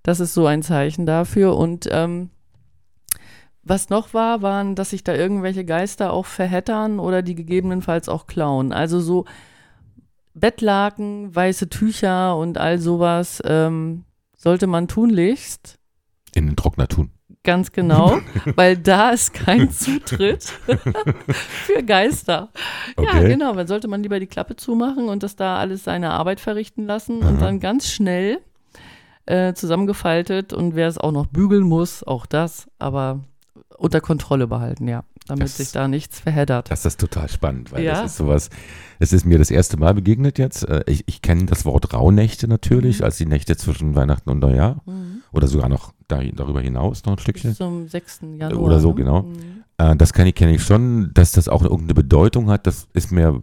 [0.02, 2.30] das ist so ein Zeichen dafür und ähm,
[3.64, 8.26] was noch war, waren, dass sich da irgendwelche Geister auch verhettern oder die gegebenenfalls auch
[8.26, 8.72] klauen.
[8.72, 9.24] Also so
[10.34, 14.04] Bettlaken, weiße Tücher und all sowas ähm,
[14.36, 15.78] sollte man tunlichst
[16.34, 17.10] in den Trockner tun.
[17.44, 18.20] Ganz genau,
[18.56, 20.44] weil da ist kein Zutritt
[21.28, 22.50] für Geister.
[22.96, 23.22] Okay.
[23.22, 26.40] Ja, genau, dann sollte man lieber die Klappe zumachen und das da alles seine Arbeit
[26.40, 27.28] verrichten lassen Aha.
[27.28, 28.40] und dann ganz schnell
[29.26, 33.20] äh, zusammengefaltet und wer es auch noch bügeln muss, auch das, aber
[33.82, 36.70] unter Kontrolle behalten, ja, damit Das- sich da nichts verheddert.
[36.70, 37.94] Das ist total spannend, weil Ja.
[38.02, 38.48] das ist sowas,
[39.00, 40.68] es ist mir das erste Mal begegnet jetzt.
[40.68, 43.04] Äh, Ich, ich kenne das Wort Rauhnächte natürlich, Mhm.
[43.04, 45.22] als die Nächte zwischen Weihnachten und Neujahr Mhm.
[45.32, 47.50] oder sogar noch da, darüber hinaus noch ein Stückchen.
[47.50, 48.36] Bis zum 6.
[48.38, 48.62] Januar.
[48.62, 48.94] Oder so, ne?
[48.94, 49.22] genau.
[49.22, 49.64] Mhm.
[49.78, 53.10] Äh, das kenne ich, kenn ich schon, dass das auch irgendeine Bedeutung hat, das ist
[53.10, 53.40] mir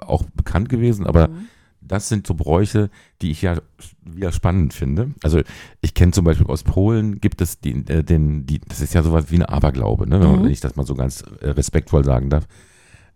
[0.00, 1.48] auch bekannt gewesen, aber Mhm.
[1.86, 2.90] Das sind so Bräuche,
[3.22, 3.58] die ich ja
[4.02, 5.12] wieder spannend finde.
[5.22, 5.40] Also
[5.80, 9.02] ich kenne zum Beispiel aus Polen gibt es den, äh, den die, das ist ja
[9.02, 10.18] sowas wie eine Aberglaube, ne?
[10.18, 10.44] Mhm.
[10.44, 12.46] wenn ich das mal so ganz äh, respektvoll sagen darf,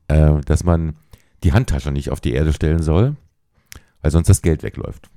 [0.08, 0.96] äh, dass man
[1.44, 3.16] die Handtasche nicht auf die Erde stellen soll,
[4.02, 5.08] weil sonst das Geld wegläuft.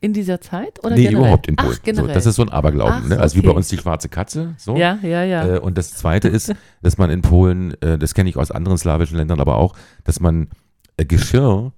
[0.00, 1.20] In dieser Zeit oder nee, generell?
[1.20, 1.76] überhaupt in Polen.
[1.78, 2.08] Ach, generell.
[2.08, 3.18] So, das ist so ein Aberglauben, Ach, ne?
[3.18, 3.56] also wie bei okay.
[3.56, 4.54] uns die schwarze Katze.
[4.58, 4.76] So.
[4.76, 5.56] ja, ja, ja.
[5.56, 8.78] Äh, und das Zweite ist, dass man in Polen, äh, das kenne ich aus anderen
[8.78, 9.74] slawischen Ländern aber auch,
[10.04, 10.48] dass man
[10.96, 11.72] Geschirr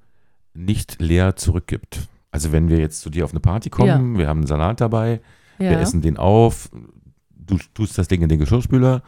[0.55, 2.09] nicht leer zurückgibt.
[2.31, 5.21] Also wenn wir jetzt zu dir auf eine Party kommen, wir haben einen Salat dabei,
[5.59, 5.71] ja.
[5.71, 6.71] wir essen den auf,
[7.37, 9.03] du tust das Ding in den Geschirrspüler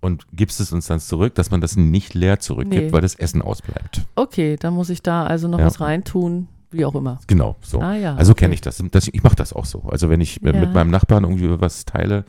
[0.00, 2.92] und gibst es uns dann zurück, dass man das nicht leer zurückgibt, Nee.
[2.92, 4.02] weil das Essen ausbleibt.
[4.14, 5.66] Okay, dann muss ich da also noch Ja.
[5.66, 7.20] was reintun, wie auch immer.
[7.26, 7.80] Genau, so.
[7.80, 8.14] Ah ja.
[8.14, 8.44] Also okay.
[8.46, 8.82] kenne ich das.
[8.92, 9.82] das ich mache das auch so.
[9.90, 10.60] Also wenn ich äh, Ja.
[10.60, 12.24] mit meinem Nachbarn irgendwie was teile,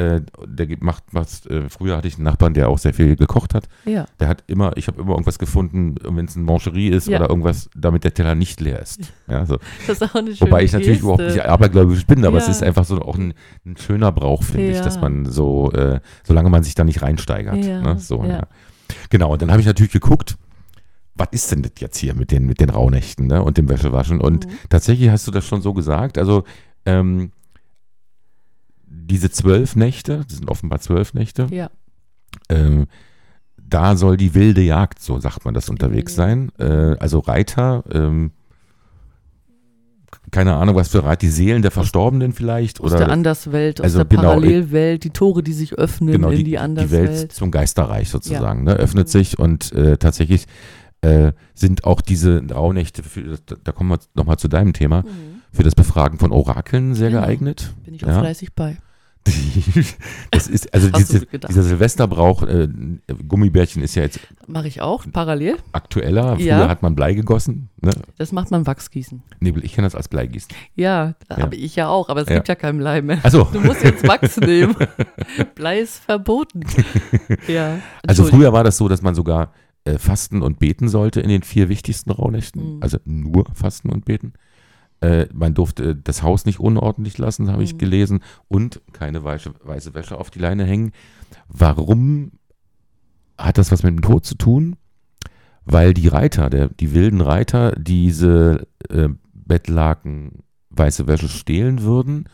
[0.00, 3.54] äh, der macht was, äh, früher hatte ich einen Nachbarn, der auch sehr viel gekocht
[3.54, 3.68] hat.
[3.84, 7.18] Ja, Der hat immer, ich habe immer irgendwas gefunden, wenn es ein Mancherie ist Ja.
[7.18, 9.12] oder irgendwas, damit der Teller nicht leer ist.
[9.28, 9.58] Ja, so.
[9.86, 11.04] das ist auch eine schöne Wobei ich natürlich Geste.
[11.04, 12.52] überhaupt nicht abergläubisch bin, aber es Ja.
[12.52, 13.34] ist einfach so auch ein,
[13.66, 17.64] ein schöner Brauch, finde ich, dass man so, äh, solange man sich da nicht reinsteigert.
[17.64, 17.98] Ja, Ne?
[17.98, 18.42] So, ja.
[19.10, 20.36] Genau, und dann habe ich natürlich geguckt,
[21.14, 23.42] was ist denn das jetzt hier mit den, mit den Rauhnächten ne?
[23.42, 24.20] und dem Wäschewaschen?
[24.20, 24.50] Und Mhm.
[24.70, 26.44] tatsächlich hast du das schon so gesagt, also
[26.86, 27.32] ähm,
[29.10, 31.70] diese zwölf Nächte, das sind offenbar zwölf Nächte, Ja,
[32.48, 32.86] ähm,
[33.62, 36.24] da soll die wilde Jagd, so sagt man das unterwegs Ja.
[36.24, 36.50] sein.
[36.58, 38.32] Äh, also Reiter, ähm,
[40.32, 43.84] keine Ahnung, was für Reiter, die Seelen der Verstorbenen vielleicht aus oder der Anderswelt, aus
[43.84, 47.08] also der genau, Parallelwelt, die Tore, die sich öffnen genau in die, die die Anderswelt.
[47.10, 48.78] Welt zum Geisterreich sozusagen, ne, Mhm.
[48.78, 50.46] öffnet sich und äh, tatsächlich
[51.02, 55.40] äh, sind auch diese Rauhnächte, für, da kommen wir nochmal zu deinem Thema, Mhm.
[55.50, 57.22] für das Befragen von Orakeln sehr Genau.
[57.22, 57.72] geeignet.
[57.84, 58.20] Bin ich auch Ja.
[58.20, 58.76] fleißig bei.
[60.30, 62.68] das ist, also diese, dieser Silvesterbrauch, äh,
[63.28, 65.56] Gummibärchen ist ja jetzt Mache ich auch, parallel.
[65.72, 66.36] aktueller.
[66.36, 66.68] Früher Ja.
[66.68, 67.68] hat man Blei gegossen.
[67.80, 67.90] Ne?
[68.18, 69.22] Das macht man Wachsgießen.
[69.40, 70.50] Nee, ich kenne das als Bleigießen.
[70.74, 71.36] Ja, Ja.
[71.38, 72.36] habe ich ja auch, aber es Ja.
[72.36, 73.18] gibt ja kein Blei mehr.
[73.22, 74.74] Also, Du musst jetzt Wachs nehmen.
[75.54, 76.62] Blei ist verboten.
[77.46, 77.78] Ja.
[78.06, 79.52] also früher war das so, dass man sogar
[79.84, 82.76] äh, fasten und beten sollte in den vier wichtigsten Rauhnächten.
[82.76, 82.82] Mhm.
[82.82, 84.32] Also nur fasten und beten.
[85.00, 87.78] Äh, man durfte das Haus nicht unordentlich lassen, habe ich Mhm.
[87.78, 88.20] gelesen.
[88.48, 90.92] Und keine weiße, weiße Wäsche auf die Leine hängen.
[91.48, 92.32] Warum
[93.38, 94.76] hat das was mit dem Tod zu tun?
[95.64, 100.40] Weil die Reiter, der, die wilden Reiter, diese äh, Bettlaken,
[100.70, 102.28] weiße Wäsche stehlen würden,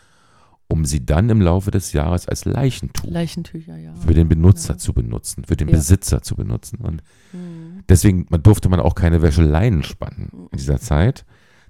[0.69, 3.95] um sie dann im Laufe des Jahres als Leichentuch Leichentücher, ja.
[3.95, 4.79] für den Benutzer Ja.
[4.79, 5.77] zu benutzen, für den Ja.
[5.77, 6.79] Besitzer zu benutzen.
[6.81, 7.03] Und
[7.33, 7.85] Mhm.
[7.89, 11.25] deswegen man durfte man auch keine Wäscheleinen spannen in dieser Zeit,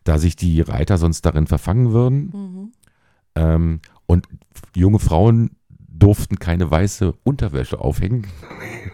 [0.09, 2.31] da sich die Reiter sonst darin verfangen würden.
[2.33, 2.73] Mhm.
[3.35, 4.27] Ähm, und
[4.75, 8.27] junge Frauen durften keine weiße Unterwäsche aufhängen,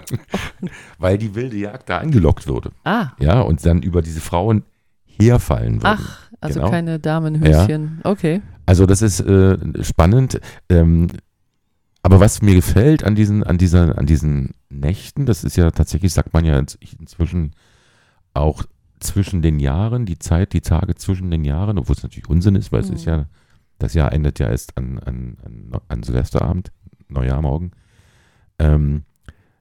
[0.99, 2.71] weil die wilde Jagd da angelockt würde.
[2.85, 4.63] Ah, Ja, und dann über diese Frauen
[5.05, 5.99] herfallen würden.
[6.01, 6.71] ach, also Genau.
[6.71, 8.01] keine Damenhöschen.
[8.05, 8.41] Okay.
[8.67, 10.41] Also das ist äh, spannend.
[10.69, 11.09] Ähm,
[12.05, 16.13] aber was mir gefällt an diesen, an dieser, an diesen Nächten, das ist ja tatsächlich,
[16.13, 17.53] sagt man ja inzwischen
[18.35, 18.65] auch
[19.03, 22.73] zwischen den Jahren, die Zeit, die Tage zwischen den Jahren, obwohl es natürlich Unsinn ist,
[22.73, 22.95] weil es Mhm.
[22.97, 23.27] ist ja,
[23.79, 26.73] das Jahr endet ja erst an, an, an, an Silvesterabend,
[27.09, 27.73] Neujahrmorgen.
[28.59, 29.03] Ähm,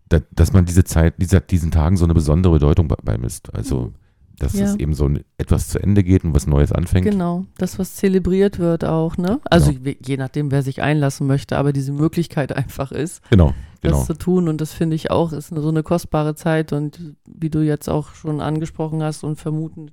[0.09, 3.53] da, dass man diese Zeit, dieser, diesen Tagen so eine besondere Bedeutung bei- beimisst.
[3.53, 3.93] Also,
[4.41, 4.65] dass Ja.
[4.65, 7.05] es eben so ein, etwas zu Ende geht und was Neues anfängt.
[7.05, 9.39] Genau, das, was zelebriert wird auch, ne?
[9.49, 9.91] Also Genau.
[10.05, 14.03] je- nachdem, wer sich einlassen möchte, aber diese Möglichkeit einfach ist, Genau, das genau.
[14.03, 14.47] zu tun.
[14.47, 16.73] Und das finde ich auch, ist so eine kostbare Zeit.
[16.73, 19.91] Und wie du jetzt auch schon angesprochen hast und vermuten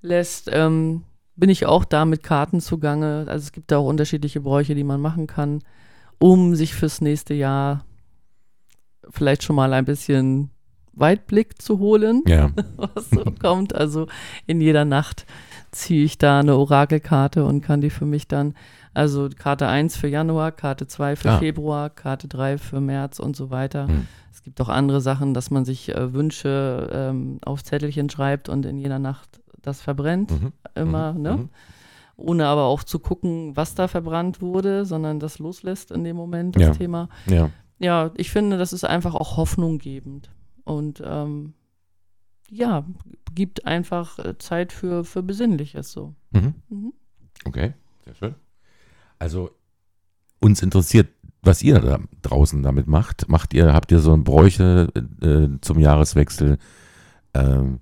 [0.00, 1.02] lässt, ähm,
[1.36, 3.24] bin ich auch da mit Karten zugange.
[3.28, 5.60] Also es gibt da auch unterschiedliche Bräuche, die man machen kann,
[6.18, 7.84] um sich fürs nächste Jahr
[9.10, 10.50] vielleicht schon mal ein bisschen
[10.98, 13.74] Weitblick zu holen Ja, was so kommt.
[13.74, 14.06] Also
[14.46, 15.26] in jeder Nacht
[15.70, 18.54] ziehe ich da eine Orakelkarte und kann die für mich dann,
[18.94, 21.38] also Karte 1 für Januar, Karte 2 für Ah.
[21.38, 23.86] Februar, Karte 3 für März und so weiter.
[23.86, 24.06] Hm.
[24.32, 28.64] Es gibt auch andere Sachen, dass man sich äh, Wünsche ähm, auf Zettelchen schreibt und
[28.66, 30.52] in jeder Nacht das verbrennt, Mhm.
[30.74, 31.22] immer, Mhm.
[31.22, 31.36] ne?
[31.36, 31.48] Mhm.
[32.16, 36.56] Ohne aber auch zu gucken, was da verbrannt wurde, sondern das loslässt in dem Moment,
[36.56, 36.70] das Ja.
[36.72, 37.50] Thema Ja.
[37.78, 40.30] ja, ich finde, das ist einfach auch hoffnunggebend.
[40.68, 41.54] Und ähm,
[42.50, 42.84] ja,
[43.34, 46.14] gibt einfach äh, Zeit für, für Besinnliches so.
[46.30, 46.54] Mhm.
[46.68, 46.92] Mhm.
[47.44, 47.72] Okay,
[48.04, 48.34] Sehr schön.
[49.18, 49.50] Also
[50.40, 51.08] uns interessiert,
[51.42, 53.28] was ihr da draußen damit macht.
[53.28, 54.92] Macht ihr, habt ihr so ein Bräuche
[55.22, 56.58] äh, zum Jahreswechsel?
[57.32, 57.80] Ähm,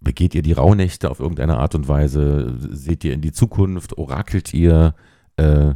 [0.00, 2.56] begeht ihr die Rauhnächte auf irgendeine Art und Weise?
[2.58, 3.98] Seht ihr in die Zukunft?
[3.98, 4.94] Orakelt ihr?
[5.36, 5.74] Äh,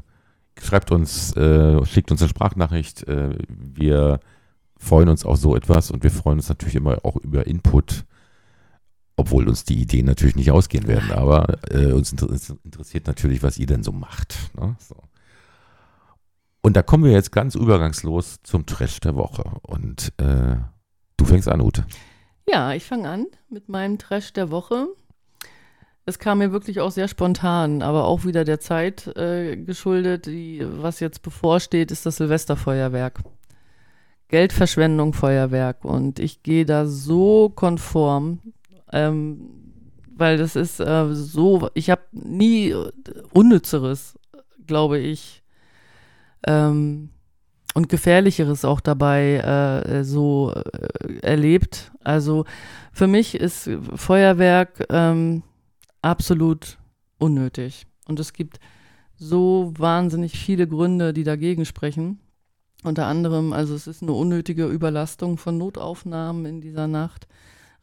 [0.61, 3.07] schreibt uns, äh, schickt uns eine Sprachnachricht.
[3.07, 4.19] Äh, wir
[4.79, 8.05] freuen uns auf so etwas und wir freuen uns natürlich immer auch über Input,
[9.17, 11.13] obwohl uns die Ideen natürlich nicht ausgehen werden.
[11.13, 12.29] Aber äh, uns inter
[12.65, 14.37] interessiert natürlich, was ihr denn so macht.
[14.59, 14.77] Ne?
[14.79, 14.97] So.
[16.63, 19.45] Und da kommen wir jetzt ganz übergangslos zum Trash der Woche.
[19.63, 20.57] Und äh,
[21.17, 21.85] du fängst an, Ute.
[22.49, 24.89] Ja, ich fange an mit meinem Trash der Woche.
[26.07, 30.27] Es kam mir wirklich auch sehr spontan, aber auch wieder der Zeit äh, geschuldet.
[30.27, 33.21] Die, was jetzt bevorsteht, ist das Silvesterfeuerwerk.
[34.35, 35.85] Geldverschwendung, Feuerwerk.
[35.85, 38.41] Und ich gehe da so konform,
[38.93, 39.49] ähm,
[40.17, 42.75] weil das ist äh, so, ich habe nie
[43.33, 44.19] Unnützeres,
[44.67, 45.45] glaube ich,
[46.49, 47.11] ähm,
[47.75, 51.93] und Gefährlicheres auch dabei äh, so äh, erlebt.
[52.03, 52.45] Also
[52.93, 55.45] für mich ist Feuerwerk ähm,
[56.03, 56.79] absolut
[57.19, 57.87] unnötig.
[58.09, 58.59] Und es gibt
[59.15, 62.19] so wahnsinnig viele Gründe, die dagegen sprechen.
[62.85, 67.27] Unter anderem, also es ist eine unnötige Überlastung von Notaufnahmen in dieser Nacht.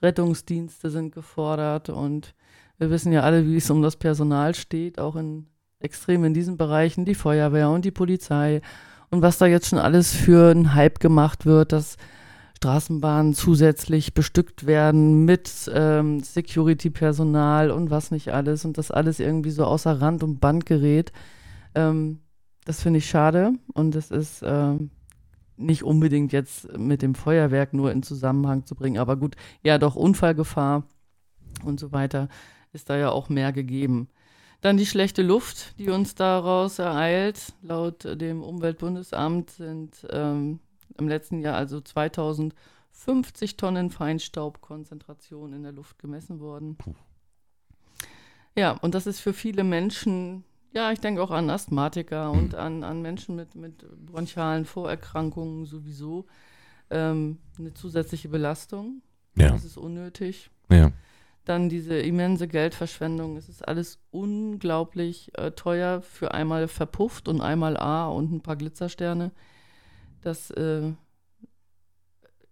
[0.02, 2.34] Rettungsdienste sind gefordert und
[2.78, 5.48] wir wissen ja alle, wie es um das Personal steht, auch in
[5.80, 8.62] extrem in diesen Bereichen, die Feuerwehr und die Polizei
[9.10, 11.98] und was da jetzt schon alles für ein Hype gemacht wird, dass
[12.58, 19.50] Straßenbahnen zusätzlich bestückt werden mit ähm, Security-Personal und was nicht alles und das alles irgendwie
[19.50, 21.12] so außer Rand und Band gerät.
[21.74, 22.20] Ähm,
[22.66, 24.92] das finde ich schade und es ist ähm,
[25.58, 29.96] nicht unbedingt jetzt mit dem Feuerwerk nur in Zusammenhang zu bringen, aber gut, ja doch
[29.96, 30.84] Unfallgefahr
[31.64, 32.30] und so weiter
[32.74, 34.08] ist da ja auch mehr gegeben.
[34.62, 37.54] Dann die schlechte Luft, die uns daraus ereilt.
[37.64, 40.60] Laut dem Umweltbundesamt sind ähm,
[40.98, 46.76] im letzten Jahr also 2050 Tonnen Feinstaubkonzentration in der Luft gemessen worden.
[46.76, 46.94] Puh.
[48.56, 50.44] Ja, und das ist für viele Menschen,
[50.74, 56.26] ja, ich denke auch an Asthmatiker und an, an Menschen mit, mit bronchialen Vorerkrankungen sowieso,
[56.90, 59.02] ähm, eine zusätzliche Belastung.
[59.36, 59.50] Ja.
[59.52, 60.50] Das ist unnötig.
[60.70, 60.92] Ja
[61.46, 63.36] dann diese immense Geldverschwendung.
[63.38, 68.56] Es ist alles unglaublich äh, teuer für einmal verpufft und einmal A und ein paar
[68.56, 69.32] Glitzersterne.
[70.22, 70.94] Das äh,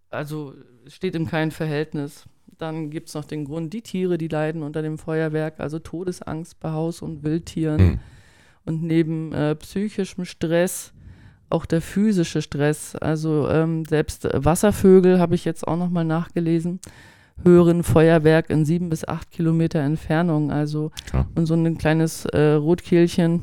[0.08, 0.54] also
[0.86, 2.24] steht in keinem Verhältnis.
[2.58, 6.60] Dann gibt es noch den Grund, die Tiere, die leiden unter dem Feuerwerk, also Todesangst
[6.60, 7.82] bei Haus- und Wildtieren.
[7.82, 7.98] Mhm.
[8.66, 10.92] Und neben äh, psychischem Stress
[11.48, 12.94] auch der physische Stress.
[12.94, 16.80] Also ähm, selbst Wasservögel habe ich jetzt auch noch mal nachgelesen
[17.44, 20.50] höheren Feuerwerk in sieben bis acht Kilometer Entfernung.
[20.50, 21.26] Also ja.
[21.34, 23.42] und so ein kleines äh, Rotkehlchen,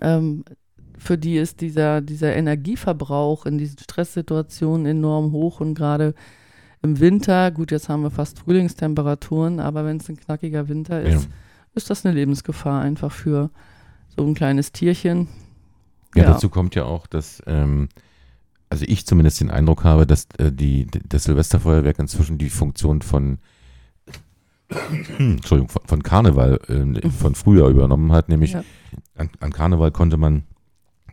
[0.00, 0.44] ähm,
[0.98, 6.14] für die ist dieser, dieser Energieverbrauch in diesen Stresssituationen enorm hoch und gerade
[6.82, 11.24] im Winter, gut, jetzt haben wir fast Frühlingstemperaturen, aber wenn es ein knackiger Winter ist,
[11.24, 11.30] ja.
[11.74, 13.50] ist das eine Lebensgefahr einfach für
[14.16, 15.28] so ein kleines Tierchen.
[16.14, 16.32] Ja, ja.
[16.32, 17.88] dazu kommt ja auch, dass ähm,
[18.68, 23.38] also ich zumindest den Eindruck habe, dass äh, die, das Silvesterfeuerwerk inzwischen die Funktion von
[25.18, 28.64] Entschuldigung, von, von Karneval äh, von früher übernommen hat, nämlich ja.
[29.14, 30.44] an, an, Karneval konnte man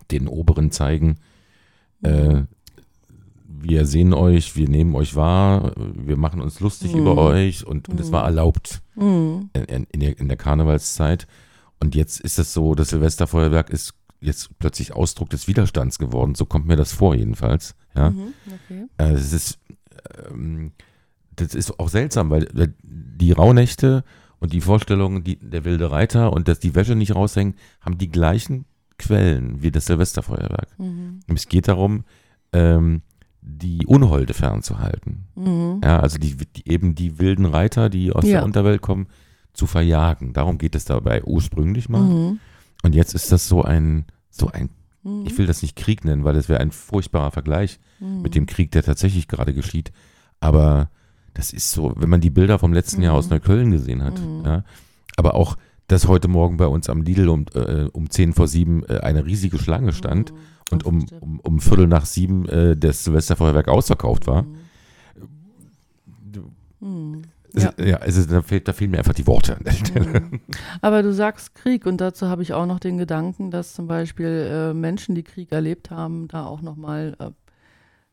[0.10, 1.18] den Oberen zeigen,
[2.02, 2.44] äh,
[3.62, 7.02] wir sehen euch, wir nehmen euch wahr, wir machen uns lustig mhm.
[7.02, 8.28] über euch und, und es war mhm.
[8.28, 9.50] erlaubt mhm.
[9.54, 11.28] in, in, der, in der Karnevalszeit.
[11.80, 16.36] Und jetzt ist es so, das Silvesterfeuerwerk ist jetzt plötzlich Ausdruck des Widerstands geworden.
[16.36, 17.76] So kommt mir das vor, jedenfalls.
[17.96, 18.10] Ja.
[18.10, 18.86] Mhm, okay.
[18.98, 19.60] äh, das, ist,
[20.30, 20.74] ähm,
[21.36, 22.48] das ist auch seltsam, weil
[22.84, 24.04] die Rauhnächte
[24.40, 28.10] und die Vorstellungen, die, der wilde Reiter und dass die Wäsche nicht raushängen, haben die
[28.10, 28.66] gleichen
[28.98, 30.78] Quellen wie das Silvesterfeuerwerk.
[30.78, 31.22] Mhm.
[31.34, 32.04] Es geht darum,
[32.52, 33.02] ähm,
[33.58, 35.26] die Unholde fernzuhalten.
[35.36, 35.82] Mhm.
[35.84, 38.38] Ja, also die, die, eben die wilden Reiter, die aus ja.
[38.38, 39.08] der Unterwelt kommen,
[39.54, 40.34] zu verjagen.
[40.34, 42.04] Darum geht es dabei ursprünglich mal.
[42.04, 42.40] Mhm.
[42.84, 44.70] Und jetzt ist das so ein, so ein,
[45.04, 45.26] mhm.
[45.26, 48.22] ich will das nicht Krieg nennen, weil das wäre ein furchtbarer Vergleich mhm.
[48.22, 49.92] mit dem Krieg, der tatsächlich gerade geschieht.
[50.40, 50.90] Aber
[51.34, 53.02] das ist so, wenn man die Bilder vom letzten.
[53.02, 53.32] Jahr aus mhm.
[53.32, 54.44] Neukölln gesehen hat, mhm.
[54.46, 54.64] ja,
[55.18, 55.58] aber auch,
[55.88, 59.26] dass heute Morgen bei uns am Lidl um, äh, um 10 vor 7 äh, eine
[59.26, 60.34] riesige Schlange stand.
[60.72, 64.46] Und um, um, um Viertel nach sieben äh, das Silvesterfeuerwerk ausverkauft war.
[66.80, 67.24] Mhm.
[67.54, 70.22] Ja, ja also da, fehlt, da fehlen mir einfach die Worte an der Stelle.
[70.22, 70.40] Mhm.
[70.82, 74.48] Aber du sagst Krieg und dazu habe ich auch noch den Gedanken, dass zum Beispiel
[74.50, 77.32] äh, Menschen, die Krieg erlebt haben, da auch nochmal äh,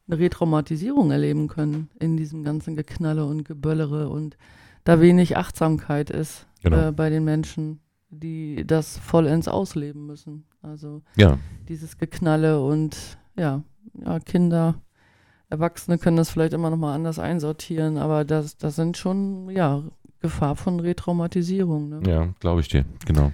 [0.08, 4.36] eine Retraumatisierung erleben können in diesem ganzen Geknalle und Geböllere und
[4.84, 6.88] da wenig Achtsamkeit ist genau.
[6.88, 7.80] äh, bei den Menschen,
[8.18, 10.44] die das vollends ausleben müssen.
[10.62, 11.38] Also Ja,
[11.68, 13.62] dieses Geknalle und ja,
[14.04, 14.74] ja, Kinder,
[15.48, 19.82] Erwachsene können das vielleicht immer noch mal anders einsortieren, aber das, das sind schon, ja,
[20.20, 21.88] Gefahr von Retraumatisierung.
[21.88, 22.00] Ne?
[22.06, 22.84] ja, glaube ich dir.
[23.06, 23.32] Genau.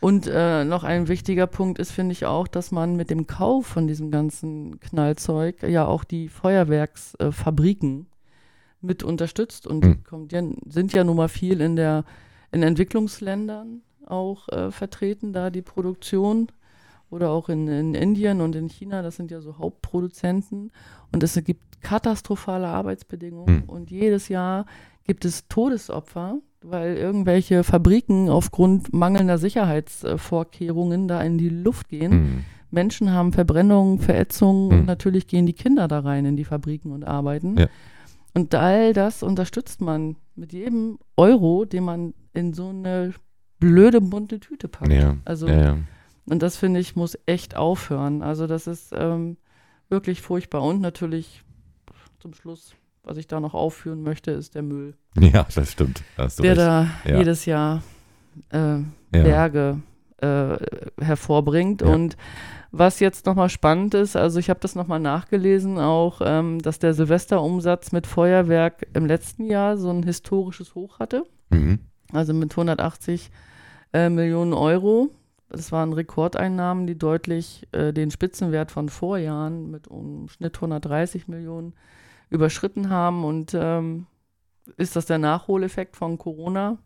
[0.00, 3.66] Und äh, noch ein wichtiger Punkt ist, finde ich auch, dass man mit dem Kauf
[3.66, 8.06] von diesem ganzen Knallzeug ja auch die Feuerwerksfabriken
[8.80, 9.66] mit unterstützt.
[9.66, 10.04] Und die Hm.
[10.04, 12.04] kommt ja, sind ja nun mal viel in der
[12.50, 16.48] in Entwicklungsländern auch äh, vertreten, da die Produktion.
[17.10, 20.72] Oder auch in, in Indien und in China, das sind ja so Hauptproduzenten.
[21.12, 23.62] Und es gibt katastrophale Arbeitsbedingungen.
[23.62, 23.68] Hm.
[23.68, 24.64] Und jedes Jahr
[25.04, 32.12] gibt es Todesopfer, weil irgendwelche Fabriken aufgrund mangelnder Sicherheitsvorkehrungen da in die Luft gehen.
[32.12, 32.44] Hm.
[32.70, 34.78] Menschen haben Verbrennungen, Verätzungen Hm.
[34.80, 37.58] und natürlich gehen die Kinder da rein in die Fabriken und arbeiten.
[37.58, 37.66] Ja.
[38.32, 43.12] Und all das unterstützt man mit jedem Euro, den man in so eine
[43.62, 44.92] blöde bunte Tüte packt.
[44.92, 45.78] Ja, Also, ja, ja.
[46.26, 48.22] und das finde ich, muss echt aufhören.
[48.22, 49.36] Also, das ist ähm,
[49.88, 50.62] wirklich furchtbar.
[50.62, 51.42] Und natürlich
[52.18, 52.74] zum Schluss,
[53.04, 56.02] was ich da noch aufführen möchte, ist der Müll, ja, das stimmt.
[56.42, 57.18] Der da Ja.
[57.18, 57.82] jedes Jahr
[58.50, 58.78] äh.
[59.10, 59.80] Berge
[60.18, 60.56] äh,
[61.00, 61.82] hervorbringt.
[61.82, 62.16] Und
[62.70, 66.94] was jetzt nochmal spannend ist, also ich habe das nochmal nachgelesen, auch, ähm, dass der
[66.94, 71.80] Silvesterumsatz mit Feuerwerk im letzten Jahr so ein historisches Hoch hatte, Mhm.
[72.12, 73.30] also mit 180
[73.92, 75.10] äh, Millionen Euro.
[75.48, 81.74] Das waren Rekordeinnahmen, die deutlich äh, den Spitzenwert von Vorjahren mit um Schnitt 130 Millionen
[82.30, 83.24] überschritten haben.
[83.24, 84.06] Und ähm,
[84.78, 86.78] ist das der Nachholeffekt von Corona?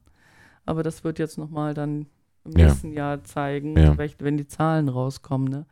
[0.65, 2.07] Aber das wird jetzt nochmal dann
[2.45, 2.66] im Ja.
[2.66, 3.97] nächsten Jahr zeigen, Ja.
[4.19, 5.49] wenn die Zahlen rauskommen.
[5.49, 5.66] Ne?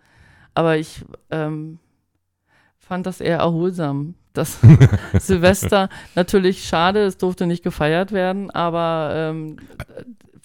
[0.54, 1.80] Aber ich ähm,
[2.78, 4.14] fand das eher erholsam.
[4.34, 4.58] Das
[5.18, 9.56] Silvester natürlich schade, es durfte nicht gefeiert werden, aber ähm,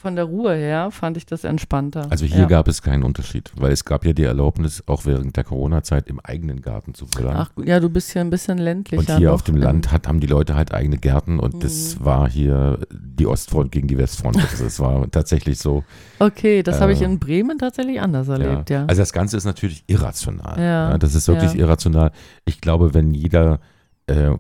[0.02, 2.08] von der Ruhe her fand ich das entspannter.
[2.10, 2.46] Also hier ja.
[2.46, 6.22] gab es keinen Unterschied, weil es gab ja die Erlaubnis, auch während der Corona-Zeit im
[6.22, 7.36] eigenen Garten zu böllern.
[7.36, 9.14] Ach ja, du bist ja ein bisschen ländlicher.
[9.14, 12.06] und hier auf dem Land hat, haben die Leute halt eigene Gärten und das Mhm.
[12.06, 14.38] war hier die Ostfront gegen die Westfront.
[14.52, 15.84] Also es war tatsächlich so.
[16.20, 18.86] Okay, das habe ich Äh, in Bremen tatsächlich anders erlebt, ja.
[18.88, 20.58] Also das Ganze ist natürlich irrational.
[20.60, 20.98] Ja.
[20.98, 21.60] das ist wirklich Ja.
[21.60, 22.12] irrational.
[22.46, 23.60] Ich glaube, wenn jeder
[24.08, 24.32] äh,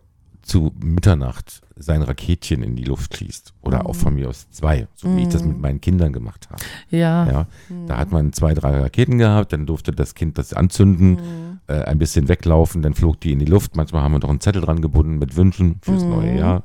[0.50, 3.86] zu Mitternacht sein Raketchen in die Luft schießt oder Mhm.
[3.86, 5.50] auch von mir aus zwei, so wie ich das Mhm.
[5.50, 6.62] mit meinen Kindern gemacht habe.
[6.90, 7.26] Ja.
[7.32, 7.88] Ja, Mhm.
[7.88, 11.60] da hat man zwei, drei Raketen gehabt, dann durfte das Kind das anzünden, Mhm.
[11.68, 13.78] äh, ein bisschen weglaufen, dann flog die in die Luft.
[13.78, 16.10] Manchmal haben wir noch einen Zettel dran gebunden mit Wünschen fürs Mhm.
[16.10, 16.64] neue Jahr.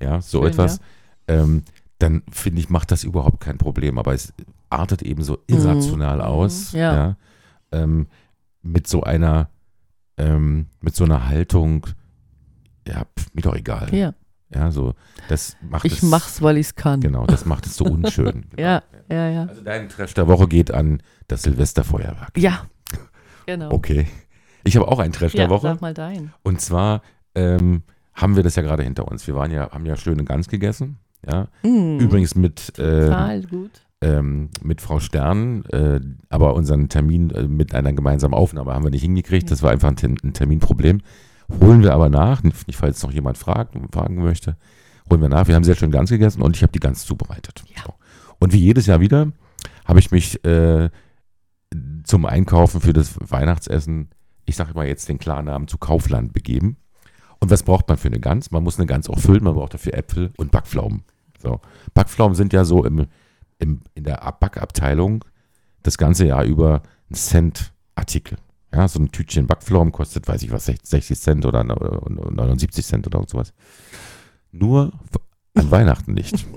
[0.00, 0.80] Ja, so Schön, etwas.
[1.28, 1.62] Ähm,
[1.98, 3.98] dann finde ich, macht das überhaupt kein Problem.
[3.98, 4.32] Aber es
[4.70, 6.22] artet eben so irrational Mhm.
[6.22, 6.72] aus.
[6.72, 6.94] Ja.
[6.94, 7.16] Ja.
[7.72, 8.06] Ähm,
[8.62, 9.48] mit so einer,
[10.18, 11.86] ähm, mit so einer Haltung,
[12.86, 13.92] ja, pf, mir doch egal.
[13.94, 14.14] Ja,
[14.54, 14.94] Ja, so,
[15.28, 16.02] das macht ich es.
[16.02, 17.00] mach's, weil ich's kann.
[17.00, 18.46] Genau, das macht es so unschön.
[18.50, 18.62] Genau.
[18.62, 19.44] Ja, ja, ja.
[19.46, 22.36] Also dein Trash der Woche geht an das Silvesterfeuerwerk.
[22.38, 22.66] Ja,
[23.46, 23.70] genau.
[23.72, 24.06] Okay.
[24.64, 25.68] Ich habe auch einen Trash ja, der Woche.
[25.68, 26.32] sag mal dein.
[26.42, 27.02] Und zwar
[27.34, 27.82] ähm,
[28.14, 29.26] haben wir das ja gerade hinter uns.
[29.26, 30.98] Wir waren ja, haben ja schöne Gans gegessen.
[31.28, 31.48] Ja.
[31.62, 31.98] Mhm.
[32.00, 33.70] Übrigens mit, äh, Total gut.
[34.00, 38.90] ähm, mit Frau Stern, äh, aber unseren Termin äh, mit einer gemeinsamen Aufnahme haben wir
[38.90, 39.50] nicht hingekriegt.
[39.50, 41.00] Das war einfach ein, ein Terminproblem.
[41.60, 44.56] Holen wir aber nach, nicht falls noch jemand fragt, fragen möchte,
[45.08, 45.46] holen wir nach.
[45.46, 47.64] Wir haben sehr schön Gans gegessen und ich habe die Gans zubereitet.
[47.68, 47.82] Ja.
[47.84, 47.94] So.
[48.38, 49.32] Und wie jedes Jahr wieder
[49.84, 50.90] habe ich mich äh,
[52.04, 54.10] zum Einkaufen für das Weihnachtsessen,
[54.44, 56.76] ich sage mal jetzt den Klarnamen, zu Kaufland begeben.
[57.38, 58.50] Und was braucht man für eine Gans?
[58.50, 61.04] Man muss eine Gans auch füllen, man braucht dafür Äpfel und Backpflaumen.
[61.38, 61.60] So.
[61.94, 63.06] Backpflaumen sind ja so im,
[63.58, 65.24] im, in der Backabteilung
[65.82, 68.38] das ganze Jahr über ein Cent Artikel.
[68.72, 73.24] Ja, so ein Tütchen Backpflaumen kostet, weiß ich was, 60 Cent oder 79 Cent oder
[73.26, 73.54] sowas.
[74.52, 74.92] Nur
[75.54, 76.46] an Weihnachten nicht.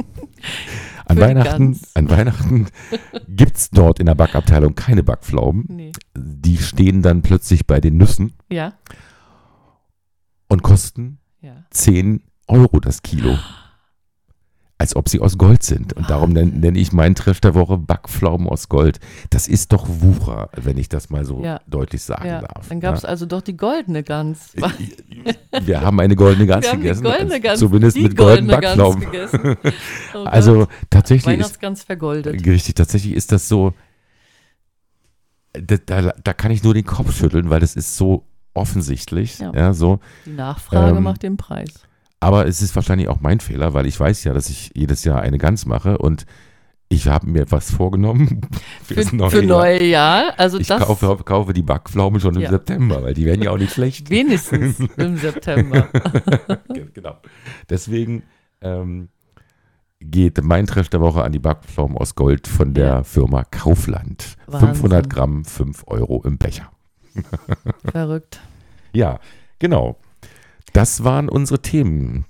[1.06, 2.68] An Für Weihnachten, an Weihnachten
[3.28, 5.66] gibt es dort in der Backabteilung keine Backpflaumen.
[5.68, 5.92] Nee.
[6.16, 8.74] Die stehen dann plötzlich bei den Nüssen Ja,
[10.50, 11.66] und kosten ja.
[11.72, 13.38] 10 Euro das Kilo.
[14.82, 15.92] Als ob sie aus Gold sind.
[15.92, 19.02] Und darum nenne nenn ich meinen Trash der Woche Backpflaumen aus Gold.
[19.30, 21.60] Das ist doch Wucher, wenn ich das mal so Ja.
[21.68, 22.40] deutlich sagen ja.
[22.42, 22.70] darf.
[22.70, 23.10] Dann gab es ja.
[23.10, 24.54] also doch die goldene Gans.
[25.66, 27.04] Wir haben eine goldene Gans Wir haben die gegessen.
[27.04, 29.12] goldene Gans, zumindest die mit goldenen goldene Gans Backpflaumen.
[29.12, 29.74] gegessen.
[30.16, 30.24] Oh.
[30.24, 32.46] Also tatsächlich ist, Weihnachtsgans vergoldet.
[32.48, 33.74] richtig, tatsächlich ist das so,
[35.54, 38.24] da, da, da kann ich nur den Kopf schütteln, weil das ist so
[38.54, 39.40] offensichtlich.
[39.40, 39.52] Ja.
[39.54, 39.74] Ja.
[39.74, 40.00] so.
[40.26, 41.84] Die Nachfrage Ähm, macht den Preis.
[42.20, 45.22] Aber es ist wahrscheinlich auch mein Fehler, weil ich weiß ja, dass ich jedes Jahr
[45.22, 46.26] eine Gans mache und
[46.92, 48.42] ich habe mir was vorgenommen
[48.84, 49.46] Für, fürs neue für Jahr.
[49.60, 50.34] neue Jahr.
[50.38, 52.50] Also Ich das kaufe, kaufe die Backpflaumen schon im Ja.
[52.50, 54.10] September, weil die werden ja auch nicht schlecht.
[54.10, 55.88] wenigstens im September.
[56.74, 57.18] Ge- genau.
[57.70, 58.24] Deswegen,
[58.62, 59.10] ähm,
[60.02, 63.04] geht mein Trash der Woche an die Backpflaumen aus Gold von der Ja.
[63.04, 64.38] Firma Kaufland.
[64.48, 64.70] Wahnsinn.
[64.70, 66.72] 500 Gramm, 5 Euro im Becher.
[67.92, 68.40] Verrückt.
[68.94, 69.20] Ja,
[69.60, 69.98] genau.
[70.74, 72.26] Das waren unsere Themen.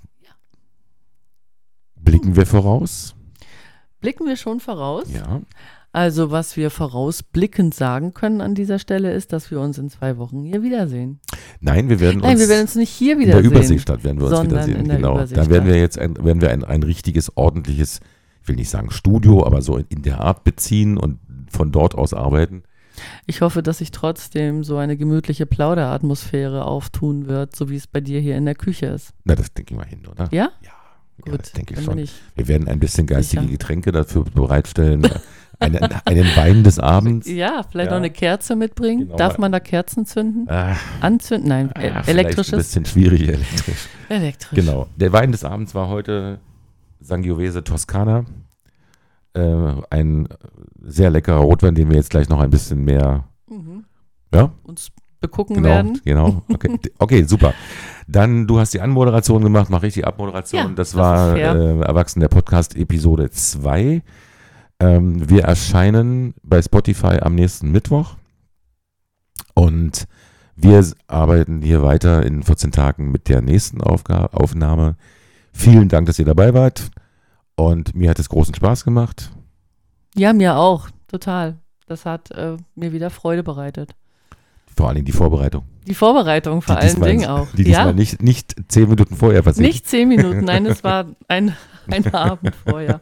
[1.96, 3.14] Blicken wir voraus?
[4.00, 5.06] Blicken wir schon voraus?
[5.12, 5.42] Ja.
[5.92, 10.18] Also, was wir vorausblickend sagen können an dieser Stelle ist, dass wir uns in zwei
[10.18, 11.18] Wochen hier wiedersehen.
[11.58, 13.50] Nein, wir werden Nein, uns wir werden uns nicht hier in der wiedersehen.
[13.50, 14.88] Überseestadt werden wir uns wiedersehen.
[14.88, 15.18] genau.
[15.24, 18.00] Da werden wir jetzt ein, werden wir ein, ein richtiges, ordentliches,
[18.40, 21.18] ich will nicht sagen Studio, aber so in, in der Art beziehen und
[21.50, 22.62] von dort aus arbeiten.
[23.26, 28.00] Ich hoffe, dass sich trotzdem so eine gemütliche Plauderatmosphäre auftun wird, so wie es bei
[28.00, 29.10] dir hier in der Küche ist.
[29.24, 30.28] Na, das denke ich mal hin, oder?
[30.30, 30.50] Ja?
[30.62, 30.70] Ja,
[31.22, 31.98] Gut, das denke ich schon.
[31.98, 32.12] ich.
[32.34, 33.52] Wir werden ein bisschen geistige Sicher.
[33.52, 35.06] Getränke dafür bereitstellen.
[35.58, 37.28] einen, einen Wein des Abends.
[37.28, 37.96] Ja, vielleicht Ja.
[37.96, 39.00] noch eine Kerze mitbringen.
[39.06, 39.16] Genau.
[39.16, 40.48] Darf man da Kerzen zünden?
[40.48, 41.48] Ah, Anzünden?
[41.48, 42.52] Nein, ah, äh, elektrisches?
[42.54, 43.88] Ein bisschen schwierig elektrisch.
[44.08, 44.58] Elektrisch.
[44.58, 44.86] Genau.
[44.96, 46.38] Der Wein des Abends war heute
[47.00, 48.24] Sangiovese Toscana.
[49.34, 50.28] Äh, ein
[50.82, 53.84] sehr leckerer Rotwein, den wir jetzt gleich noch ein bisschen mehr Mhm.
[54.32, 54.52] Ja?
[54.62, 54.90] Uns
[55.20, 56.00] begucken Genau, werden.
[56.04, 56.42] genau.
[56.48, 56.78] Okay.
[56.98, 57.52] okay, super.
[58.06, 60.62] Dann, du hast die Anmoderation gemacht, mach ich die Abmoderation.
[60.62, 64.02] Ja, das, das war äh, Erwachsen der Podcast Episode 2.
[64.80, 68.16] Ähm, wir erscheinen bei Spotify am nächsten Mittwoch.
[69.54, 70.06] Und
[70.56, 74.96] wir arbeiten hier weiter in 14 Tagen mit der nächsten Aufga Aufnahme.
[75.52, 76.90] Vielen Dank, dass ihr dabei wart.
[77.60, 79.30] Und mir hat es großen Spaß gemacht.
[80.14, 80.88] Ja, mir auch.
[81.08, 81.56] Total.
[81.86, 83.94] Das hat äh, mir wieder Freude bereitet.
[84.76, 85.64] Vor allem die Vorbereitung.
[85.86, 87.48] Die Vorbereitung vor Die allen Dingen auch.
[87.56, 89.66] Die diesmal ja, nicht, nicht zehn Minuten vorher passiert.
[89.66, 90.44] nicht zehn Minuten.
[90.44, 91.54] Nein, es war ein,
[91.90, 93.00] ein Abend vorher.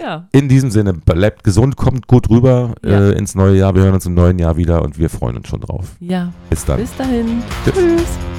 [0.00, 3.08] Ja, In diesem Sinne, bleibt gesund, kommt gut rüber Ja.
[3.10, 3.74] äh, ins neue Jahr.
[3.74, 5.96] Wir hören uns im neuen Jahr wieder und wir freuen uns schon drauf.
[6.00, 6.32] ja.
[6.50, 6.78] Bis dann.
[6.80, 7.42] Bis dahin.
[7.64, 7.74] Tschüss.
[7.74, 8.37] Tschüss.